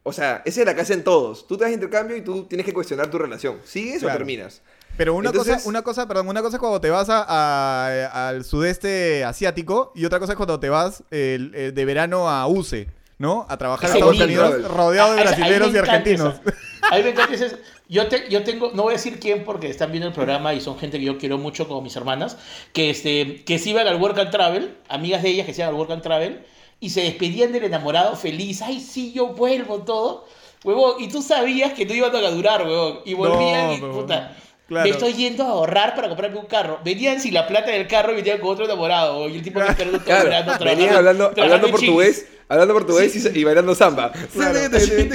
O 0.02 0.12
sea, 0.12 0.42
esa 0.44 0.60
es 0.60 0.66
la 0.66 0.74
que 0.74 0.80
hacen 0.80 1.04
todos. 1.04 1.46
Tú 1.46 1.56
te 1.56 1.64
vas 1.64 1.70
a 1.70 1.74
intercambio 1.74 2.16
y 2.16 2.22
tú 2.22 2.44
tienes 2.44 2.64
que 2.64 2.72
cuestionar 2.72 3.10
tu 3.10 3.18
relación. 3.18 3.58
¿Sigues 3.64 4.02
o 4.02 4.06
terminas? 4.06 4.62
Pero 4.96 5.14
una 5.14 5.28
Entonces- 5.30 5.56
cosa, 5.56 5.68
una 5.68 5.82
cosa, 5.82 6.08
perdón, 6.08 6.28
una 6.28 6.42
cosa 6.42 6.56
es 6.56 6.60
cuando 6.60 6.80
te 6.80 6.90
vas 6.90 7.08
a- 7.10 7.22
a- 7.28 8.28
al 8.28 8.44
sudeste 8.44 9.24
asiático 9.24 9.92
y 9.94 10.04
otra 10.04 10.18
cosa 10.18 10.32
es 10.32 10.36
cuando 10.36 10.58
te 10.58 10.68
vas 10.68 11.04
el- 11.10 11.54
el 11.54 11.74
de 11.74 11.84
verano 11.84 12.28
a 12.30 12.46
UCE, 12.46 12.88
¿no? 13.20 13.44
A 13.50 13.56
trabajar 13.58 13.84
a 13.84 13.88
Ese 13.90 13.98
Estados. 13.98 14.18
Unidos 14.20 14.64
rodeado 14.74 15.12
de 15.14 15.20
ahí 15.20 15.26
brasileños 15.26 15.74
y 15.74 15.76
argentinos. 15.78 16.34
esa. 16.46 16.90
A 16.90 16.96
mí 16.96 17.02
me 17.04 17.10
encanta 17.10 17.34
ese- 17.34 17.56
Yo, 17.86 18.06
te- 18.08 18.28
yo 18.30 18.42
tengo, 18.44 18.70
no 18.72 18.84
voy 18.84 18.94
a 18.94 18.96
decir 18.96 19.18
quién 19.20 19.44
porque 19.44 19.68
están 19.68 19.90
viendo 19.90 20.06
el 20.08 20.14
programa 20.14 20.54
y 20.54 20.60
son 20.60 20.78
gente 20.78 20.98
que 20.98 21.04
yo 21.04 21.18
quiero 21.18 21.36
mucho 21.38 21.68
como 21.68 21.82
mis 21.82 21.94
hermanas, 21.96 22.36
que, 22.72 22.88
este, 22.88 23.44
que 23.44 23.58
se 23.58 23.70
iban 23.70 23.86
al 23.88 24.00
Work 24.00 24.18
and 24.20 24.30
Travel, 24.30 24.76
amigas 24.88 25.22
de 25.22 25.28
ellas 25.30 25.44
que 25.44 25.52
se 25.52 25.60
iban 25.60 25.74
al 25.74 25.78
Work 25.78 25.90
and 25.92 26.02
Travel, 26.02 26.46
y 26.80 26.90
se 26.90 27.02
despedían 27.02 27.52
del 27.52 27.64
enamorado 27.64 28.16
feliz, 28.16 28.62
ay 28.62 28.80
sí, 28.80 29.12
yo 29.12 29.26
vuelvo, 29.34 29.80
todo. 29.80 30.24
Huevón, 30.64 30.94
y 31.02 31.08
tú 31.08 31.20
sabías 31.20 31.72
que 31.74 31.84
no 31.84 31.92
iban 31.94 32.14
a 32.16 32.30
durar, 32.30 32.62
huevón, 32.64 33.00
y 33.04 33.12
volvían 33.14 33.66
No, 33.80 33.88
y 33.88 33.92
puta. 33.92 34.36
Claro. 34.70 34.84
Me 34.88 34.90
estoy 34.90 35.14
yendo 35.14 35.42
a 35.42 35.48
ahorrar 35.48 35.96
para 35.96 36.06
comprarme 36.06 36.38
un 36.38 36.46
carro. 36.46 36.78
Venían 36.84 37.20
sin 37.20 37.34
la 37.34 37.44
plata 37.48 37.72
del 37.72 37.88
carro 37.88 38.12
y 38.12 38.16
venían 38.16 38.38
con 38.38 38.50
otro 38.50 38.66
enamorado. 38.66 39.28
Y 39.28 39.34
el 39.34 39.42
tipo 39.42 39.58
que 39.58 39.66
esperó 39.66 39.90
todo 39.90 40.04
Claro, 40.04 40.22
el 40.22 40.28
verano 40.28 40.64
venían 40.64 40.94
hablando, 40.94 41.30
trabajando 41.30 41.66
hablando 41.66 41.70
portugués, 41.76 42.26
hablando 42.46 42.74
portugués 42.74 43.16
y, 43.16 43.38
y 43.40 43.42
bailando 43.42 43.74
samba. 43.74 44.12
Claro. 44.32 44.56
en, 44.60 44.72
el, 44.72 45.10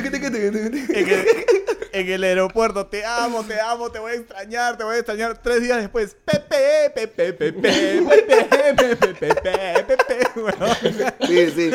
en 1.94 2.10
el 2.10 2.24
aeropuerto, 2.26 2.86
te 2.88 3.06
amo, 3.06 3.46
te 3.46 3.58
amo, 3.62 3.90
te 3.90 4.00
voy 4.00 4.12
a 4.12 4.16
extrañar, 4.16 4.78
te 4.78 4.84
voy 4.84 4.96
a 4.96 4.98
extrañar. 4.98 5.42
Tres 5.42 5.62
días 5.62 5.78
después, 5.78 6.18
Pepe, 6.26 6.90
Pepe, 6.94 7.32
Pepe, 7.32 7.54
Pepe, 7.54 8.56
Pepe, 8.58 9.16
Pepe, 9.16 9.84
Pepe. 9.84 10.30
Bueno, 10.36 10.76
Sí, 11.26 11.52
sí. 11.56 11.72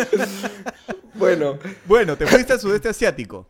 Bueno, 1.14 1.58
Bueno, 1.86 2.16
te 2.18 2.26
fuiste 2.26 2.52
al 2.52 2.60
sudeste 2.60 2.90
asiático. 2.90 3.46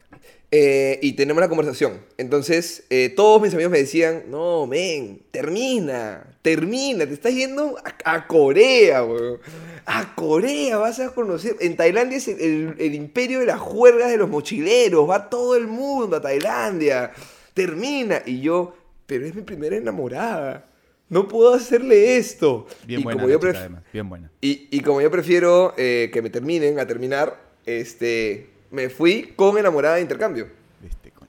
Eh, 0.52 0.98
y 1.02 1.12
tenemos 1.12 1.40
la 1.40 1.48
conversación. 1.48 2.00
Entonces, 2.18 2.84
eh, 2.90 3.08
todos 3.14 3.40
mis 3.40 3.54
amigos 3.54 3.70
me 3.70 3.78
decían, 3.78 4.24
no, 4.28 4.66
men, 4.66 5.20
termina, 5.30 6.26
termina, 6.42 7.06
te 7.06 7.14
estás 7.14 7.34
yendo 7.34 7.76
a, 8.04 8.14
a 8.16 8.26
Corea, 8.26 9.04
weón. 9.04 9.38
A 9.86 10.14
Corea 10.14 10.76
vas 10.78 11.00
a 11.00 11.10
conocer. 11.10 11.56
En 11.60 11.76
Tailandia 11.76 12.18
es 12.18 12.28
el, 12.28 12.40
el- 12.40 12.74
el 12.78 12.94
imperio 12.94 13.40
de 13.40 13.46
las 13.46 13.58
juergas 13.60 14.10
de 14.10 14.16
los 14.18 14.28
mochileros, 14.28 15.08
va 15.08 15.28
todo 15.30 15.56
el 15.56 15.66
mundo 15.66 16.16
a 16.16 16.20
Tailandia. 16.20 17.12
Termina. 17.54 18.22
Y 18.26 18.40
yo, 18.40 18.74
pero 19.06 19.26
es 19.26 19.34
mi 19.34 19.42
primera 19.42 19.76
enamorada. 19.76 20.66
No 21.08 21.26
puedo 21.26 21.54
hacerle 21.54 22.16
esto. 22.18 22.66
Bien 22.86 23.00
y 23.00 23.02
buena, 23.04 23.16
como 23.20 23.26
la 23.28 23.32
yo 23.34 23.40
chica, 23.40 23.52
pref- 23.52 23.58
además, 23.60 23.82
bien 23.92 24.08
buena. 24.08 24.30
y, 24.40 24.68
y 24.70 24.80
como 24.80 25.00
yo 25.00 25.10
prefiero 25.10 25.74
eh, 25.76 26.08
que 26.12 26.22
me 26.22 26.30
terminen 26.30 26.78
a 26.78 26.86
terminar, 26.86 27.36
este, 27.66 28.46
me 28.70 28.88
fui 28.88 29.32
con 29.36 29.56
enamorada 29.58 29.96
de 29.96 30.02
intercambio. 30.02 30.48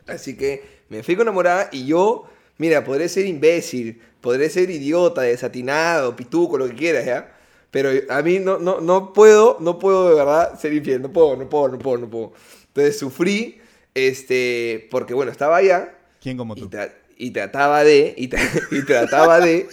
Así 0.08 0.36
que 0.36 0.64
me 0.90 1.04
fui 1.04 1.16
con 1.16 1.24
enamorada 1.24 1.70
y 1.72 1.86
yo, 1.86 2.26
mira, 2.58 2.84
podré 2.84 3.08
ser 3.10 3.26
imbécil, 3.26 4.02
podré 4.20 4.50
ser 4.50 4.70
idiota, 4.70 5.22
desatinado, 5.22 6.16
pituco, 6.16 6.58
lo 6.58 6.68
que 6.68 6.76
quieras, 6.76 7.06
¿ya? 7.06 7.36
Pero 7.72 7.90
a 8.10 8.22
mí 8.22 8.40
no, 8.40 8.58
no, 8.60 8.82
no 8.82 9.14
puedo, 9.14 9.58
no 9.62 9.80
puedo 9.80 10.10
de 10.10 10.16
verdad 10.16 10.60
ser 10.60 10.74
infiel, 10.74 11.02
no 11.02 11.12
puedo, 11.14 11.38
no 11.38 11.48
puedo, 11.50 11.70
no 11.70 11.80
puedo, 11.80 11.98
no 11.98 12.10
puedo. 12.10 12.34
Entonces 12.68 13.00
sufrí, 13.00 13.62
este, 13.94 14.88
porque 14.92 15.14
bueno, 15.14 15.32
estaba 15.32 15.58
allá 15.58 15.96
¿Quién 16.22 16.38
como 16.38 16.56
y, 16.56 16.62
tú? 16.62 16.70
tra- 16.70 16.92
y 17.18 17.32
trataba 17.32 17.84
de, 17.84 18.14
y, 18.18 18.28
tra- 18.30 18.68
y 18.72 18.86
trataba 18.86 19.40
de, 19.40 19.68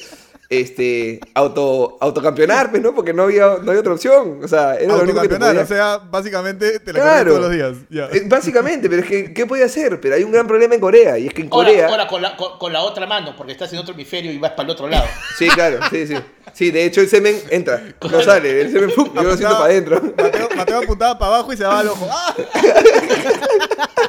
este, 0.51 1.21
auto, 1.35 1.99
autocampeonar, 2.01 2.71
pues, 2.71 2.83
¿no? 2.83 2.95
Porque 2.95 3.13
no 3.13 3.25
había, 3.25 3.59
no 3.63 3.71
había 3.71 3.81
otra 3.81 3.93
opción, 3.93 4.41
o 4.43 4.49
sea, 4.49 4.77
era 4.77 4.97
lo 4.97 5.03
único 5.03 5.21
que 5.21 5.29
te 5.29 5.37
podía... 5.37 5.61
o 5.61 5.67
sea, 5.67 5.99
básicamente 5.99 6.81
te 6.81 6.93
la 6.93 7.01
Claro. 7.01 7.31
todos 7.37 7.43
los 7.43 7.53
días. 7.53 7.77
Eh, 8.13 8.23
Básicamente, 8.27 8.89
pero 8.89 9.03
es 9.03 9.09
que, 9.09 9.35
¿qué 9.35 9.47
podía 9.47 9.67
hacer? 9.67 10.01
Pero 10.01 10.15
hay 10.15 10.25
un 10.25 10.33
gran 10.33 10.47
problema 10.47 10.75
en 10.75 10.81
Corea, 10.81 11.19
y 11.19 11.27
es 11.27 11.35
que 11.35 11.43
en 11.43 11.49
Ahora, 11.53 11.69
Corea... 11.69 11.89
ahora 11.89 12.07
con, 12.07 12.23
la, 12.23 12.37
con, 12.37 12.59
con 12.59 12.73
la 12.73 12.81
otra 12.81 13.07
mano, 13.07 13.35
porque 13.37 13.53
estás 13.53 13.73
en 13.75 13.79
otro 13.79 13.93
hemisferio 13.95 14.33
y 14.33 14.39
vas 14.39 14.53
para 14.53 14.65
el 14.65 14.71
otro 14.71 14.89
lado. 14.89 15.07
Sí, 15.37 15.49
claro, 15.49 15.81
sí, 15.91 16.07
sí. 16.07 16.15
Sí, 16.55 16.71
de 16.71 16.87
hecho 16.87 17.03
el 17.03 17.09
semen 17.09 17.39
entra, 17.51 17.83
no 18.11 18.23
sale, 18.23 18.63
el 18.63 18.73
semen, 18.73 18.91
¡pum! 18.95 19.11
yo 19.15 19.23
lo 19.23 19.37
siento 19.37 19.55
para 19.55 19.67
adentro. 19.67 20.01
Mateo, 20.17 20.49
Mateo 20.57 20.79
apuntaba 20.79 21.19
para 21.19 21.35
abajo 21.35 21.53
y 21.53 21.57
se 21.59 21.63
daba 21.63 21.81
al 21.81 21.89
ojo. 21.89 22.09
¡Ah! 22.11 22.35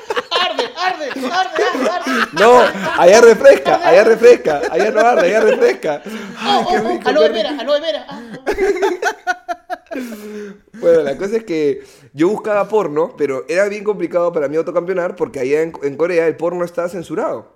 ¡Arde, 0.90 1.10
arde, 1.10 1.28
arde, 1.32 1.64
arde, 1.90 1.90
arde! 1.90 2.28
No, 2.40 2.60
allá 3.02 3.22
refresca, 3.22 3.76
allá 3.88 4.04
refresca, 4.04 4.62
allá 4.72 4.92
no 4.92 5.00
arde, 5.00 5.28
allá 5.28 5.40
refresca. 5.42 6.02
¡Oh, 6.06 6.68
qué 6.70 6.78
oh, 6.78 6.82
oh! 6.86 6.90
rico, 6.90 7.10
¡Aloe 7.10 7.30
vera, 7.30 7.50
aloe 7.60 7.80
vera! 7.82 8.06
Ah. 8.10 8.22
Bueno, 10.80 11.02
la 11.02 11.18
cosa 11.18 11.38
es 11.38 11.44
que 11.44 11.84
yo 12.14 12.30
buscaba 12.30 12.68
porno, 12.70 13.16
pero 13.18 13.46
era 13.50 13.68
bien 13.68 13.84
complicado 13.84 14.32
para 14.32 14.48
mí 14.48 14.56
autocampeonar 14.56 15.16
porque 15.16 15.40
allá 15.40 15.62
en, 15.62 15.74
en 15.84 15.98
Corea 15.98 16.28
el 16.28 16.36
porno 16.38 16.64
está 16.64 16.88
censurado. 16.90 17.54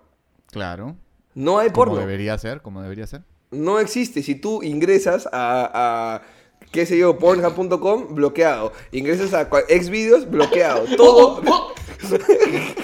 Claro. 0.52 0.96
No 1.36 1.60
hay 1.60 1.70
Como 1.70 1.86
porno. 1.86 2.00
debería 2.00 2.38
ser, 2.38 2.62
como 2.62 2.82
debería 2.82 3.08
ser. 3.08 3.22
No 3.52 3.80
existe. 3.80 4.24
Si 4.24 4.36
tú 4.36 4.62
ingresas 4.64 5.28
a, 5.32 6.16
a 6.16 6.22
qué 6.74 6.86
sé 6.88 6.98
yo, 6.98 7.18
pornhub.com, 7.18 8.16
bloqueado. 8.16 8.74
Ingresas 8.92 9.34
a 9.34 9.48
Xvideos, 9.70 10.30
bloqueado. 10.30 10.86
Todo. 10.98 11.42
Oh, 11.46 11.72
oh. 11.72 11.74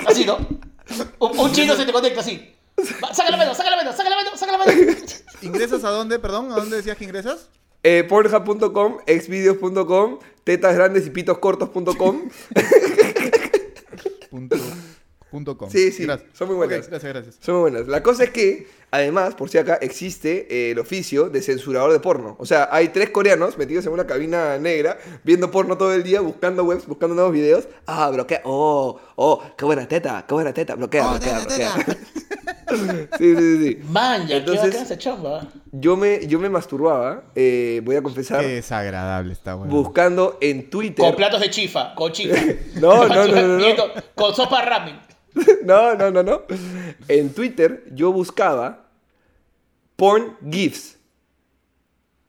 Así, 0.08 0.24
¿no? 0.24 0.38
Un, 1.18 1.38
un 1.38 1.52
chino 1.52 1.76
se 1.76 1.86
te 1.86 1.92
conecta 1.92 2.22
así. 2.22 2.56
Va, 3.04 3.14
Saca 3.14 3.32
la 3.32 3.38
mano, 3.38 3.54
saca 3.54 3.70
la 3.70 3.76
mano, 3.76 3.92
saca 3.92 4.10
la 4.10 4.16
mano, 4.16 4.30
saca 4.38 4.52
la 4.54 4.58
mano. 4.60 4.72
¿Ingresas 5.42 5.84
a 5.84 5.90
dónde, 5.90 6.20
perdón? 6.20 6.52
¿A 6.52 6.56
dónde 6.56 6.78
decías 6.78 6.96
que 6.96 7.04
ingresas? 7.04 7.50
Eh, 7.84 8.06
Pornhub.com, 8.08 9.00
exvideos.com, 9.08 10.20
tetasgrandes 10.44 11.08
y 11.08 11.10
pitoscortos.com. 11.10 12.30
Punto, 14.30 14.58
punto 14.58 14.58
com. 15.58 15.70
Sí, 15.70 15.92
sí, 15.92 16.04
Gracias. 16.04 16.30
son 16.34 16.48
muy 16.48 16.58
buenas. 16.58 16.88
Gracias, 16.90 17.14
gracias. 17.14 17.36
Son 17.40 17.56
muy 17.56 17.70
buenas. 17.72 17.88
La 17.88 18.02
cosa 18.04 18.24
es 18.24 18.30
que, 18.32 18.68
además, 18.92 19.36
por 19.36 19.50
si 19.50 19.58
acá, 19.58 19.76
existe 19.82 20.48
eh, 20.50 20.72
el 20.72 20.80
oficio 20.80 21.30
de 21.30 21.42
censurador 21.42 21.92
de 21.92 22.00
porno. 22.00 22.36
O 22.40 22.46
sea, 22.46 22.70
hay 22.72 22.90
tres 22.90 23.10
coreanos 23.12 23.58
metidos 23.58 23.86
en 23.86 23.94
una 23.94 24.08
cabina 24.08 24.58
negra, 24.58 24.98
viendo 25.24 25.52
porno 25.52 25.78
todo 25.78 25.94
el 25.94 26.04
día, 26.04 26.22
buscando 26.22 26.64
webs, 26.64 26.86
buscando 26.88 27.16
nuevos 27.16 27.34
videos. 27.34 27.68
Ah, 27.86 28.10
bloquea. 28.10 28.42
Oh, 28.46 29.00
oh, 29.16 29.44
qué 29.58 29.66
buena 29.66 29.88
teta, 29.88 30.26
qué 30.28 30.34
buena 30.34 30.54
teta. 30.54 30.76
Bloquea, 30.76 31.08
Oh, 31.08 31.12
bloquea, 31.12 31.40
teta, 31.48 31.74
bloquea. 31.76 31.98
sí, 32.70 33.08
sí, 33.18 33.36
sí, 33.36 33.58
sí. 33.68 33.80
Man, 33.90 34.28
ya, 34.28 34.38
Entonces- 34.38 34.72
qué 34.76 34.82
esa 34.82 34.98
chamba. 34.98 35.48
Yo 35.72 35.96
me, 35.96 36.26
yo 36.26 36.40
me 36.40 36.50
masturbaba, 36.50 37.26
eh, 37.36 37.82
voy 37.84 37.96
a 37.96 38.02
confesar, 38.02 38.42
Qué 38.42 38.48
desagradable 38.48 39.34
está, 39.34 39.56
weón. 39.56 39.70
buscando 39.70 40.38
en 40.42 40.68
Twitter. 40.72 41.06
Con 41.06 41.16
platos 41.16 41.40
de 41.42 41.50
chifa, 41.52 41.94
con 41.94 42.12
chifa. 42.12 42.36
No, 42.80 43.08
no, 43.08 43.28
no, 43.28 43.48
no, 43.48 43.58
no. 43.58 43.84
Con 44.16 44.34
sopa 44.36 44.62
ramen. 44.64 45.00
No, 45.66 45.96
no, 45.96 46.12
no, 46.12 46.24
no. 46.24 46.42
En 47.08 47.30
Twitter 47.34 47.84
yo 47.94 48.12
buscaba 48.12 48.86
porn 49.96 50.36
gifs. 50.50 50.98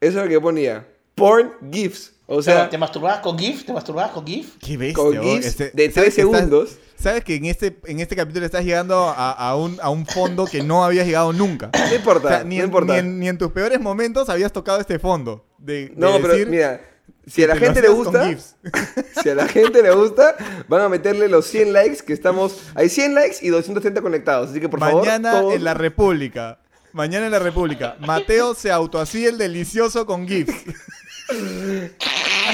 Eso 0.00 0.10
es 0.18 0.22
lo 0.24 0.24
que 0.24 0.32
yo 0.34 0.42
ponía. 0.42 0.86
Porn 1.14 1.52
gifs. 1.70 2.12
O 2.32 2.42
sea, 2.42 2.70
¿te 2.70 2.78
masturbabas 2.78 3.18
con 3.20 3.36
GIF? 3.36 3.64
¿Te 3.64 3.72
masturbabas 3.72 4.12
con 4.12 4.24
GIF? 4.24 4.54
Qué 4.60 4.76
bestia, 4.76 5.02
con. 5.02 5.20
GIFs 5.20 5.46
Este- 5.46 5.70
de 5.74 5.90
¿sabes 5.90 5.94
tres 5.94 6.14
que 6.14 6.22
estás- 6.22 6.38
segundos. 6.40 6.78
Sabes 6.96 7.24
que 7.24 7.34
en 7.34 7.46
este, 7.46 7.76
en 7.86 7.98
este 7.98 8.14
capítulo 8.14 8.44
estás 8.46 8.62
llegando 8.64 8.94
a, 9.08 9.32
a 9.32 9.56
un, 9.56 9.78
a 9.82 9.88
un 9.90 10.04
fondo 10.06 10.44
que 10.44 10.62
no 10.62 10.84
habías 10.84 11.06
llegado 11.06 11.32
nunca. 11.32 11.70
no 11.72 11.94
importa, 11.94 12.26
O 12.26 12.30
sea, 12.30 12.44
ni, 12.44 12.56
no 12.58 12.62
en, 12.64 12.68
importa. 12.68 12.92
ni 12.92 12.98
en- 13.00 13.18
ni 13.18 13.28
en 13.28 13.38
tus 13.38 13.50
peores 13.52 13.80
momentos 13.80 14.28
habías 14.28 14.52
tocado 14.52 14.80
este 14.80 14.98
fondo. 14.98 15.44
De, 15.58 15.88
de 15.88 15.92
no, 15.96 16.18
pero 16.20 16.34
mira, 16.46 16.80
si 17.26 17.44
a 17.44 17.48
la 17.48 17.56
gente 17.56 17.80
le 17.82 17.88
gusta, 17.88 18.28
si 19.22 19.28
a 19.28 19.34
la 19.34 19.46
gente 19.48 19.82
le 19.82 19.90
gusta, 19.92 20.36
van 20.68 20.82
a 20.82 20.88
meterle 20.88 21.28
los 21.28 21.46
100 21.46 21.72
likes 21.72 22.04
que 22.04 22.12
estamos, 22.12 22.58
hay 22.74 22.88
100 22.88 23.14
likes 23.14 23.36
y 23.42 23.48
230 23.48 24.00
conectados, 24.02 24.50
así 24.50 24.60
que 24.60 24.68
por 24.68 24.80
favor, 24.80 25.04
Mañana 25.04 25.32
todos- 25.40 25.54
en 25.54 25.64
la 25.64 25.74
República. 25.74 26.58
Mañana 26.92 27.26
en 27.26 27.32
la 27.32 27.38
República. 27.38 27.96
Mateo 28.00 28.54
se 28.54 28.72
autoasí 28.72 29.24
el 29.24 29.38
delicioso 29.38 30.06
con 30.06 30.26
GIFs. 30.26 30.52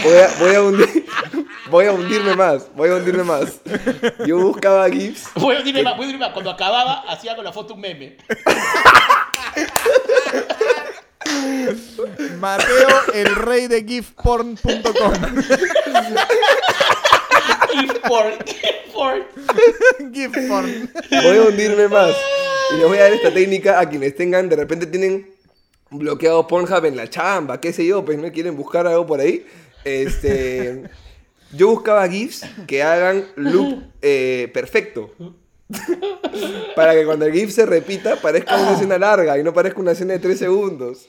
voy 0.05 0.19
a, 0.19 0.29
voy 0.39 0.55
a 0.55 0.61
hundir- 0.61 1.07
voy 1.71 1.87
a 1.87 1.93
hundirme 1.93 2.37
más, 2.37 2.67
voy 2.77 2.91
a 2.91 2.97
hundirme 2.97 3.23
más. 3.23 3.61
Yo 4.27 4.37
buscaba 4.39 4.91
gifs 4.91 5.29
Voy 5.37 5.55
a 5.55 5.59
decirme 5.61 5.83
más, 5.83 5.97
voy 5.97 6.05
a 6.05 6.07
decirme 6.09 6.27
más. 6.27 6.35
Cuando 6.35 6.51
acababa, 6.51 7.01
hacía 7.11 7.35
con 7.35 7.45
la 7.47 7.53
foto 7.53 7.73
un 7.75 7.81
meme. 7.81 8.19
Mateo, 12.41 12.89
el 13.15 13.35
rey 13.35 13.67
de 13.67 13.85
gifporn.com. 13.85 15.13
GIF 17.73 17.93
por, 18.09 18.45
GIF 18.45 18.93
por. 18.93 19.27
Gifporn. 20.13 20.91
Voy 21.11 21.37
a 21.37 21.43
hundirme 21.43 21.89
más. 21.89 22.15
Y 22.73 22.77
les 22.77 22.89
voy 22.89 22.99
a 22.99 23.03
dar 23.03 23.13
esta 23.13 23.33
técnica 23.33 23.81
a 23.81 23.89
quienes 23.89 24.15
tengan, 24.17 24.49
de 24.49 24.57
repente 24.57 24.87
tienen 24.87 25.29
bloqueado 25.91 26.47
Pornhub 26.47 26.85
en 26.85 26.97
la 26.97 27.09
chamba, 27.09 27.61
qué 27.61 27.73
sé 27.73 27.87
yo, 27.87 28.05
pues 28.05 28.19
no 28.19 28.31
quieren 28.33 28.57
buscar 28.57 28.87
algo 28.87 29.07
por 29.07 29.21
ahí. 29.21 29.47
Este, 29.85 30.83
yo 31.53 31.69
buscaba 31.69 32.09
GIFs 32.09 32.45
que 32.67 32.83
hagan 32.83 33.25
loop 33.37 33.83
eh, 34.03 34.51
perfecto. 34.53 35.13
Para 36.77 36.95
que 36.95 37.05
cuando 37.05 37.27
el 37.27 37.33
GIF 37.33 37.51
se 37.51 37.67
repita 37.67 38.17
parezca 38.17 38.57
una 38.57 38.73
escena 38.73 38.99
larga 38.99 39.39
y 39.39 39.43
no 39.43 39.53
parezca 39.53 39.81
una 39.81 39.93
escena 39.93 40.15
de 40.15 40.19
3 40.21 40.39
segundos. 40.39 41.09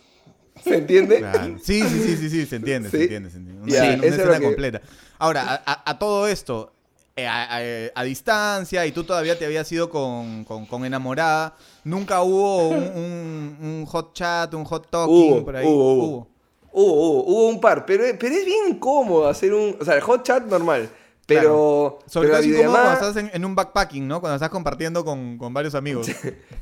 ¿Se 0.63 0.75
entiende? 0.77 1.17
Claro. 1.19 1.57
Sí, 1.61 1.81
sí, 1.81 1.99
sí, 2.03 2.17
sí, 2.17 2.29
sí, 2.29 2.45
se 2.45 2.55
entiende, 2.57 2.89
se 2.89 2.97
Sí. 2.97 3.03
entiende, 3.03 3.29
se 3.29 3.37
entiende. 3.37 3.61
Una, 3.63 3.71
escena- 4.05 4.23
una 4.29 4.39
que- 4.39 4.45
completa. 4.45 4.81
Ahora, 5.19 5.63
a, 5.65 5.97
todo 5.99 6.27
esto, 6.27 6.71
eh, 7.15 7.25
a, 7.27 7.57
a- 7.57 7.61
a 7.95 8.03
distancia, 8.03 8.85
y 8.85 8.91
tú 8.91 9.03
todavía 9.03 9.37
te 9.37 9.45
habías 9.45 9.71
ido 9.71 9.89
con, 9.89 10.43
con- 10.43 10.65
con 10.65 10.85
enamorada, 10.85 11.55
nunca 11.83 12.21
hubo 12.21 12.69
un, 12.69 12.77
un- 12.83 13.57
un 13.61 13.85
hot 13.87 14.13
chat, 14.13 14.53
un 14.53 14.63
hot 14.65 14.89
talking 14.89 15.33
Hubo, 15.33 15.45
por 15.45 15.55
ahí. 15.55 15.65
hubo, 15.65 15.93
hubo. 15.93 16.27
Hubo, 16.71 16.93
hubo, 16.93 17.23
hubo 17.25 17.47
un 17.47 17.59
par, 17.59 17.85
pero, 17.87 18.03
pero 18.19 18.35
es 18.35 18.45
bien 18.45 18.67
incómodo 18.69 19.27
hacer 19.27 19.51
un... 19.53 19.75
O 19.81 19.85
sea, 19.85 19.95
el 19.95 20.01
hot 20.01 20.23
chat 20.23 20.43
normal, 20.45 20.87
pero... 21.27 21.99
Sobre 22.07 22.29
pero 22.29 22.41
todo 22.41 22.71
cuando 22.71 22.93
estás 22.93 23.15
en, 23.17 23.29
en 23.33 23.45
un 23.45 23.53
backpacking, 23.53 24.07
¿no? 24.07 24.19
Cuando 24.21 24.35
estás 24.35 24.49
compartiendo 24.49 25.03
con, 25.05 25.37
con 25.37 25.53
varios 25.53 25.75
amigos. 25.75 26.07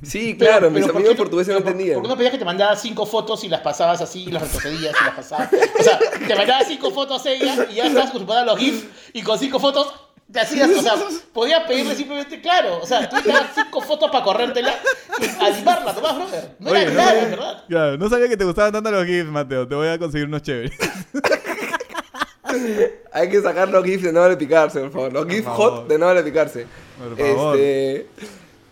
Sí, 0.01 0.35
claro, 0.39 0.69
mis 0.71 0.81
Pero, 0.81 0.93
¿por 0.93 0.95
amigos 0.97 1.03
qué 1.03 1.09
no- 1.09 1.15
portugueses 1.17 1.53
no 1.53 1.59
pero 1.59 1.63
por- 1.63 1.71
entendían. 1.71 1.93
¿Por 1.95 2.03
qué 2.03 2.09
no 2.09 2.17
pedías 2.17 2.31
que 2.33 2.39
te 2.39 2.45
mandara 2.45 2.75
cinco 2.75 3.05
fotos 3.05 3.43
y 3.43 3.47
las 3.49 3.61
pasabas 3.61 4.01
así 4.01 4.23
y 4.23 4.31
las 4.31 4.41
retrocedías 4.41 4.95
y 4.99 5.05
las 5.05 5.13
pasabas? 5.15 5.49
O 5.79 5.83
sea, 5.83 5.99
te 5.99 6.35
mandaba 6.35 6.65
cinco 6.65 6.91
fotos 6.91 7.25
ella 7.27 7.67
y 7.71 7.75
ya 7.75 7.85
estabas 7.85 8.09
acostumbrada 8.09 8.41
a 8.41 8.45
los 8.45 8.57
GIFs 8.57 8.85
y 9.13 9.21
con 9.21 9.37
cinco 9.39 9.59
fotos 9.59 9.93
te 10.31 10.39
hacías, 10.39 10.67
o 10.71 10.81
sea, 10.81 10.95
podías 11.31 11.63
pedirle 11.67 11.95
simplemente, 11.95 12.41
claro, 12.41 12.79
o 12.81 12.85
sea, 12.87 13.07
tú 13.07 13.15
te 13.21 13.29
das 13.29 13.43
cinco 13.53 13.79
fotos 13.79 14.09
para 14.09 14.23
corrértela 14.23 14.73
y 15.21 15.43
animarla 15.45 15.93
nomás, 15.93 16.15
brother. 16.15 16.55
No 16.57 16.71
Oye, 16.71 16.81
era 16.81 16.91
no 16.91 16.97
nada, 16.97 17.09
sabía- 17.11 17.29
verdad. 17.29 17.63
Claro, 17.69 17.97
no 17.99 18.09
sabía 18.09 18.27
que 18.29 18.35
te 18.37 18.43
gustaban 18.43 18.71
tanto 18.71 18.89
los 18.89 19.05
GIFs, 19.05 19.29
Mateo. 19.29 19.67
Te 19.67 19.75
voy 19.75 19.87
a 19.87 19.99
conseguir 19.99 20.27
unos 20.27 20.41
chéveres. 20.41 20.71
Hay 23.13 23.29
que 23.29 23.41
sacar 23.41 23.69
los 23.69 23.83
GIFs 23.83 24.03
de 24.03 24.11
no 24.13 24.21
vale 24.21 24.37
picarse, 24.37 24.79
por 24.81 24.91
favor. 24.91 25.13
Los 25.13 25.27
GIFs 25.27 25.43
favor. 25.45 25.71
hot 25.71 25.87
de 25.87 25.97
no 25.97 26.05
vale 26.07 26.23
picarse. 26.23 26.65
Por 26.97 27.17
favor. 27.17 27.57
Este, 27.57 28.07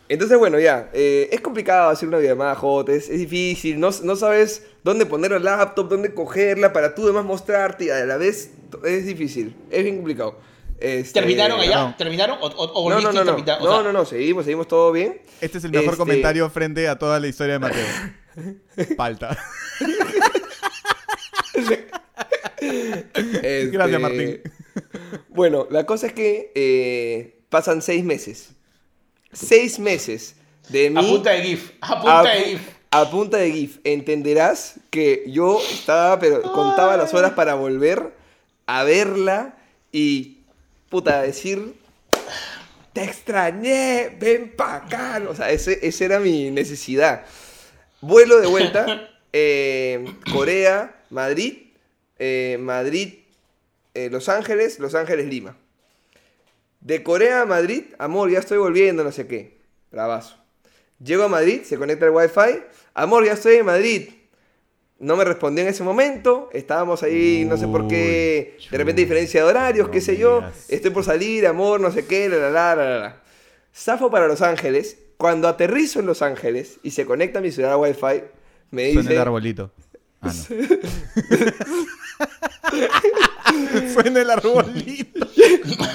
Entonces, 0.10 0.38
bueno, 0.38 0.60
ya. 0.60 0.90
eh, 0.94 1.30
es 1.32 1.42
complicado 1.42 1.90
hacer 1.90 2.08
una 2.08 2.18
videollamada 2.18 2.56
hot, 2.56 2.90
es, 2.90 3.10
es 3.10 3.20
difícil. 3.20 3.80
No, 3.80 3.90
no 4.04 4.16
sabes 4.16 4.64
dónde 4.84 5.06
poner 5.06 5.32
la 5.32 5.40
laptop, 5.40 5.90
dónde 5.90 6.14
cogerla 6.14 6.74
para 6.74 6.94
tú 6.96 7.06
demás 7.08 7.26
mostrarte 7.26 7.86
y 7.86 7.90
a 7.90 8.06
la 8.06 8.18
vez 8.18 8.52
es 8.84 9.06
difícil. 9.06 9.56
Es 9.72 9.84
bien 9.84 9.98
complicado. 9.98 10.38
Este, 10.80 11.14
¿Terminaron 11.22 11.60
allá? 11.62 11.84
no. 11.86 11.96
¿Terminaron? 11.98 12.38
¿O, 12.42 12.48
o, 12.48 12.66
o 12.66 12.90
No, 12.90 13.00
no, 13.00 13.14
volviste 13.14 13.52
no, 13.54 13.60
no. 13.60 13.80
O 13.80 13.84
no, 13.84 13.94
no, 13.94 14.06
seguimos, 14.06 14.44
seguimos 14.44 14.68
todo 14.68 14.92
bien. 14.92 15.22
Este 15.40 15.58
es 15.60 15.64
el 15.64 15.72
mejor 15.72 15.86
Este- 15.86 15.98
comentario 15.98 16.50
frente 16.50 16.90
a 16.90 17.00
toda 17.00 17.20
la 17.22 17.28
historia 17.28 17.54
de 17.54 17.60
Mateo. 17.60 17.86
Palta. 18.98 19.38
Este, 22.60 23.68
Gracias, 23.72 24.02
Martín. 24.02 24.42
Bueno, 25.30 25.68
la 25.70 25.86
cosa 25.86 26.08
es 26.08 26.14
que 26.14 26.52
eh, 26.56 27.42
pasan 27.50 27.82
seis 27.82 28.04
meses. 28.04 28.52
Seis 29.32 29.80
meses 29.80 30.36
de 30.70 30.90
mí. 30.90 30.98
A 30.98 31.02
punta 31.02 31.32
de 31.32 31.42
GIF. 31.42 31.72
A 31.82 31.96
punta 32.02 32.20
a, 32.20 32.24
de 32.24 32.44
GIF. 32.44 32.62
a 32.92 33.10
punta 33.10 33.38
de 33.38 33.52
GIF. 33.52 33.80
Entenderás 33.84 34.80
que 34.90 35.24
yo 35.28 35.60
estaba, 35.72 36.20
pero 36.20 36.42
contaba 36.42 36.98
las 36.98 37.14
horas 37.14 37.34
para 37.34 37.56
volver 37.56 38.14
a 38.66 38.84
verla 38.84 39.58
y, 39.92 40.38
puta, 40.90 41.22
decir, 41.22 41.74
te 42.94 43.04
extrañé, 43.04 44.16
ven 44.20 44.54
pa' 44.56 44.76
acá. 44.76 45.22
O 45.28 45.36
sea, 45.36 45.52
ese, 45.52 45.80
esa 45.86 46.06
era 46.06 46.20
mi 46.20 46.52
necesidad. 46.52 47.26
Vuelo 48.02 48.40
de 48.40 48.48
vuelta, 48.48 49.10
eh, 49.34 50.06
Corea, 50.32 51.04
Madrid, 51.10 51.63
eh, 52.26 52.58
Madrid, 52.58 53.16
eh, 53.94 54.10
Los 54.10 54.30
Ángeles, 54.30 54.80
Los 54.80 54.96
Ángeles, 54.96 55.26
Lima. 55.28 55.58
De 56.80 57.04
Corea 57.04 57.42
a 57.42 57.46
Madrid, 57.46 57.84
amor, 57.98 58.30
ya 58.30 58.40
estoy 58.40 58.58
volviendo, 58.58 59.04
no 59.04 59.12
sé 59.12 59.28
qué. 59.28 59.58
Bravazo. 59.92 60.38
Llego 61.04 61.24
a 61.24 61.28
Madrid, 61.28 61.64
se 61.64 61.78
conecta 61.78 62.06
el 62.06 62.12
wifi. 62.12 62.62
Amor, 62.94 63.26
ya 63.26 63.34
estoy 63.34 63.56
en 63.56 63.66
Madrid. 63.66 64.10
No 65.00 65.18
me 65.18 65.26
respondió 65.26 65.64
en 65.66 65.70
ese 65.70 65.84
momento. 65.84 66.50
Estábamos 66.54 67.04
ahí, 67.04 67.44
no 67.46 67.58
sé 67.58 67.68
por 67.68 67.88
qué. 67.90 68.58
De 68.72 68.78
repente 68.78 69.02
diferencia 69.02 69.44
de 69.44 69.50
horarios, 69.50 69.90
qué 69.90 70.00
sé 70.00 70.16
yo. 70.16 70.44
Estoy 70.70 70.92
por 70.92 71.04
salir, 71.04 71.46
amor, 71.46 71.82
no 71.82 71.92
sé 71.92 72.06
qué, 72.06 72.30
la 72.30 72.38
la 72.38 72.50
la 72.50 72.76
la 72.76 73.00
la. 73.00 73.22
Zafo 73.76 74.10
para 74.10 74.28
Los 74.28 74.42
Ángeles. 74.42 74.98
Cuando 75.18 75.48
aterrizo 75.50 76.00
en 76.00 76.06
Los 76.06 76.22
Ángeles 76.22 76.80
y 76.84 76.92
se 76.92 77.06
conecta 77.06 77.42
mi 77.42 77.52
celular 77.52 77.74
a 77.74 77.78
wifi, 77.78 78.24
me 78.72 78.94
Suena 78.94 79.02
el 79.02 79.08
dice. 79.08 79.20
arbolito. 79.20 79.72
Ah, 80.22 80.32
no. 80.34 80.56
Suena 83.94 84.22
el 84.22 84.30
arbolito. 84.30 85.28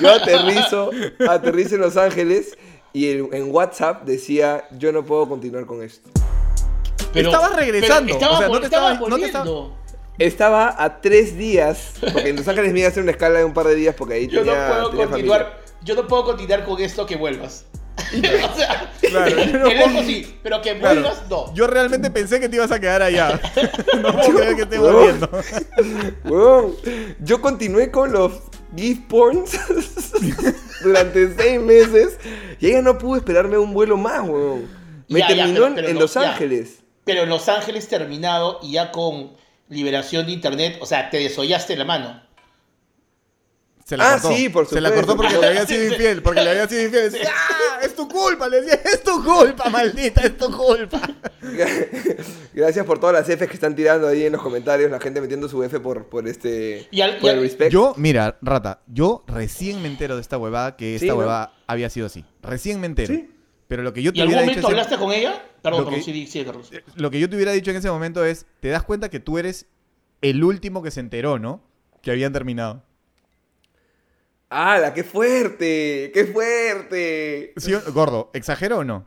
Yo 0.00 0.10
aterrizo, 0.10 0.90
aterrizo 1.28 1.74
en 1.76 1.80
Los 1.80 1.96
Ángeles 1.96 2.56
y 2.92 3.10
en, 3.10 3.28
en 3.32 3.54
WhatsApp 3.54 4.04
decía, 4.04 4.64
yo 4.78 4.92
no 4.92 5.04
puedo 5.04 5.28
continuar 5.28 5.66
con 5.66 5.82
esto. 5.82 6.08
Estabas 7.14 7.56
regresando, 7.56 8.12
Estaba, 8.12 8.34
o 8.34 8.38
sea, 8.38 8.48
no 8.48 8.60
te 8.60 8.66
estaba 8.66 8.92
estaba- 8.92 9.08
no 9.08 9.16
te 9.16 9.24
estaba- 9.26 9.44
volviendo. 9.44 9.78
Estaba 10.18 10.74
a 10.82 11.00
tres 11.00 11.38
días, 11.38 11.92
porque 12.00 12.30
en 12.30 12.36
Los 12.36 12.48
Ángeles 12.48 12.72
me 12.72 12.80
iba 12.80 12.88
a 12.88 12.90
hacer 12.90 13.04
una 13.04 13.12
escala 13.12 13.38
de 13.38 13.44
un 13.44 13.54
par 13.54 13.66
de 13.68 13.76
días 13.76 13.94
porque 13.96 14.14
ahí 14.14 14.26
Yo 14.26 14.40
tenía, 14.42 14.66
no 14.68 14.74
puedo 14.74 14.90
tenía 14.90 15.06
continuar. 15.06 15.40
familia. 15.42 15.64
Yo 15.84 15.94
no 15.94 16.06
puedo 16.08 16.24
continuar 16.24 16.64
con 16.64 16.80
esto 16.82 17.06
que 17.06 17.14
vuelvas. 17.14 17.66
o 18.52 18.56
sea, 18.56 18.92
Claro, 19.00 19.30
yo 19.30 19.58
no 19.58 19.66
el 19.68 19.76
lejos 19.78 19.92
puedo- 19.92 20.06
sí, 20.06 20.38
pero 20.42 20.60
que 20.62 20.78
Claro. 20.78 21.00
vuelvas 21.00 21.22
no. 21.30 21.54
Yo 21.54 21.66
realmente 21.66 22.10
pensé 22.10 22.40
que 22.40 22.48
te 22.48 22.56
ibas 22.56 22.70
a 22.72 22.78
quedar 22.80 23.02
allá. 23.02 23.40
No 24.02 24.12
puedo 24.16 24.36
creer 24.38 24.56
que 24.56 24.62
estés 24.62 24.78
Huevón. 24.78 24.94
volviendo. 25.20 25.30
Huevón, 26.24 26.74
yo 27.20 27.40
continué 27.40 27.90
con 27.90 28.12
los 28.12 28.32
gift 28.76 29.08
porns 29.08 29.52
durante 30.82 31.34
seis 31.34 31.60
meses 31.60 32.18
y 32.60 32.68
ella 32.68 32.82
no 32.82 32.98
pudo 32.98 33.16
esperarme 33.16 33.58
un 33.58 33.72
vuelo 33.72 33.96
más, 33.96 34.20
huevón. 34.28 34.68
Me 35.08 35.20
Ya, 35.20 35.28
ya, 35.30 35.36
terminó 35.36 35.54
pero- 35.54 35.66
en- 35.68 35.74
pero 35.74 35.88
en 35.88 35.94
no, 35.94 36.00
Los 36.00 36.14
ya. 36.14 36.32
Ángeles. 36.32 36.78
Pero 37.04 37.22
en 37.22 37.28
Los 37.30 37.48
Ángeles 37.48 37.88
terminado 37.88 38.58
y 38.62 38.72
ya 38.72 38.92
con 38.92 39.32
liberación 39.70 40.26
de 40.26 40.32
internet, 40.32 40.76
o 40.80 40.86
sea, 40.86 41.08
te 41.10 41.18
desollaste 41.18 41.76
la 41.76 41.84
mano. 41.84 42.22
Se 43.88 43.96
la 43.96 44.04
Ah, 44.14 44.18
cortó. 44.20 44.36
sí, 44.36 44.48
por 44.50 44.66
Se 44.66 44.80
la 44.82 44.90
supuesto. 44.90 45.16
cortó 45.16 45.22
porque 45.22 45.38
le 45.40 45.46
había 45.46 45.66
sido 45.66 45.84
infiel. 45.86 46.22
Porque 46.22 46.42
le 46.42 46.50
había 46.50 46.68
sido 46.68 46.82
infiel. 46.82 47.10
Decía, 47.10 47.30
¡Ah! 47.34 47.80
Es 47.82 47.94
tu 47.96 48.06
culpa. 48.06 48.46
Le 48.48 48.60
decía, 48.60 48.74
es 48.84 49.02
tu 49.02 49.24
culpa, 49.24 49.70
maldita, 49.70 50.20
es 50.20 50.36
tu 50.36 50.50
culpa. 50.54 51.00
Gracias 52.52 52.84
por 52.84 52.98
todas 52.98 53.14
las 53.14 53.26
Fs 53.38 53.48
que 53.48 53.54
están 53.54 53.74
tirando 53.74 54.06
ahí 54.08 54.24
en 54.24 54.32
los 54.32 54.42
comentarios, 54.42 54.90
la 54.90 55.00
gente 55.00 55.20
metiendo 55.20 55.48
su 55.48 55.62
F 55.62 55.80
por, 55.80 56.06
por 56.06 56.26
este 56.28 56.86
Y 56.90 57.00
al- 57.00 57.16
por 57.18 57.24
y 57.24 57.32
el 57.32 57.36
al- 57.38 57.42
respect. 57.42 57.72
Yo, 57.72 57.94
mira, 57.96 58.36
rata, 58.42 58.82
yo 58.86 59.24
recién 59.26 59.80
me 59.80 59.88
entero 59.88 60.16
de 60.16 60.20
esta 60.22 60.36
huevada 60.38 60.76
que 60.76 60.94
esta 60.96 61.04
Sí, 61.06 61.08
¿no? 61.08 61.16
huevada 61.16 61.54
había 61.66 61.88
sido 61.88 62.06
así. 62.06 62.24
Recién 62.42 62.80
me 62.80 62.86
entero. 62.86 63.14
Sí. 63.14 63.30
Pero 63.68 63.82
lo 63.82 63.92
que 63.92 64.02
yo 64.02 64.10
¿Y 64.10 64.14
te 64.14 64.20
algún 64.22 64.34
hubiera 64.34 64.42
momento 64.46 64.60
dicho. 64.68 64.68
ese- 64.68 64.80
hablaste 64.80 64.98
con 65.04 65.12
ella? 65.12 65.42
Perdón, 65.62 65.80
Lo 65.80 65.84
perdón, 65.86 66.04
que- 66.04 66.12
sí, 66.12 66.26
sí, 66.26 66.44
Carlos. 66.44 66.70
Lo 66.96 67.10
que 67.10 67.20
yo 67.20 67.28
te 67.30 67.36
hubiera 67.36 67.52
dicho 67.52 67.70
en 67.70 67.76
ese 67.76 67.90
momento 67.90 68.24
es: 68.24 68.46
te 68.60 68.68
das 68.68 68.82
cuenta 68.82 69.08
que 69.08 69.20
tú 69.20 69.38
eres 69.38 69.66
el 70.20 70.42
último 70.44 70.82
que 70.82 70.90
se 70.90 71.00
enteró, 71.00 71.38
¿no? 71.38 71.62
Que 72.02 72.10
habían 72.10 72.32
terminado. 72.32 72.82
¡Hala, 74.50 74.94
qué 74.94 75.04
fuerte! 75.04 76.10
¡Qué 76.14 76.24
fuerte! 76.32 77.52
¿Sí 77.58 77.74
o- 77.74 77.82
gordo, 77.92 78.30
¿exagero 78.32 78.78
o 78.78 78.84
no? 78.84 79.04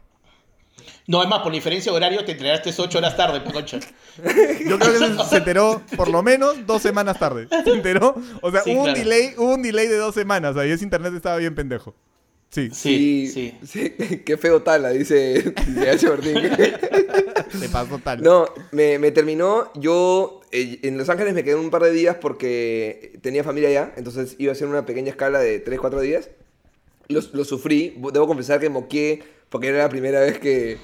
No, 1.08 1.22
es 1.24 1.28
más, 1.28 1.40
por 1.42 1.52
diferencia 1.52 1.92
de 1.92 1.98
horario 1.98 2.24
te 2.24 2.34
entregaste 2.34 2.72
8 2.78 2.98
horas 3.00 3.18
tarde, 3.18 3.44
concha. 3.52 3.80
Yo 4.66 4.78
creo 4.80 4.92
que 4.94 4.98
se, 5.00 5.30
se 5.30 5.38
enteró 5.38 5.82
por 5.98 6.08
lo 6.10 6.22
menos 6.22 6.66
dos 6.68 6.82
semanas 6.82 7.18
tarde. 7.20 7.48
¿Se 7.64 7.72
enteró? 7.72 8.16
O 8.42 8.52
sea, 8.52 8.62
Sí, 8.62 8.74
hubo, 8.74 8.84
un 8.84 8.94
delay, 8.94 9.34
hubo 9.36 9.56
un 9.56 9.64
delay 9.64 9.88
de 9.88 9.98
dos 9.98 10.14
semanas. 10.14 10.56
Ahí 10.58 10.72
ese 10.72 10.84
internet 10.84 11.14
estaba 11.16 11.38
bien 11.38 11.56
pendejo. 11.56 11.96
Sí, 12.52 12.70
Sí, 12.74 13.28
sí. 13.28 13.58
sí. 13.66 13.90
Qué 14.26 14.38
feo 14.38 14.62
tala, 14.62 14.90
dice, 14.90 15.54
dice 15.68 15.90
H. 15.90 16.10
Martín. 16.10 16.36
se 17.58 17.70
pasó 17.70 17.98
tal. 18.00 18.22
No, 18.22 18.46
me, 18.72 19.00
me 19.00 19.12
terminó. 19.12 19.72
Yo 19.76 20.42
eh, 20.52 20.80
en 20.84 20.98
Los 20.98 21.10
Ángeles 21.10 21.34
me 21.34 21.46
quedé 21.46 21.56
un 21.56 21.70
par 21.70 21.84
de 21.84 21.92
días 21.92 22.18
porque 22.20 23.18
tenía 23.22 23.46
familia 23.46 23.70
allá. 23.70 23.94
Entonces 23.96 24.36
iba 24.38 24.52
a 24.52 24.54
hacer 24.54 24.68
una 24.68 24.86
pequeña 24.86 25.12
escala 25.12 25.40
de 25.40 25.64
3-4 25.64 26.02
días. 26.02 26.30
Lo, 27.08 27.22
lo 27.32 27.46
sufrí. 27.46 27.96
Debo 28.12 28.28
confesar 28.28 28.60
que 28.60 28.70
moqué 28.70 29.24
porque 29.50 29.68
era 29.68 29.80
la 29.80 29.90
primera 29.90 30.20
vez 30.20 30.38
que. 30.38 30.78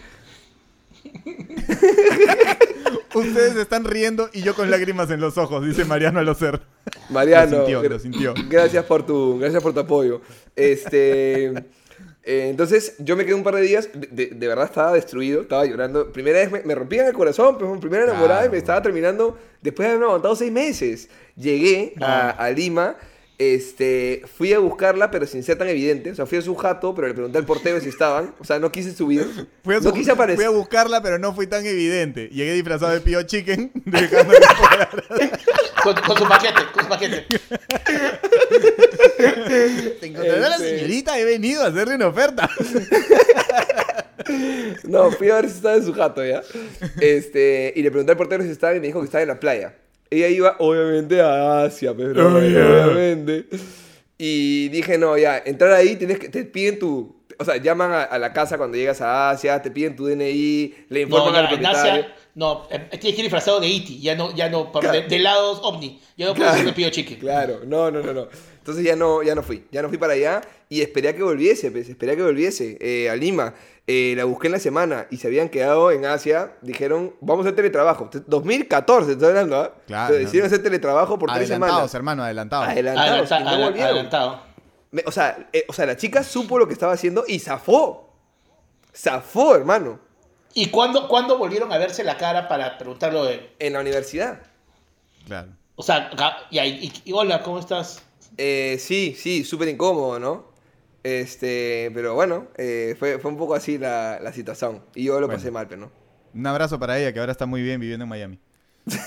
Ustedes 3.13 3.55
están 3.55 3.85
riendo 3.85 4.29
y 4.33 4.41
yo 4.41 4.53
con 4.53 4.69
lágrimas 4.69 5.09
en 5.09 5.19
los 5.19 5.37
ojos, 5.37 5.65
dice 5.65 5.85
Mariano 5.85 6.19
Alocer. 6.19 6.61
Mariano. 7.09 7.51
Lo 7.51 7.65
sintió, 7.65 7.89
lo 7.89 7.99
sintió. 7.99 8.33
Gracias 8.49 8.85
por 8.85 9.05
tu, 9.05 9.39
gracias 9.39 9.63
por 9.63 9.73
tu 9.73 9.79
apoyo. 9.79 10.21
Este. 10.55 11.47
eh, 11.47 12.49
entonces, 12.49 12.95
yo 12.99 13.15
me 13.15 13.25
quedé 13.25 13.33
un 13.33 13.43
par 13.43 13.55
de 13.55 13.61
días, 13.61 13.89
de, 13.93 14.47
verdad 14.47 14.65
estaba 14.65 14.93
destruido, 14.93 15.41
estaba 15.41 15.65
llorando. 15.65 16.11
Primera 16.11 16.39
vez 16.39 16.51
me, 16.51 16.61
me 16.63 16.75
rompían 16.75 17.07
el 17.07 17.13
corazón, 17.13 17.57
pues, 17.57 17.79
primera 17.79 18.03
enamorada 18.03 18.45
y 18.45 18.49
me 18.49 18.57
estaba 18.57 18.81
terminando 18.81 19.37
después 19.61 19.85
de 19.85 19.91
haberme 19.91 20.05
aguantado 20.05 20.35
seis 20.35 20.51
meses. 20.51 21.09
Llegué 21.35 21.93
a, 22.01 22.29
a 22.29 22.51
Lima, 22.51 22.97
este, 23.39 24.23
fui 24.37 24.51
a 24.53 24.59
buscarla, 24.59 25.11
pero 25.11 25.27
sin 25.27 25.43
ser 25.43 25.57
tan 25.57 25.67
evidente. 25.67 26.11
O 26.11 26.15
sea, 26.15 26.25
fui 26.25 26.37
a 26.39 26.41
su 26.41 26.55
jato, 26.55 26.95
pero 26.95 27.07
le 27.07 27.13
pregunté 27.13 27.37
al 27.37 27.45
portero 27.45 27.79
si 27.79 27.89
estaban. 27.89 28.33
O 28.39 28.43
sea, 28.43 28.57
no 28.59 28.71
quise 28.71 28.93
subir. 28.95 29.23
Fui 29.63 29.75
a, 29.75 29.79
no 29.79 29.83
su- 29.89 29.93
quise 29.93 30.11
aparecer. 30.11 30.37
fui 30.37 30.45
a 30.45 30.57
buscarla, 30.57 31.01
pero 31.03 31.19
no 31.19 31.33
fui 31.35 31.45
tan 31.47 31.65
evidente. 31.65 32.29
Llegué 32.29 32.53
disfrazado 32.53 32.93
de 32.93 33.01
Pio 33.01 33.21
Chicken, 33.23 33.71
fuera. 33.91 34.89
Con, 35.83 35.93
con 35.95 36.17
su 36.17 36.27
paquete, 36.27 36.59
con 36.73 36.83
su 36.83 36.89
paquete. 36.89 37.25
¿Te 39.99 40.05
encontrará 40.07 40.49
la 40.49 40.55
Este- 40.55 40.77
señorita? 40.79 41.19
He 41.19 41.23
venido 41.23 41.63
a 41.63 41.67
hacerle 41.67 41.95
una 41.95 42.07
oferta. 42.07 42.49
No, 44.83 45.11
fui 45.11 45.29
a 45.29 45.35
ver 45.35 45.49
si 45.49 45.57
estaba 45.57 45.75
en 45.75 45.85
su 45.85 45.93
jato 45.93 46.25
ya. 46.25 46.41
Este, 46.99 47.71
y 47.75 47.81
le 47.83 47.91
pregunté 47.91 48.11
al 48.11 48.17
portero 48.17 48.43
si 48.43 48.49
estaba 48.49 48.75
y 48.75 48.79
me 48.79 48.87
dijo 48.87 48.99
que 48.99 49.05
estaba 49.05 49.21
en 49.21 49.27
la 49.29 49.39
playa. 49.39 49.75
Ella 50.09 50.27
iba, 50.29 50.55
obviamente, 50.59 51.21
a 51.21 51.63
Asia, 51.63 51.93
pero 51.95 52.27
Oh, 52.35 52.39
yeah. 52.41 52.85
obviamente. 52.87 53.45
Y 54.17 54.69
dije, 54.69 54.97
no, 54.97 55.17
ya, 55.17 55.37
entrar 55.45 55.71
ahí 55.73 55.95
tienes 55.95 56.17
que, 56.19 56.29
te 56.29 56.43
piden 56.45 56.79
tu, 56.79 57.15
o 57.37 57.45
sea, 57.45 57.57
llaman 57.57 57.91
a, 57.91 58.03
a 58.03 58.17
la 58.17 58.33
casa 58.33 58.57
cuando 58.57 58.77
llegas 58.77 58.99
a 59.01 59.29
Asia, 59.29 59.61
te 59.61 59.69
piden 59.69 59.95
tu 59.95 60.07
DNI, 60.07 60.73
le 60.89 60.99
No, 61.01 61.05
informan 61.05 61.33
ya, 61.33 61.39
al 61.39 61.45
en 61.45 61.49
propietario. 61.51 61.91
Asia, 62.03 62.15
no, 62.33 62.67
eh, 62.71 62.79
tienes 62.91 62.99
que 62.99 63.09
ir 63.09 63.21
disfrazado 63.23 63.59
de 63.59 63.67
E.T., 63.67 63.99
ya 63.99 64.15
no, 64.15 64.33
ya 64.35 64.49
no, 64.49 64.71
por- 64.71 64.81
Claro. 64.81 65.01
de, 65.01 65.07
de 65.07 65.19
lados 65.19 65.59
ovni, 65.61 65.99
ya 66.17 66.25
no 66.27 66.33
puedes 66.33 66.53
ser 66.53 66.65
de 66.65 66.73
Pío 66.73 66.89
Chiqui. 66.89 67.15
Claro, 67.17 67.61
no, 67.65 67.91
no, 67.91 68.01
no, 68.01 68.13
no. 68.13 68.27
Entonces 68.57 68.83
ya 68.83 68.95
no, 68.95 69.21
ya 69.23 69.35
no 69.35 69.43
fui, 69.43 69.65
ya 69.71 69.81
no 69.81 69.89
fui 69.89 69.97
para 69.99 70.13
allá 70.13 70.41
y 70.69 70.81
esperé 70.81 71.09
a 71.09 71.15
que 71.15 71.23
volviese, 71.23 71.71
pues, 71.71 71.87
esperé 71.89 72.13
a 72.13 72.15
que 72.15 72.23
volviese 72.23 72.77
eh, 72.81 73.09
a 73.09 73.15
Lima. 73.15 73.53
Eh, 73.89 74.15
la 74.17 74.25
busqué 74.25 74.47
en 74.47 74.53
la 74.53 74.59
semana 74.59 75.07
y 75.09 75.17
se 75.17 75.27
habían 75.27 75.47
quedado 75.47 75.91
en 75.91 76.05
Asia. 76.05 76.57
Dijeron, 76.61 77.13
vamos 77.21 77.45
a 77.45 77.49
hacer 77.49 77.55
teletrabajo. 77.55 78.09
2014, 78.27 79.13
estoy 79.13 79.29
hablando, 79.29 79.55
¿ah? 79.61 79.73
Claro, 79.87 80.07
Pero 80.09 80.19
no, 80.19 80.25
decidieron 80.25 80.49
no. 80.49 80.53
hacer 80.53 80.63
teletrabajo 80.63 81.17
por 81.17 81.29
tres 81.29 81.49
Adelantados, 81.49 81.73
semanas. 81.75 81.93
hermano, 81.95 82.23
adelantados. 82.23 82.67
Adelantados, 82.67 83.31
Adelanta- 83.31 83.39
y 83.39 83.43
no 83.43 83.49
adela- 83.49 83.65
volvieron. 83.65 83.89
adelantado. 83.91 84.41
O, 85.05 85.11
sea, 85.11 85.49
eh, 85.53 85.65
o 85.69 85.73
sea, 85.73 85.85
la 85.85 85.95
chica 85.95 86.21
supo 86.23 86.57
lo 86.59 86.67
que 86.67 86.73
estaba 86.73 86.91
haciendo 86.93 87.23
y 87.27 87.39
zafó. 87.39 88.13
Zafó, 88.93 89.55
hermano, 89.55 89.99
¿Y 90.53 90.69
cuándo, 90.69 91.07
cuándo 91.07 91.37
volvieron 91.37 91.71
a 91.71 91.77
verse 91.77 92.03
la 92.03 92.17
cara 92.17 92.47
para 92.47 92.79
preguntarlo 92.79 93.23
de... 93.25 93.51
en 93.59 93.73
la 93.73 93.79
universidad. 93.81 94.41
Claro. 95.27 95.49
O 95.75 95.83
sea, 95.83 96.09
y, 96.49 96.57
y- 96.59 96.93
y 97.05 97.11
hola, 97.13 97.43
¿cómo 97.43 97.59
estás? 97.59 98.01
Eh, 98.37 98.77
sí, 98.79 99.15
sí, 99.17 99.43
súper 99.43 99.67
incómodo, 99.67 100.17
¿no? 100.19 100.46
Este, 101.07 101.89
pero 101.93 102.15
bueno, 102.15 102.47
eh, 102.57 102.95
fue, 102.99 103.17
fue 103.17 103.31
un 103.31 103.37
poco 103.37 103.55
así 103.55 103.77
la, 103.77 104.19
la 104.21 104.33
situación. 104.33 104.83
Y 104.93 105.05
yo 105.05 105.21
lo 105.21 105.27
Bueno. 105.27 105.39
pasé 105.39 105.51
mal, 105.51 105.65
pero 105.67 105.79
no. 105.81 105.91
Un 106.33 106.45
abrazo 106.45 106.77
para 106.77 106.99
ella, 106.99 107.13
que 107.13 107.19
ahora 107.21 107.31
está 107.31 107.45
muy 107.45 107.61
bien 107.61 107.79
viviendo 107.79 108.03
en 108.03 108.09
Miami. 108.09 108.39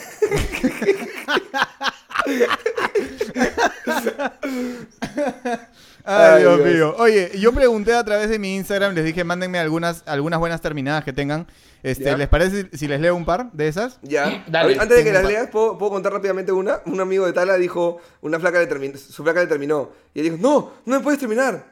Ay, 6.05 6.41
Dios 6.43 6.57
Dios. 6.59 6.69
mío. 6.75 6.95
Oye, 6.99 7.31
yo 7.39 7.53
pregunté 7.53 7.95
a 7.95 8.03
través 8.05 8.31
de 8.31 8.39
mi 8.39 8.57
Instagram, 8.57 8.95
les 8.95 9.05
dije, 9.05 9.23
mándenme 9.23 9.59
algunas, 9.59 10.03
algunas 10.07 10.39
buenas 10.41 10.61
terminadas 10.61 11.05
que 11.05 11.13
tengan. 11.13 11.47
Este. 11.83 12.17
¿Les 12.17 12.29
parece 12.29 12.69
si 12.77 12.89
les 12.89 13.01
leo 13.01 13.15
un 13.15 13.25
par 13.25 13.53
de 13.53 13.69
esas? 13.69 13.99
Ya. 14.03 14.45
Dale. 14.49 14.79
Antes 14.81 14.99
de 14.99 15.05
que 15.05 15.13
las 15.13 15.25
leas, 15.25 15.49
¿puedo, 15.51 15.77
puedo 15.79 15.93
contar 15.93 16.13
rápidamente 16.13 16.53
una. 16.53 16.81
Un 16.87 17.01
amigo 17.01 17.27
de 17.27 17.33
Tala 17.33 17.57
dijo, 17.57 18.01
una 18.23 18.41
flaca 18.41 18.59
le 18.59 18.67
terminó, 18.67 18.97
su 18.99 19.23
flaca 19.23 19.41
le 19.41 19.47
terminó. 19.47 19.91
Y 20.15 20.21
él 20.21 20.25
dijo, 20.25 20.37
no, 20.41 20.73
no 20.87 20.97
me 20.99 21.03
puedes 21.03 21.21
terminar. 21.21 21.70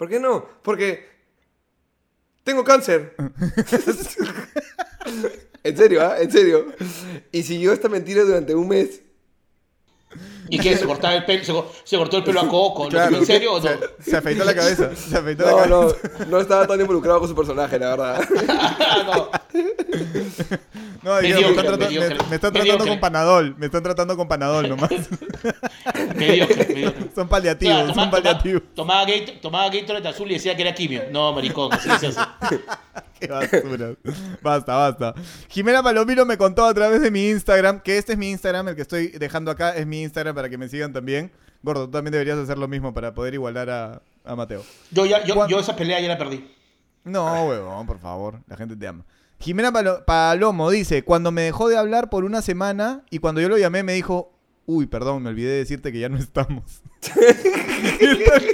¿Por 0.00 0.08
qué 0.08 0.18
no? 0.18 0.48
Porque 0.62 1.04
tengo 2.42 2.64
cáncer. 2.64 3.14
en 5.62 5.76
serio, 5.76 6.00
¿ah? 6.00 6.18
En 6.18 6.30
serio. 6.30 6.72
Y 7.30 7.42
siguió 7.42 7.74
esta 7.74 7.90
mentira 7.90 8.22
durante 8.22 8.54
un 8.54 8.66
mes. 8.66 9.02
¿Y 10.50 10.58
qué? 10.58 10.76
¿Se 10.76 10.84
cortaba 10.86 11.14
el 11.14 11.24
pelo? 11.24 11.44
¿Se, 11.44 11.52
co- 11.52 11.72
se 11.84 11.96
cortó 11.96 12.16
el 12.18 12.24
pelo 12.24 12.40
a 12.40 12.48
Coco? 12.48 12.84
¿Lo 12.84 12.90
Claro. 12.90 13.16
¿En 13.16 13.26
serio 13.26 13.54
o 13.54 13.60
no? 13.60 13.68
Se, 14.00 14.10
se 14.10 14.16
afeitó 14.16 14.44
la 14.44 14.54
cabeza. 14.54 14.94
Se 14.96 15.16
afeitó 15.16 15.44
la 15.44 15.50
No, 15.52 15.56
cabeza. 15.88 15.96
no, 16.20 16.26
no 16.26 16.40
estaba 16.40 16.66
tan 16.66 16.80
involucrado 16.80 17.20
con 17.20 17.28
su 17.28 17.34
personaje, 17.34 17.78
la 17.78 17.90
verdad. 17.96 18.20
no. 19.06 19.30
No, 21.02 21.14
me, 21.22 21.28
están 21.30 21.54
tratando, 21.54 21.78
mediocre, 21.86 22.14
me- 22.18 22.28
me 22.28 22.34
están 22.34 22.52
tratando 22.52 22.62
mediocre. 22.62 22.88
con 22.88 23.00
Panadol. 23.00 23.54
Me 23.56 23.66
están 23.66 23.82
tratando 23.82 24.16
con 24.16 24.28
Panadol 24.28 24.68
nomás. 24.68 24.90
Mediocre, 26.16 26.66
mediocre. 26.74 27.10
son 27.14 27.28
paliativos, 27.28 27.74
Claro, 27.74 27.88
toma- 27.92 28.02
son 28.02 28.10
paliativos. 28.10 28.62
toma- 28.74 28.74
tomaba, 28.74 29.04
Gator- 29.06 29.40
tomaba 29.40 29.70
Gatorade 29.70 30.08
azul 30.08 30.30
y 30.30 30.34
decía 30.34 30.54
que 30.56 30.62
era 30.62 30.74
quimio. 30.74 31.04
No, 31.10 31.32
maricón, 31.32 31.72
así 31.72 31.88
se 31.98 32.08
hace. 32.08 32.20
Qué 33.20 33.26
basura. 33.28 33.94
Basta, 34.42 34.74
basta. 34.76 35.14
Jimena 35.48 35.82
Palomino 35.82 36.24
me 36.24 36.36
contó 36.38 36.64
a 36.64 36.74
través 36.74 37.00
de 37.02 37.10
mi 37.10 37.28
Instagram, 37.30 37.80
que 37.80 37.98
este 37.98 38.12
es 38.12 38.18
mi 38.18 38.30
Instagram, 38.30 38.68
el 38.68 38.76
que 38.76 38.82
estoy 38.82 39.08
dejando 39.08 39.50
acá 39.50 39.76
es 39.76 39.86
mi 39.86 40.02
Instagram 40.02 40.34
para 40.34 40.48
que 40.48 40.58
me 40.58 40.68
sigan 40.68 40.92
también. 40.92 41.30
Gordo, 41.62 41.84
tú 41.86 41.90
también 41.92 42.12
deberías 42.12 42.38
hacer 42.38 42.56
lo 42.58 42.68
mismo 42.68 42.94
para 42.94 43.12
poder 43.14 43.34
igualar 43.34 43.68
a, 43.70 44.02
a 44.24 44.34
Mateo. 44.36 44.64
Yo, 44.90 45.04
ya, 45.06 45.22
yo, 45.24 45.46
yo 45.46 45.60
esa 45.60 45.76
pelea 45.76 46.00
ya 46.00 46.08
la 46.08 46.18
perdí. 46.18 46.50
No, 47.04 47.46
huevón, 47.46 47.86
por 47.86 47.98
favor. 47.98 48.40
La 48.46 48.56
gente 48.56 48.76
te 48.76 48.86
ama. 48.86 49.04
Jimena 49.38 49.72
Palo- 49.72 50.04
Palomo 50.04 50.70
dice, 50.70 51.02
cuando 51.02 51.30
me 51.32 51.42
dejó 51.42 51.68
de 51.68 51.76
hablar 51.78 52.10
por 52.10 52.24
una 52.24 52.42
semana 52.42 53.04
y 53.10 53.18
cuando 53.20 53.40
yo 53.40 53.48
lo 53.48 53.56
llamé 53.58 53.82
me 53.82 53.92
dijo, 53.94 54.32
uy, 54.74 54.86
perdón, 54.86 55.22
me 55.22 55.30
olvidé 55.30 55.50
de 55.50 55.58
decirte 55.58 55.90
que 55.92 55.98
ya 56.00 56.08
no 56.08 56.18
estamos. 56.18 56.64
¿Qué 57.00 58.24
tal, 58.26 58.46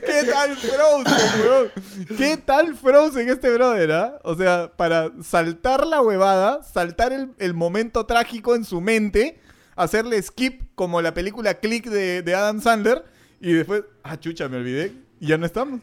¿Qué 0.00 0.24
tal 0.30 0.56
Frozen, 0.56 1.40
weón? 1.40 1.70
¿Qué 2.16 2.36
tal 2.38 2.74
Frozen 2.76 3.28
este 3.28 3.50
brother, 3.52 3.92
ah? 3.92 4.18
O 4.24 4.34
sea, 4.34 4.72
para 4.76 5.10
saltar 5.22 5.86
la 5.86 6.00
huevada, 6.00 6.62
saltar 6.62 7.12
el, 7.12 7.30
el 7.38 7.54
momento 7.54 8.06
trágico 8.06 8.54
en 8.54 8.64
su 8.64 8.80
mente, 8.80 9.38
hacerle 9.76 10.22
skip 10.22 10.62
como 10.74 11.02
la 11.02 11.12
película 11.14 11.54
Click 11.54 11.86
de, 11.86 12.22
de 12.22 12.34
Adam 12.34 12.60
Sandler 12.60 13.04
y 13.40 13.52
después, 13.52 13.82
ah, 14.04 14.18
chucha, 14.18 14.48
me 14.48 14.56
olvidé 14.58 14.92
y 15.20 15.26
ya 15.28 15.36
no 15.38 15.46
estamos. 15.46 15.80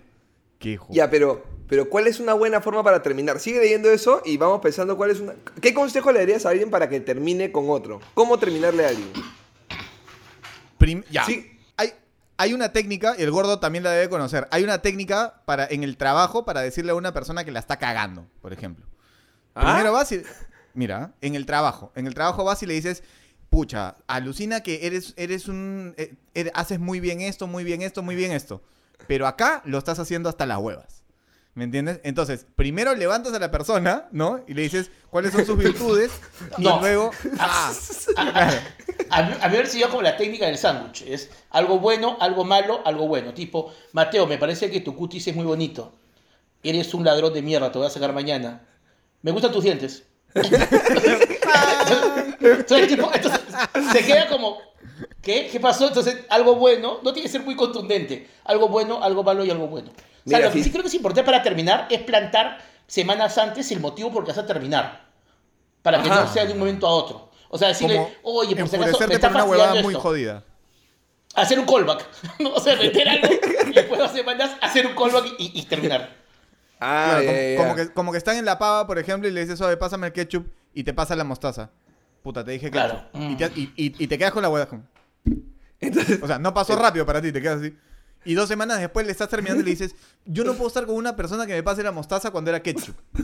Qué 0.57 0.78
jo- 0.78 0.88
Ya, 0.91 1.09
pero, 1.09 1.43
pero 1.67 1.89
¿cuál 1.89 2.07
es 2.07 2.20
una 2.20 2.34
buena 2.34 2.59
forma 2.61 2.84
para 2.84 3.01
terminar? 3.01 3.39
Sigue 3.39 3.59
leyendo 3.59 3.89
eso 3.91 4.22
y 4.26 4.38
vamos 4.38 4.61
pensando 4.61 4.97
cuál 4.97 5.11
es 5.11 5.20
una... 5.20 5.34
¿Qué 5.61 5.74
consejo 5.74 6.11
le 6.11 6.20
darías 6.20 6.45
a 6.45 6.49
alguien 6.49 6.70
para 6.70 6.89
que 6.89 6.99
termine 6.99 7.51
con 7.51 7.70
otro? 7.70 7.99
¿Cómo 8.13 8.39
terminarle 8.39 8.86
a 8.86 8.89
alguien? 8.89 9.07
Prim- 10.80 11.03
ya. 11.11 11.25
Sí. 11.25 11.59
Hay, 11.77 11.93
hay 12.38 12.53
una 12.53 12.71
técnica, 12.73 13.13
y 13.17 13.21
el 13.21 13.30
gordo 13.30 13.59
también 13.59 13.84
la 13.84 13.91
debe 13.91 14.09
conocer. 14.09 14.47
Hay 14.49 14.63
una 14.63 14.82
técnica 14.82 15.41
para, 15.45 15.67
en 15.69 15.84
el 15.84 15.95
trabajo 15.97 16.43
para 16.45 16.61
decirle 16.61 16.91
a 16.91 16.95
una 16.95 17.13
persona 17.13 17.43
que 17.45 17.51
la 17.51 17.59
está 17.59 17.77
cagando, 17.77 18.25
por 18.41 18.51
ejemplo. 18.53 18.88
¿Ah? 19.53 19.61
Primero 19.73 19.93
vas 19.93 20.11
y. 20.11 20.23
Mira, 20.73 21.13
en 21.21 21.36
el 21.36 21.45
trabajo. 21.45 21.91
En 21.95 22.07
el 22.07 22.13
trabajo 22.15 22.43
vas 22.43 22.63
y 22.63 22.65
le 22.65 22.73
dices, 22.73 23.03
pucha, 23.49 23.95
alucina 24.07 24.61
que 24.61 24.88
eres, 24.88 25.13
eres 25.17 25.47
un. 25.47 25.93
eh, 25.97 26.15
eres- 26.34 26.53
haces 26.55 26.80
muy 26.80 26.99
bien 26.99 27.21
esto, 27.21 27.45
muy 27.47 27.63
bien 27.63 27.82
esto, 27.82 28.01
muy 28.01 28.15
bien 28.15 28.32
esto. 28.32 28.63
Pero 29.07 29.27
acá 29.27 29.61
lo 29.65 29.77
estás 29.77 29.99
haciendo 29.99 30.30
hasta 30.30 30.45
las 30.45 30.57
huevas. 30.59 30.98
¿Me 31.60 31.66
entiendes? 31.66 31.99
Entonces, 32.05 32.45
primero 32.55 32.95
levantas 32.95 33.34
a 33.34 33.39
la 33.39 33.51
persona, 33.51 34.07
¿no? 34.14 34.39
Y 34.47 34.53
le 34.53 34.62
dices 34.62 34.89
cuáles 35.10 35.34
son 35.34 35.45
sus 35.45 35.57
virtudes. 35.57 36.10
y 36.57 36.64
luego. 36.64 37.12
Ah, 37.38 37.74
claro. 38.16 38.57
A 39.10 39.24
mí, 39.24 39.34
a 39.41 39.49
mí 39.49 39.57
me 39.57 39.66
sirvió 39.66 39.89
como 39.89 40.01
la 40.01 40.16
técnica 40.16 40.45
del 40.45 40.57
sándwich. 40.57 41.01
Es 41.01 41.30
algo 41.49 41.80
bueno, 41.80 42.16
algo 42.22 42.45
malo, 42.45 42.80
algo 42.86 43.10
bueno. 43.10 43.34
Tipo, 43.34 43.74
Mateo, 43.91 44.26
me 44.26 44.38
parece 44.38 44.72
que 44.72 44.80
tu 44.80 44.95
cutis 44.95 45.28
es 45.28 45.36
muy 45.36 45.43
bonito. 45.43 45.91
Eres 46.64 46.93
un 46.93 47.03
ladrón 47.03 47.34
de 47.34 47.41
mierda, 47.41 47.70
te 47.74 47.78
voy 47.78 47.88
a 47.88 47.89
sacar 47.89 48.14
mañana. 48.14 48.66
Me 49.22 49.32
gustan 49.32 49.51
tus 49.51 49.66
dientes. 49.66 50.03
Entonces, 52.39 52.88
tipo, 52.88 53.12
entonces, 53.14 53.41
se 53.91 54.05
queda 54.05 54.30
como, 54.30 54.60
¿qué? 55.22 55.49
¿Qué 55.51 55.60
pasó? 55.60 55.89
Entonces, 55.89 56.20
algo 56.30 56.55
bueno, 56.55 56.99
no 57.03 57.12
tiene 57.12 57.28
que 57.28 57.32
ser 57.34 57.41
muy 57.41 57.57
contundente. 57.57 58.30
Algo 58.45 58.70
bueno, 58.70 59.03
algo 59.03 59.24
malo 59.24 59.43
y 59.43 59.51
algo 59.51 59.68
bueno. 59.68 59.91
O 60.30 60.32
sea, 60.32 60.38
Mira, 60.39 60.49
lo 60.49 60.53
que 60.55 60.63
sí. 60.63 60.69
creo 60.71 60.84
que 60.84 60.88
es 60.89 60.93
importante 60.93 61.23
para 61.25 61.41
terminar 61.41 61.88
es 61.89 62.01
plantar 62.01 62.59
semanas 62.88 63.38
antes 63.38 63.71
el 63.71 63.80
motivo 63.80 64.11
por 64.11 64.21
el 64.21 64.25
que 64.25 64.32
vas 64.32 64.38
a 64.43 64.45
terminar. 64.45 65.05
Para 65.82 66.01
que 66.03 66.09
Ajá. 66.09 66.21
no 66.25 66.27
sea 66.34 66.45
de 66.45 66.53
un 66.53 66.59
momento 66.59 66.86
a 66.88 66.91
otro. 66.91 67.32
O 67.49 67.57
sea, 67.57 67.69
decirle, 67.69 67.95
Como 67.95 68.38
oye, 68.39 68.55
por 68.55 68.67
si 68.69 68.75
acaso 68.75 69.07
me 69.07 69.13
está 69.15 69.27
por 69.30 69.36
una 69.38 69.45
huevada 69.45 69.69
fastidiando 69.69 69.88
muy 69.88 69.93
esto. 69.93 70.01
jodida. 70.01 70.43
Hacer 71.36 71.59
un 71.59 71.65
callback. 71.65 72.05
¿no? 72.39 72.49
O 72.53 72.59
sea, 72.59 72.75
meter 72.75 73.07
algo 73.09 73.27
y 73.27 73.73
después 73.73 73.91
de 73.91 73.97
dos 73.97 74.11
semanas 74.11 74.51
hacer 74.61 74.86
un 74.88 74.93
callback 74.95 75.34
y, 75.39 75.59
y 75.59 75.63
terminar. 75.63 76.15
Ah, 76.80 77.19
Claro, 77.19 77.23
ya, 77.23 77.32
como, 77.32 77.36
ya. 77.36 77.57
como 77.57 77.75
que, 77.75 77.93
como 77.93 78.11
que 78.11 78.17
están 78.19 78.38
en 78.38 78.45
la 78.45 78.57
pava, 78.59 78.86
por 78.88 78.99
ejemplo, 78.99 79.27
y 79.27 79.32
le 79.32 79.41
dices, 79.41 79.59
oye, 79.61 79.77
pásame 79.77 80.07
el 80.07 80.13
ketchup 80.13 80.47
y 80.73 80.84
te 80.84 80.93
pasa 80.93 81.15
la 81.15 81.23
mostaza. 81.23 81.71
Puta, 82.23 82.43
te 82.43 82.51
dije 82.51 82.69
Claro. 82.69 83.03
Y, 83.13 83.36
te, 83.36 83.45
y- 83.55 83.71
y- 83.75 83.95
y 84.03 84.07
te 84.07 84.17
quedas 84.17 84.32
con 84.32 84.41
la 84.43 84.49
hueá. 84.49 84.67
como- 84.67 84.84
Entonces, 85.80 86.19
O 86.21 86.27
sea, 86.27 86.39
no 86.39 86.53
pasó 86.53 86.75
rápido 86.75 87.05
para 87.05 87.21
ti, 87.21 87.32
te 87.32 87.41
quedas 87.41 87.61
así. 87.61 87.75
Y 88.26 88.34
dos 88.34 88.47
semanas 88.49 88.80
después 88.80 89.05
le 89.05 89.11
estás 89.11 89.30
terminando 89.30 89.61
y 89.61 89.65
le 89.65 89.72
dices, 89.72 89.95
yo 90.26 90.43
no 90.43 90.53
puedo 90.53 90.67
estar 90.67 90.86
con 90.86 90.95
una 90.95 91.15
persona 91.15 91.47
que 91.47 91.53
me 91.53 91.63
pase 91.63 91.82
la 91.84 91.91
mostaza 91.91 92.32
cuando 92.32 92.49
era 92.51 92.61
ketchup. 92.61 92.95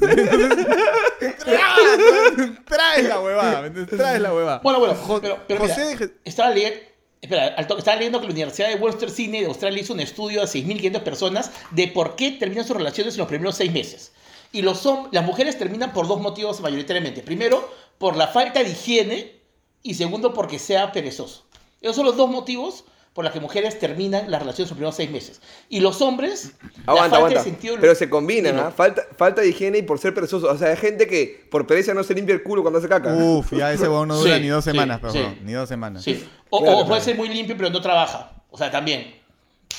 Traes 2.66 3.08
la 3.08 3.20
huevada. 3.20 3.72
Traes 3.88 4.22
la 4.22 4.34
huevada. 4.34 4.60
Bueno, 4.64 4.80
bueno, 4.80 4.96
Jo- 4.96 5.22
pero, 5.22 5.40
pero 5.48 5.60
José 5.62 5.86
mira, 5.86 6.00
de 6.08 6.14
estaba 6.24 6.50
leyendo... 6.52 6.80
Espera, 7.22 7.48
estaba 7.56 7.96
leyendo 7.98 8.20
que 8.22 8.28
la 8.28 8.34
Universidad 8.34 8.70
de 8.70 8.76
Western 8.76 9.12
Sydney 9.12 9.42
de 9.42 9.48
Australia 9.48 9.82
hizo 9.82 9.94
un 9.94 10.00
estudio 10.00 10.42
a 10.44 10.46
6.500 10.46 11.02
personas 11.02 11.52
de 11.72 11.88
por 11.88 12.16
qué 12.16 12.32
terminan 12.34 12.66
sus 12.68 12.78
relaciones 12.78 13.16
en 13.16 13.20
los 13.20 13.28
primeros 13.28 13.56
seis 13.56 13.72
meses. 13.72 14.12
Y 14.52 14.62
los 14.62 14.88
las 15.12 15.26
mujeres 15.26 15.58
terminan 15.58 15.92
por 15.92 16.08
dos 16.08 16.22
motivos 16.22 16.62
mayoritariamente. 16.62 17.22
Primero, 17.24 17.68
por 17.98 18.16
la 18.16 18.28
falta 18.28 18.62
de 18.64 18.70
higiene 18.70 19.42
y 19.82 19.96
segundo, 19.96 20.34
porque 20.34 20.60
sea 20.60 20.92
perezoso. 20.92 21.48
Esos 21.82 21.96
son 21.96 22.06
los 22.06 22.16
dos 22.16 22.30
motivos 22.30 22.86
por 23.16 23.24
los 23.24 23.34
que 23.34 23.40
mujeres 23.40 23.80
terminan 23.80 24.30
las 24.30 24.42
relaciones 24.42 24.68
en 24.70 24.74
los 24.74 24.78
primeros 24.78 24.96
seis 24.96 25.10
meses. 25.10 25.42
Y 25.70 25.80
los 25.80 26.02
hombres, 26.02 26.52
la 26.86 26.92
aguanta, 26.92 27.02
falta 27.02 27.16
aguanta. 27.16 27.40
de 27.40 27.44
sentido... 27.46 27.78
Pero 27.82 27.96
se 27.96 28.10
combinan. 28.10 28.60
¿ah? 28.60 28.72
Falta, 28.72 29.04
falta 29.18 29.42
de 29.42 29.48
higiene 29.48 29.78
y 29.80 29.82
por 29.84 29.98
ser 30.00 30.14
perezoso. 30.14 30.48
O 30.52 30.58
sea, 30.58 30.68
hay 30.72 30.76
gente 30.78 31.08
que 31.08 31.48
por 31.50 31.66
pereza 31.66 31.94
no 31.94 32.04
se 32.04 32.14
limpia 32.14 32.36
el 32.36 32.44
culo 32.44 32.62
cuando 32.62 32.78
hace 32.80 32.90
caca. 32.90 33.14
Uf, 33.14 33.54
ya 33.54 33.72
ese 33.74 33.84
huevón 33.84 34.10
no 34.10 34.18
dura 34.18 34.36
Sí, 34.36 34.42
ni 34.42 34.50
dos 34.50 34.66
sí, 34.66 34.72
semanas, 34.72 35.00
pero 35.02 35.14
sí. 35.14 35.26
ni 35.44 35.54
dos 35.54 35.68
semanas. 35.70 36.04
Sí. 36.04 36.28
O, 36.50 36.60
Claro, 36.62 36.74
o 36.74 36.80
puede 36.82 36.88
claro. 36.90 37.04
ser 37.06 37.16
muy 37.16 37.30
limpio 37.30 37.56
pero 37.58 37.70
no 37.70 37.82
trabaja. 37.82 38.34
O 38.52 38.58
sea, 38.58 38.70
también. 38.70 39.16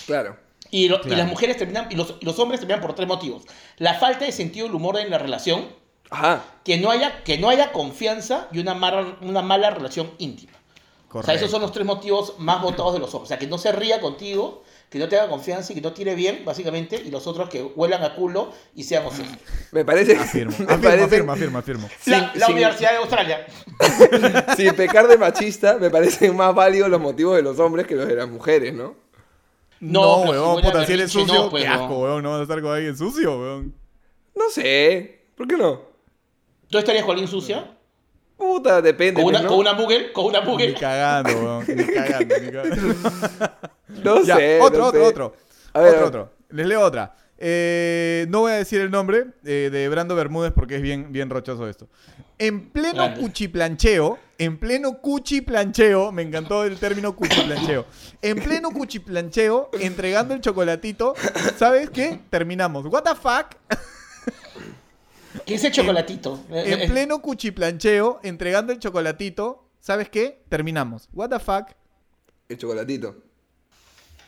Claro. 0.06 0.36
Y, 0.70 0.88
lo- 0.88 0.96
y 0.96 1.00
Claro. 1.00 1.16
las 1.18 1.28
mujeres 1.28 1.58
terminan, 1.58 1.88
y 1.90 1.94
los, 1.94 2.14
y 2.18 2.24
los 2.24 2.38
hombres 2.38 2.60
terminan 2.60 2.80
por 2.80 2.94
tres 2.94 3.06
motivos. 3.06 3.42
La 3.76 3.94
falta 3.94 4.24
de 4.24 4.32
sentido 4.32 4.66
del 4.66 4.74
humor 4.74 4.98
en 4.98 5.10
la 5.10 5.18
relación, 5.18 5.66
Ajá. 6.10 6.42
que 6.64 6.78
no 6.78 6.90
haya, 6.90 7.22
que 7.22 7.36
no 7.38 7.50
haya 7.50 7.70
confianza 7.70 8.48
y 8.50 8.60
una 8.60 8.74
mala, 8.74 9.18
una 9.20 9.42
mala 9.42 9.70
relación 9.70 10.10
íntima. 10.18 10.52
O 11.12 11.22
sea, 11.22 11.34
esos 11.34 11.50
son 11.50 11.62
los 11.62 11.72
tres 11.72 11.86
motivos 11.86 12.34
más 12.38 12.60
votados 12.60 12.92
de 12.92 12.98
los 12.98 13.14
hombres. 13.14 13.26
O 13.26 13.28
sea, 13.28 13.38
que 13.38 13.46
no 13.46 13.58
se 13.58 13.72
ría 13.72 14.00
contigo, 14.00 14.62
que 14.90 14.98
no 14.98 15.08
te 15.08 15.18
haga 15.18 15.28
confianza 15.30 15.72
y 15.72 15.76
que 15.76 15.80
no 15.80 15.92
tire 15.92 16.14
bien, 16.14 16.42
básicamente, 16.44 17.00
y 17.02 17.10
los 17.10 17.26
otros 17.26 17.48
que 17.48 17.62
huelan 17.62 18.02
a 18.04 18.14
culo 18.14 18.52
y 18.74 18.82
sean 18.84 19.06
ociosos. 19.06 19.34
Me 19.72 19.84
parece. 19.84 20.16
Afirmo, 20.16 20.50
me 20.58 20.64
afirmo, 20.64 20.82
parece- 20.82 21.04
afirmo, 21.04 21.32
afirmo, 21.32 21.58
afirmo. 21.58 21.88
La, 22.06 22.18
Sin- 22.32 22.40
la 22.40 22.46
sin- 22.46 22.54
Universidad 22.54 22.90
de 22.90 22.96
Australia. 22.98 23.46
Sin 24.56 24.74
pecar 24.74 25.06
de 25.08 25.16
machista, 25.18 25.78
me 25.78 25.90
parecen 25.90 26.36
más 26.36 26.54
válidos 26.54 26.88
los 26.90 27.00
motivos 27.00 27.36
de 27.36 27.42
los 27.42 27.58
hombres 27.58 27.86
que 27.86 27.94
los 27.94 28.06
de 28.08 28.14
las 28.16 28.28
mujeres, 28.28 28.74
¿no? 28.74 28.94
No, 29.80 30.24
No, 30.24 30.32
si 30.32 30.38
a 30.38 30.70
puta, 30.72 30.86
si 30.86 30.92
eres 30.94 31.06
berrinche, 31.06 31.08
sucio, 31.08 31.34
no, 31.44 31.50
pues, 31.50 31.64
qué 31.64 31.68
asco, 31.68 31.98
huevón, 31.98 32.22
no 32.22 32.30
vas 32.30 32.40
a 32.40 32.42
estar 32.44 32.62
con 32.62 32.72
alguien 32.74 32.96
sucio, 32.96 33.38
huevón. 33.38 33.74
No 34.34 34.48
sé. 34.50 35.26
¿Por 35.36 35.46
qué 35.46 35.56
no? 35.56 35.82
¿Tú 36.70 36.78
estarías 36.78 37.04
con 37.04 37.12
alguien 37.12 37.30
sucia? 37.30 37.75
Puta, 38.36 38.82
depende. 38.82 39.22
¿Con 39.22 39.28
una, 39.30 39.38
pues, 39.38 39.42
¿no? 39.44 39.48
con 39.50 39.58
una 39.60 39.72
mugel? 39.74 40.12
¿Con 40.12 40.24
una 40.26 40.40
Ni 40.40 40.46
mugel? 40.50 40.74
cagando, 40.74 41.30
weón. 41.32 41.64
Ni 41.68 41.84
cagando, 41.94 42.34
ni 42.40 42.50
cagando. 42.50 42.94
No 44.04 44.22
Ya, 44.22 44.36
sé. 44.36 44.60
otro, 44.60 44.78
no 44.80 44.86
otro, 44.88 45.00
sé. 45.00 45.06
otro. 45.06 45.36
A 45.72 45.80
ver, 45.80 45.94
otro, 45.94 46.06
otro. 46.06 46.32
Les 46.50 46.66
leo 46.66 46.80
otra. 46.82 47.14
Eh, 47.38 48.26
no 48.28 48.40
voy 48.40 48.52
a 48.52 48.56
decir 48.56 48.80
el 48.80 48.90
nombre 48.90 49.26
eh, 49.44 49.68
de 49.72 49.88
Brando 49.88 50.14
Bermúdez 50.14 50.52
porque 50.54 50.76
es 50.76 50.82
bien, 50.82 51.12
bien 51.12 51.28
rochoso 51.30 51.68
esto. 51.68 51.88
En 52.38 52.70
pleno 52.70 53.04
Grande. 53.04 53.20
cuchiplancheo, 53.20 54.18
en 54.38 54.58
pleno 54.58 54.98
cuchiplancheo, 55.00 56.12
me 56.12 56.22
encantó 56.22 56.64
el 56.64 56.78
término 56.78 57.16
cuchiplancheo. 57.16 57.86
En 58.22 58.38
pleno 58.42 58.70
cuchiplancheo, 58.70 59.70
entregando 59.80 60.34
el 60.34 60.40
chocolatito, 60.42 61.14
¿sabes 61.56 61.88
qué? 61.90 62.20
Terminamos. 62.30 62.84
¿What 62.86 63.02
the 63.04 63.14
fuck? 63.14 63.56
¿Qué 65.44 65.54
es 65.54 65.64
el 65.64 65.72
chocolatito? 65.72 66.40
Eh, 66.50 66.78
En 66.80 66.90
pleno 66.90 67.20
cuchiplancheo, 67.20 68.20
entregando 68.22 68.72
el 68.72 68.78
chocolatito, 68.78 69.68
¿sabes 69.80 70.08
qué? 70.08 70.42
Terminamos. 70.48 71.08
¿What 71.12 71.30
the 71.30 71.38
fuck? 71.38 71.68
El 72.48 72.58
chocolatito. 72.58 73.16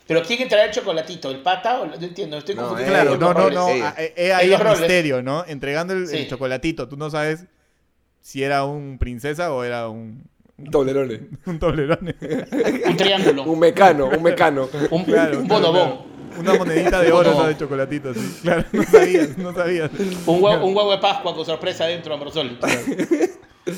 ¿Pero 0.07 0.23
quién 0.23 0.41
entrará 0.43 0.65
el 0.65 0.71
chocolatito? 0.71 1.31
¿El 1.31 1.43
pata? 1.43 1.81
O... 1.81 1.87
No 1.87 1.95
entiendo, 1.95 2.39
estoy 2.39 2.55
No, 2.55 2.63
confundiendo. 2.69 2.95
eh, 2.99 3.03
Claro, 3.05 3.19
no, 3.19 3.35
no, 3.35 3.51
no. 3.51 3.67
ah, 3.85 3.95
eh, 3.99 4.15
eh, 4.17 4.33
ahí 4.33 4.55
roles. 4.57 4.79
misterio, 4.81 5.23
¿no? 5.23 5.45
Entregando 5.47 5.93
el, 5.95 6.29
chocolatito. 6.29 6.89
Tú 6.89 6.97
no 6.97 7.11
sabes 7.11 7.45
si 8.21 8.43
era 8.43 8.65
un 8.65 8.99
princesa 8.99 9.53
o 9.53 9.65
era 9.65 9.89
un, 9.89 10.25
Doblerones. 10.57 11.21
un 11.47 11.59
toblerone. 11.59 12.17
Un 12.87 12.97
triángulo. 12.97 13.45
Un 13.45 13.59
mecano, 13.61 14.07
un 14.07 14.23
mecano. 14.23 14.69
Un, 14.91 15.05
Claro, 15.05 15.39
un 15.41 15.47
claro, 15.47 15.63
bonobón. 15.63 15.89
claro. 15.89 16.18
Una 16.39 16.55
monedita 16.55 17.01
de 17.01 17.13
oro 17.13 17.33
esa 17.33 17.47
de 17.49 17.57
chocolatito, 17.57 18.15
sí. 18.15 18.39
Claro, 18.43 18.65
no 18.73 18.83
sabías, 18.85 19.39
no 19.39 19.53
sabías. 19.55 19.91
Un 20.27 20.43
huevo, 20.43 20.67
un 20.67 20.77
huevo 20.77 20.91
de 20.93 20.99
Pascua 20.99 21.35
con 21.35 21.45
sorpresa 21.45 21.85
dentro, 21.87 22.15
Ambrosoli. 22.15 22.59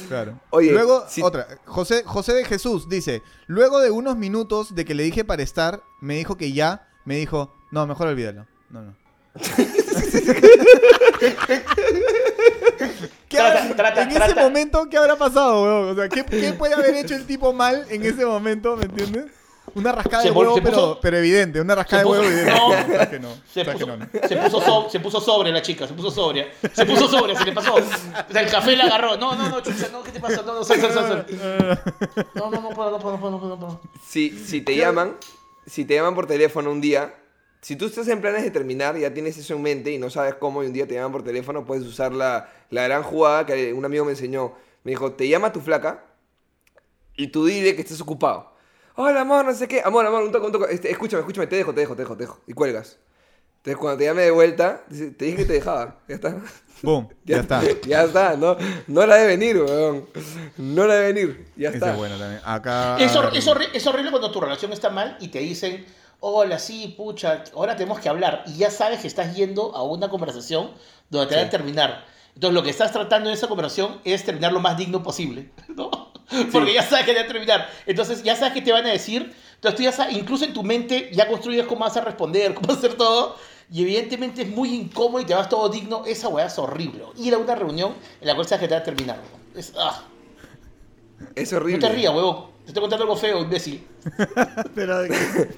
Claro. 0.08 0.38
Oye, 0.50 0.70
luego, 0.70 1.04
si- 1.08 1.20
otra. 1.22 1.46
José, 1.64 2.04
José 2.04 2.32
de 2.34 2.44
Jesús 2.44 2.88
dice: 2.88 3.22
Luego 3.48 3.80
de 3.80 3.90
unos 3.90 4.16
minutos 4.16 4.74
de 4.74 4.84
que 4.84 4.94
le 4.94 5.02
dije 5.02 5.24
para 5.24 5.42
estar, 5.42 5.82
me 6.00 6.14
dijo 6.14 6.36
que 6.36 6.52
ya. 6.52 6.86
Me 7.04 7.16
dijo: 7.16 7.52
No, 7.72 7.86
mejor 7.88 8.06
olvídalo. 8.06 8.46
No, 8.70 8.82
no. 8.82 8.94
¿Qué 13.28 13.36
Trata- 13.36 13.62
habrá- 13.62 13.76
trata- 13.76 14.02
en 14.02 14.08
trata- 14.10 14.26
ese 14.32 14.40
momento, 14.40 14.88
¿qué 14.90 14.96
habrá 14.96 15.16
pasado, 15.16 15.62
weón? 15.62 15.88
O 15.90 15.94
sea, 15.94 16.08
¿qué, 16.08 16.24
qué 16.24 16.52
puede 16.52 16.74
haber 16.74 16.94
hecho 16.96 17.14
el 17.14 17.26
tipo 17.26 17.52
mal 17.52 17.86
en 17.90 18.04
ese 18.04 18.24
momento, 18.26 18.76
¿me 18.76 18.84
entiendes? 18.86 19.26
Una 19.74 19.92
rascada 19.92 20.22
Se 20.22 20.28
de 20.30 20.34
huevo, 20.34 20.54
puso- 20.56 20.62
pero, 20.64 20.98
pero 21.00 21.16
evidente. 21.18 21.60
Una 21.60 21.74
rascada 21.74 22.02
de 22.02 22.08
huevo 22.08 22.24
evidente. 22.24 22.52
no. 22.52 22.70
sabes 22.94 23.08
que 23.08 23.18
no. 23.20 23.28
Se 23.52 23.64
que 23.64 23.72
puso, 23.72 23.86
no, 23.86 23.96
no. 23.96 24.06
se, 24.28 24.36
puso 24.36 24.60
so- 24.60 24.90
se 24.90 25.00
puso 25.00 25.20
sobre 25.20 25.52
la 25.52 25.62
chica, 25.62 25.86
se 25.86 25.94
puso 25.94 26.10
sobria. 26.10 26.48
Se 26.72 26.84
puso 26.86 27.08
sobre, 27.08 27.36
se 27.36 27.44
le 27.44 27.52
pasó. 27.52 27.74
O 27.74 27.80
sea, 28.32 28.40
el 28.42 28.50
café 28.50 28.76
la 28.76 28.84
agarró. 28.84 29.16
No, 29.16 29.34
no, 29.34 29.48
no, 29.48 29.60
chucha, 29.60 29.88
no, 29.92 30.02
¿qué 30.02 30.12
te 30.12 30.20
pasa? 30.20 30.42
No, 30.42 30.54
no, 30.54 30.64
sal, 30.64 30.80
sal, 30.80 30.92
sal, 30.92 31.26
sal. 31.28 31.82
No, 32.34 32.50
no, 32.50 32.60
no 32.60 32.68
puedo, 32.70 32.90
no 32.90 32.98
puedo, 32.98 33.12
no 33.16 33.20
puedo, 33.20 33.30
no 33.32 33.38
puedo, 33.40 33.56
no 33.56 33.60
puedo. 33.60 33.80
Si, 34.06 34.30
si 34.30 34.60
te 34.62 34.76
llaman, 34.76 35.16
si 35.66 35.84
te 35.84 35.94
llaman 35.94 36.14
por 36.14 36.26
teléfono 36.26 36.70
un 36.70 36.80
día, 36.80 37.14
si 37.60 37.76
tú 37.76 37.86
estás 37.86 38.08
en 38.08 38.20
planes 38.20 38.42
de 38.42 38.50
terminar, 38.50 38.96
ya 38.96 39.12
tienes 39.12 39.36
eso 39.36 39.54
en 39.54 39.62
mente 39.62 39.90
y 39.92 39.98
no 39.98 40.08
sabes 40.10 40.34
cómo 40.34 40.62
y 40.62 40.66
un 40.66 40.72
día 40.72 40.86
te 40.88 40.94
llaman 40.94 41.12
por 41.12 41.22
teléfono, 41.22 41.64
puedes 41.64 41.84
usar 41.84 42.12
la, 42.12 42.48
la 42.70 42.82
gran 42.84 43.02
jugada 43.02 43.44
que 43.46 43.72
un 43.74 43.84
amigo 43.84 44.04
me 44.04 44.12
enseñó. 44.12 44.54
Me 44.82 44.92
dijo, 44.92 45.12
te 45.12 45.28
llama 45.28 45.52
tu 45.52 45.60
flaca 45.60 46.04
y 47.16 47.26
tú 47.28 47.44
dile 47.44 47.74
que 47.76 47.82
estás 47.82 48.00
ocupado. 48.00 48.49
Hola, 49.02 49.22
amor, 49.22 49.46
no 49.46 49.54
sé 49.54 49.66
qué. 49.66 49.80
Amor, 49.82 50.04
amor, 50.04 50.22
un 50.24 50.30
toque, 50.30 50.44
un 50.44 50.52
toque. 50.52 50.74
Este, 50.74 50.90
escúchame, 50.90 51.20
escúchame, 51.20 51.46
te 51.46 51.56
dejo, 51.56 51.72
te 51.72 51.80
dejo, 51.80 51.94
te 51.96 52.02
dejo, 52.02 52.16
te 52.18 52.24
dejo. 52.24 52.40
Y 52.46 52.52
cuelgas. 52.52 52.98
Entonces 53.56 53.78
cuando 53.78 53.96
te 53.98 54.04
llame 54.04 54.20
de 54.22 54.30
vuelta, 54.30 54.82
te 54.90 55.24
dije 55.24 55.36
que 55.38 55.44
te 55.46 55.54
dejaba. 55.54 55.96
Ya 56.06 56.16
está. 56.16 56.36
Boom, 56.82 57.08
ya, 57.24 57.38
está. 57.38 57.62
Ya 57.86 58.02
está, 58.04 58.36
no, 58.36 58.58
no 58.88 59.06
la 59.06 59.16
de 59.16 59.26
venir, 59.26 59.56
weón. 59.56 60.06
No 60.58 60.86
la 60.86 60.96
de 60.96 61.12
venir. 61.14 61.46
Ya 61.56 61.68
Ese 61.68 61.78
está. 61.78 61.92
es 61.92 61.96
bueno 61.96 62.18
también. 62.18 62.42
Acá. 62.44 62.98
Es, 62.98 63.16
hor- 63.16 63.30
es 63.34 63.46
horri- 63.48 63.70
es 63.72 63.86
horrible 63.86 64.10
cuando 64.10 64.30
tu 64.30 64.38
relación 64.38 64.70
está 64.74 64.90
mal 64.90 65.16
y 65.18 65.28
te 65.28 65.38
dicen, 65.38 65.86
hola, 66.20 66.58
sí, 66.58 66.94
pucha, 66.94 67.44
ahora 67.54 67.76
tenemos 67.76 68.00
que 68.00 68.10
hablar. 68.10 68.44
Y 68.48 68.58
ya 68.58 68.70
sabes 68.70 69.00
que 69.00 69.06
estás 69.06 69.34
yendo 69.34 69.74
a 69.74 69.82
una 69.82 70.10
conversación 70.10 70.72
donde 71.08 71.26
te 71.28 71.36
van 71.36 71.46
a 71.46 71.50
terminar. 71.50 72.04
Entonces 72.34 72.54
lo 72.54 72.62
que 72.62 72.68
estás 72.70 72.92
tratando 72.92 73.30
en 73.30 73.34
esa 73.34 73.48
conversación 73.48 73.98
es 74.04 74.24
terminar 74.24 74.52
lo 74.52 74.60
más 74.60 74.76
digno 74.76 75.02
posible, 75.02 75.50
¿no? 75.68 75.90
Porque 76.52 76.72
ya 76.74 76.82
sabes 76.82 77.04
que 77.06 77.12
te 77.12 77.18
van 77.18 77.24
a 77.28 77.32
terminar. 77.32 77.70
Entonces 77.86 78.22
ya 78.22 78.36
sabes 78.36 78.54
que 78.54 78.62
te 78.62 78.72
van 78.72 78.86
a 78.86 78.90
decir, 78.90 79.34
Entonces 79.56 79.76
tú 79.76 79.82
ya 79.82 79.92
sabes, 79.92 80.16
incluso 80.16 80.44
en 80.44 80.52
tu 80.52 80.62
mente 80.62 81.10
ya 81.12 81.28
construyes 81.28 81.66
cómo 81.66 81.80
vas 81.80 81.96
a 81.96 82.00
responder, 82.02 82.54
cómo 82.60 82.72
hacer 82.72 82.94
todo. 82.94 83.36
Y 83.72 83.82
evidentemente 83.82 84.42
es 84.42 84.48
muy 84.48 84.74
incómodo 84.74 85.20
y 85.22 85.24
te 85.26 85.34
vas 85.34 85.48
todo 85.48 85.68
digno. 85.68 86.04
Esa 86.04 86.28
weá 86.28 86.46
es 86.46 86.58
horrible. 86.58 87.04
Ir 87.16 87.34
a 87.34 87.38
una 87.38 87.54
reunión 87.54 87.94
en 88.20 88.26
la 88.26 88.34
cual 88.34 88.46
sabes 88.46 88.62
que 88.62 88.68
te 88.68 88.74
va 88.74 88.80
a 88.80 88.84
terminar. 88.84 89.20
Es, 89.54 89.72
ah. 89.78 90.02
Es 91.34 91.52
No 91.52 91.58
horrible. 91.58 91.86
te 91.86 91.94
rías, 91.94 92.12
huevón. 92.12 92.46
Te 92.64 92.68
estoy 92.68 92.80
contando 92.80 93.04
algo 93.04 93.16
feo, 93.16 93.40
imbécil. 93.40 93.86
Pero 94.74 95.02
de 95.02 95.08
que... 95.08 95.48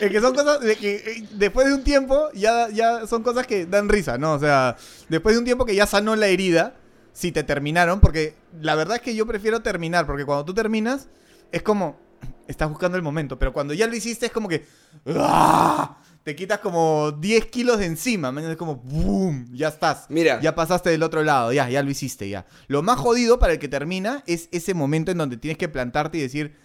es 0.00 0.10
que 0.10 0.20
son 0.20 0.34
cosas 0.34 0.60
de 0.60 0.76
que 0.76 0.94
eh, 0.96 1.24
después 1.32 1.66
de 1.66 1.74
un 1.74 1.84
tiempo 1.84 2.30
ya, 2.34 2.68
ya 2.70 3.06
son 3.06 3.22
cosas 3.22 3.46
que 3.46 3.66
dan 3.66 3.88
risa, 3.88 4.18
¿no? 4.18 4.34
O 4.34 4.38
sea, 4.38 4.76
después 5.08 5.34
de 5.34 5.38
un 5.38 5.44
tiempo 5.44 5.64
que 5.64 5.74
ya 5.74 5.86
sanó 5.86 6.16
la 6.16 6.26
herida, 6.28 6.74
si 7.12 7.32
te 7.32 7.42
terminaron, 7.42 8.00
porque 8.00 8.34
la 8.60 8.74
verdad 8.74 8.96
es 8.96 9.02
que 9.02 9.14
yo 9.14 9.26
prefiero 9.26 9.60
terminar, 9.60 10.06
porque 10.06 10.24
cuando 10.24 10.44
tú 10.44 10.54
terminas 10.54 11.08
es 11.52 11.62
como, 11.62 11.98
estás 12.48 12.68
buscando 12.68 12.96
el 12.96 13.02
momento, 13.02 13.38
pero 13.38 13.52
cuando 13.52 13.74
ya 13.74 13.86
lo 13.86 13.94
hiciste 13.94 14.26
es 14.26 14.32
como 14.32 14.48
que, 14.48 14.66
¡ah! 15.06 15.98
te 16.22 16.36
quitas 16.36 16.60
como 16.60 17.12
10 17.12 17.46
kilos 17.46 17.78
de 17.78 17.86
encima, 17.86 18.30
man, 18.30 18.44
es 18.44 18.56
como, 18.56 18.76
¡boom! 18.76 19.48
Ya 19.52 19.68
estás. 19.68 20.06
Mira. 20.08 20.40
Ya 20.40 20.54
pasaste 20.54 20.90
del 20.90 21.02
otro 21.02 21.22
lado, 21.22 21.52
ya, 21.52 21.68
ya 21.68 21.82
lo 21.82 21.90
hiciste, 21.90 22.28
ya. 22.28 22.46
Lo 22.68 22.82
más 22.82 22.98
jodido 22.98 23.38
para 23.38 23.54
el 23.54 23.58
que 23.58 23.68
termina 23.68 24.22
es 24.26 24.48
ese 24.52 24.74
momento 24.74 25.10
en 25.10 25.18
donde 25.18 25.36
tienes 25.36 25.58
que 25.58 25.68
plantarte 25.68 26.18
y 26.18 26.20
decir, 26.20 26.56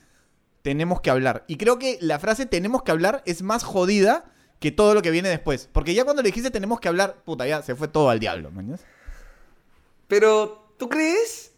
tenemos 0.62 1.00
que 1.00 1.10
hablar. 1.10 1.46
Y 1.48 1.58
creo 1.58 1.80
que 1.80 1.98
la 2.02 2.20
frase 2.20 2.46
tenemos 2.46 2.84
que 2.84 2.92
hablar 2.92 3.22
es 3.26 3.44
más 3.44 3.64
jodida 3.64 4.26
que 4.60 4.72
todo 4.72 4.94
lo 4.94 5.02
que 5.02 5.12
viene 5.12 5.30
después. 5.30 5.70
Porque 5.72 5.94
ya 5.94 6.04
cuando 6.04 6.22
le 6.22 6.30
dijiste 6.30 6.52
tenemos 6.52 6.80
que 6.80 6.88
hablar, 6.88 7.22
puta, 7.24 7.48
ya 7.48 7.62
se 7.62 7.76
fue 7.76 7.88
todo 7.88 8.10
al 8.10 8.20
diablo, 8.20 8.52
mañas. 8.52 8.82
Pero, 10.08 10.70
¿tú 10.78 10.90
crees? 10.90 11.52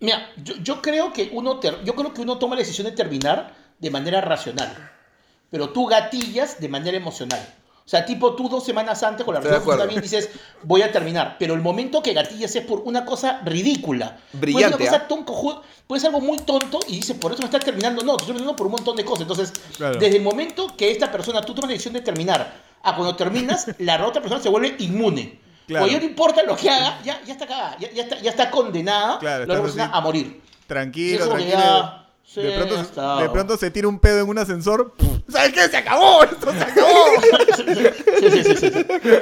Mira, 0.00 0.30
yo, 0.42 0.54
yo 0.62 0.80
creo 0.82 1.12
que 1.12 1.30
uno 1.32 1.58
ter- 1.60 1.82
yo 1.84 1.94
creo 1.94 2.12
que 2.14 2.22
uno 2.22 2.38
toma 2.38 2.54
la 2.56 2.60
decisión 2.60 2.86
de 2.86 2.92
terminar 2.92 3.54
de 3.78 3.90
manera 3.90 4.20
racional. 4.20 4.90
Pero 5.50 5.70
tú 5.70 5.86
gatillas 5.86 6.60
de 6.60 6.68
manera 6.68 6.96
emocional. 6.96 7.40
O 7.84 7.88
sea, 7.90 8.06
tipo 8.06 8.36
tú 8.36 8.48
dos 8.48 8.64
semanas 8.64 9.02
antes 9.02 9.24
con 9.24 9.34
la 9.34 9.40
relación 9.40 9.62
acuerdo. 9.62 9.80
también 9.82 10.00
dices, 10.00 10.30
voy 10.62 10.82
a 10.82 10.92
terminar. 10.92 11.36
Pero 11.40 11.54
el 11.54 11.60
momento 11.60 12.02
que 12.02 12.12
gatillas 12.12 12.54
es 12.54 12.64
por 12.64 12.80
una 12.84 13.04
cosa 13.04 13.40
ridícula. 13.44 14.20
Brillante, 14.32 14.76
Puede 14.76 14.90
ser, 14.90 15.00
una 15.00 15.04
¿ah? 15.04 15.08
cosa 15.08 15.08
tonto, 15.08 15.32
ju- 15.34 15.60
puede 15.88 16.00
ser 16.00 16.08
algo 16.14 16.20
muy 16.20 16.38
tonto 16.38 16.78
y 16.86 16.96
dices, 16.96 17.16
por 17.16 17.32
eso 17.32 17.40
me 17.42 17.46
estás 17.46 17.64
terminando. 17.64 18.02
No, 18.04 18.16
te 18.16 18.22
estoy 18.22 18.34
terminando 18.36 18.54
por 18.56 18.66
un 18.66 18.72
montón 18.72 18.94
de 18.96 19.04
cosas. 19.04 19.22
Entonces, 19.22 19.52
Claro. 19.76 19.98
desde 19.98 20.18
el 20.18 20.22
momento 20.22 20.68
que 20.76 20.90
esta 20.92 21.10
persona, 21.10 21.40
tú 21.42 21.52
tomas 21.52 21.68
la 21.68 21.72
decisión 21.72 21.94
de 21.94 22.00
terminar, 22.00 22.54
a 22.82 22.94
cuando 22.94 23.16
terminas, 23.16 23.66
la 23.78 24.06
otra 24.06 24.22
persona 24.22 24.40
se 24.40 24.48
vuelve 24.48 24.76
inmune. 24.78 25.40
Claro. 25.70 25.86
O 25.86 25.88
ya 25.88 25.98
no 25.98 26.04
importa 26.04 26.42
lo 26.42 26.56
que 26.56 26.68
haga, 26.68 26.98
ya, 27.04 27.20
ya 27.24 27.32
está 27.32 27.46
cagada, 27.46 27.76
ya, 27.78 27.90
ya 27.92 28.02
está, 28.02 28.18
ya 28.20 28.30
está 28.30 28.50
condenada 28.50 29.18
Claro, 29.20 29.46
la 29.46 29.60
persona 29.62 29.84
así. 29.84 29.92
a 29.94 30.00
morir. 30.00 30.40
Tranquilo, 30.66 31.24
Sí, 31.24 31.30
tranquilo. 31.30 31.58
ya- 31.58 32.06
sí, 32.26 32.40
de, 32.42 32.50
pronto, 32.56 32.80
está. 32.80 33.16
de 33.22 33.28
pronto 33.30 33.56
se 33.56 33.70
tira 33.70 33.86
un 33.86 34.00
pedo 34.00 34.20
en 34.20 34.28
un 34.28 34.38
ascensor. 34.38 34.94
¿Sabes 35.28 35.52
qué? 35.52 35.68
Se 35.68 35.76
acabó, 35.76 36.24
esto 36.24 36.52
se 36.52 36.60
acabó. 36.60 37.04
Sí, 37.56 38.30
sí, 38.30 38.44
sí, 38.44 38.56
sí. 38.56 38.70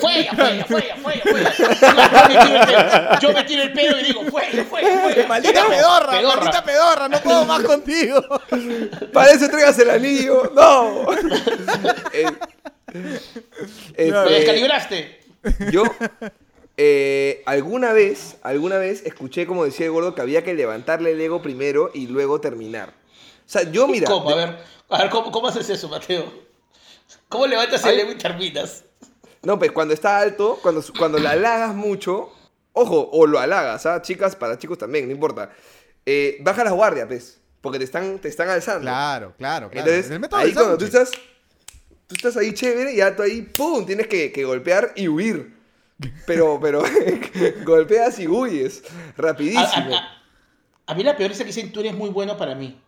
Fue 0.01 0.21
ella, 0.21 0.33
fue 0.35 0.55
ella, 0.55 0.65
fue 0.67 0.85
ella, 0.85 0.97
fue 1.03 1.15
ella, 1.15 1.23
fue 1.23 1.41
ella. 1.41 1.49
Yo 1.79 1.93
me 1.93 2.25
tiro 2.25 2.43
el 2.55 2.67
pedo, 2.67 3.19
yo 3.21 3.33
me 3.33 3.45
tiro 3.45 3.63
el 3.63 3.73
pedo 3.75 4.01
y 4.01 4.05
digo, 4.05 4.23
fue 4.31 4.51
ella, 4.51 4.65
fue 4.65 4.81
ella, 4.81 5.01
fue 5.03 5.13
ella. 5.19 5.27
maldita 5.29 5.67
pedorra, 5.69 6.23
maldita 6.23 6.65
pedorra, 6.65 7.09
no 7.09 7.21
puedo 7.21 7.45
más 7.45 7.63
contigo. 7.65 8.23
Para 9.13 9.33
eso 9.33 9.49
traigas 9.51 9.79
el 9.81 9.91
anillo. 9.91 10.51
¡No! 10.55 11.07
Eh, 12.95 14.11
Lo 14.11 14.25
descalibraste. 14.25 15.18
Yo 15.73 15.85
eh, 16.77 17.43
alguna 17.47 17.93
vez, 17.93 18.37
alguna 18.43 18.79
vez 18.79 19.05
escuché 19.05 19.47
como 19.47 19.65
decía 19.65 19.87
el 19.87 19.93
gordo 19.93 20.15
que 20.15 20.21
había 20.21 20.45
que 20.45 20.55
levantarle 20.55 21.13
el 21.13 21.21
ego 21.21 21.43
primero 21.43 21.91
y 21.93 22.07
luego 22.07 22.41
terminar. 22.41 22.91
O 22.91 23.51
sea, 23.51 23.63
yo 23.63 23.89
mira, 23.89 24.07
¿Cómo? 24.07 24.31
A 24.31 24.35
ver, 24.35 24.59
a 24.89 24.99
ver 24.99 25.11
¿cómo, 25.11 25.33
cómo 25.33 25.49
haces 25.49 25.69
eso, 25.71 25.89
Mateo? 25.89 26.25
¿Cómo 27.29 27.47
levantas 27.47 27.85
el 27.85 28.01
ego 28.01 28.13
y 28.13 28.17
terminas? 28.17 28.85
no, 29.43 29.59
pues 29.59 29.73
cuando 29.73 29.95
está 29.95 30.19
alto, 30.19 30.59
cuando, 30.63 30.83
cuando 30.99 31.19
la 31.19 31.31
halagas 31.31 31.75
mucho, 31.75 32.33
ojo, 32.73 33.09
o 33.13 33.27
lo 33.27 33.39
halagas, 33.39 33.87
¿ah? 33.87 34.03
Chicas, 34.03 34.37
para 34.37 34.59
chicos 34.59 34.79
también, 34.79 35.07
no 35.07 35.13
importa. 35.13 35.51
Eh, 36.05 36.39
baja 36.41 36.65
la 36.65 36.73
guardia, 36.73 37.07
pues, 37.07 37.41
porque 37.61 37.79
te 37.79 37.85
están, 37.85 38.19
te 38.19 38.29
están 38.29 38.49
alzando. 38.49 38.83
Claro, 38.83 39.35
claro, 39.37 39.71
claro. 39.71 39.89
Entonces, 39.89 40.11
El 40.11 40.21
método 40.21 40.41
ahí 40.41 40.53
cuando 40.53 40.79
tú 40.79 40.85
estás, 40.85 41.11
tú 42.09 42.17
estás 42.17 42.37
ahí 42.37 42.53
chévere, 42.53 42.97
ya 42.97 43.15
tú 43.15 43.23
ahí, 43.23 43.43
¡pum! 43.43 43.87
Tienes 43.87 44.09
que, 44.09 44.33
que 44.33 44.43
golpear 44.45 44.93
y 44.97 45.07
huir. 45.09 45.57
Pero, 46.27 46.59
pero, 46.61 46.83
golpeas 47.65 48.19
y 48.19 48.27
huyes. 48.27 48.83
Rapidísimo. 49.17 49.95
a- 49.95 49.99
a- 49.99 50.19
a 50.87 50.95
mí 50.95 51.03
la 51.05 51.17
peor 51.17 51.31
es 51.33 51.39
que 51.39 51.45
dicen, 51.45 51.71
tú 51.71 51.81
eres 51.81 51.95
muy 51.95 52.09
bueno 52.11 52.37
para 52.37 52.55
mí. 52.55 52.81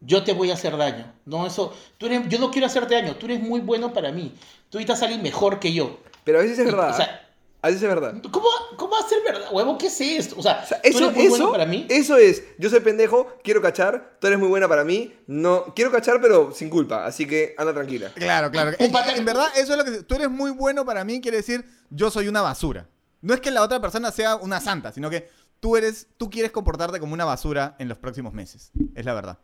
Yo 0.00 0.22
te 0.22 0.32
voy 0.32 0.50
a 0.50 0.54
hacer 0.54 0.76
daño. 0.76 1.12
No, 1.24 1.46
eso, 1.46 1.74
tú 1.96 2.06
eres, 2.06 2.28
yo 2.28 2.38
no 2.38 2.50
quiero 2.50 2.66
hacerte 2.66 2.94
daño, 2.94 3.16
tú 3.16 3.26
eres 3.26 3.40
muy 3.40 3.60
bueno 3.60 3.92
para 3.92 4.12
mí. 4.12 4.34
Tú 4.70 4.78
ahorita 4.78 4.94
sales 4.94 5.20
mejor 5.20 5.58
que 5.58 5.72
yo. 5.72 5.98
Pero 6.24 6.38
a 6.38 6.42
veces 6.42 6.58
es 6.58 6.66
Y, 6.66 6.70
verdad. 6.70 6.90
o 6.90 6.94
sea, 6.96 7.27
a 7.60 7.68
veces 7.68 7.82
es 7.82 7.88
verdad. 7.88 8.14
¿Cómo, 8.30 8.46
¿Cómo 8.76 8.92
va 8.92 8.98
a 9.04 9.08
ser 9.08 9.18
verdad, 9.24 9.48
huevo? 9.52 9.76
¿Qué 9.78 9.86
es 9.88 10.00
esto? 10.00 10.36
O 10.38 10.42
sea, 10.42 10.60
O 10.62 10.66
sea, 10.66 10.80
tú 10.80 10.88
eso, 10.88 10.98
eres 11.04 11.16
muy 11.16 11.26
eso, 11.26 11.30
bueno 11.36 11.50
para 11.52 11.66
mí. 11.66 11.86
eso 11.88 12.16
es, 12.16 12.44
yo 12.58 12.70
soy 12.70 12.80
pendejo, 12.80 13.36
quiero 13.42 13.60
cachar, 13.60 14.16
tú 14.20 14.26
eres 14.28 14.38
muy 14.38 14.48
buena 14.48 14.68
para 14.68 14.84
mí, 14.84 15.14
no, 15.26 15.72
quiero 15.74 15.90
cachar 15.90 16.20
pero 16.20 16.52
sin 16.52 16.70
culpa, 16.70 17.04
así 17.04 17.26
que 17.26 17.54
anda 17.58 17.74
tranquila. 17.74 18.12
Claro, 18.14 18.50
claro. 18.50 18.76
En 18.78 19.24
verdad, 19.24 19.48
eso 19.56 19.72
es 19.72 19.78
lo 19.78 19.84
que. 19.84 20.02
Tú 20.02 20.14
eres 20.14 20.30
muy 20.30 20.50
bueno 20.52 20.84
para 20.84 21.04
mí, 21.04 21.20
quiere 21.20 21.38
decir, 21.38 21.64
yo 21.90 22.10
soy 22.10 22.28
una 22.28 22.42
basura. 22.42 22.88
No 23.20 23.34
es 23.34 23.40
que 23.40 23.50
la 23.50 23.62
otra 23.62 23.80
persona 23.80 24.12
sea 24.12 24.36
una 24.36 24.60
santa, 24.60 24.92
sino 24.92 25.10
que 25.10 25.28
tú 25.58 25.76
eres. 25.76 26.06
Tú 26.16 26.30
quieres 26.30 26.52
comportarte 26.52 27.00
como 27.00 27.14
una 27.14 27.24
basura 27.24 27.74
en 27.80 27.88
los 27.88 27.98
próximos 27.98 28.32
meses. 28.32 28.70
Es 28.94 29.04
la 29.04 29.14
verdad. 29.14 29.38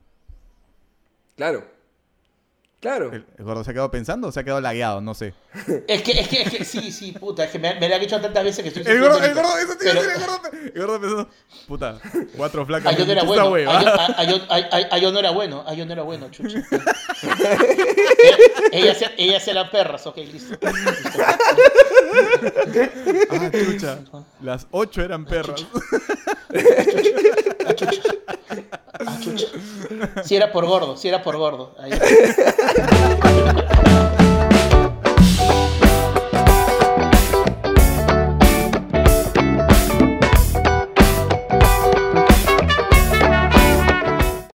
Claro. 1.36 1.64
Claro. 2.84 3.10
¿El, 3.14 3.24
el 3.38 3.44
gordo 3.46 3.64
se 3.64 3.70
ha 3.70 3.72
quedado 3.72 3.90
pensando 3.90 4.28
o 4.28 4.32
se 4.32 4.40
ha 4.40 4.44
quedado 4.44 4.60
lagueado? 4.60 5.00
No 5.00 5.14
sé. 5.14 5.32
Es 5.88 6.02
que, 6.02 6.12
es 6.12 6.28
que, 6.28 6.42
es 6.42 6.50
que, 6.50 6.64
sí, 6.66 6.92
sí, 6.92 7.12
puta, 7.12 7.44
es 7.44 7.50
que 7.50 7.58
me, 7.58 7.80
me 7.80 7.88
lo 7.88 7.94
han 7.94 8.02
hecho 8.02 8.20
tantas 8.20 8.44
veces 8.44 8.62
que 8.62 8.68
estoy 8.68 8.82
El 8.92 9.00
gordo, 9.00 9.24
el 9.24 9.32
gordo, 9.34 9.56
eso 9.56 9.72
Pero- 9.80 10.02
decir, 10.02 10.16
el 10.16 10.20
gordo. 10.20 10.40
El 10.74 10.80
gordo 10.82 11.00
pensando, 11.00 11.28
puta, 11.66 11.98
cuatro 12.36 12.66
flacas. 12.66 12.94
Yo 12.98 13.06
no 13.06 13.12
era 13.12 13.22
esta 13.22 13.42
bueno. 13.44 13.50
hueva. 13.50 13.78
Ah, 13.78 13.84
ah, 13.86 14.14
ah, 14.18 14.26
ah, 14.50 14.60
ah, 14.70 14.80
ah, 14.90 14.98
yo 14.98 15.10
no 15.12 15.18
era 15.18 15.30
bueno. 15.30 15.64
Ah, 15.66 15.72
yo 15.72 15.86
no 15.86 15.92
era 15.94 16.02
bueno, 16.02 16.28
chucha. 16.30 16.62
Ellas 18.70 18.98
ella 19.16 19.38
eran 19.46 19.70
perras, 19.70 20.06
ok, 20.06 20.16
listo. 20.18 20.54
Listo. 20.60 21.18
Ah, 23.30 23.50
chucha. 23.50 23.98
Las 24.42 24.66
ocho 24.70 25.02
eran 25.02 25.24
perras. 25.24 25.56
Chucha. 25.56 25.78
Si 30.24 30.36
era 30.36 30.52
por 30.52 30.66
gordo, 30.66 30.96
si 30.96 31.08
era 31.08 31.22
por 31.22 31.36
gordo. 31.36 31.74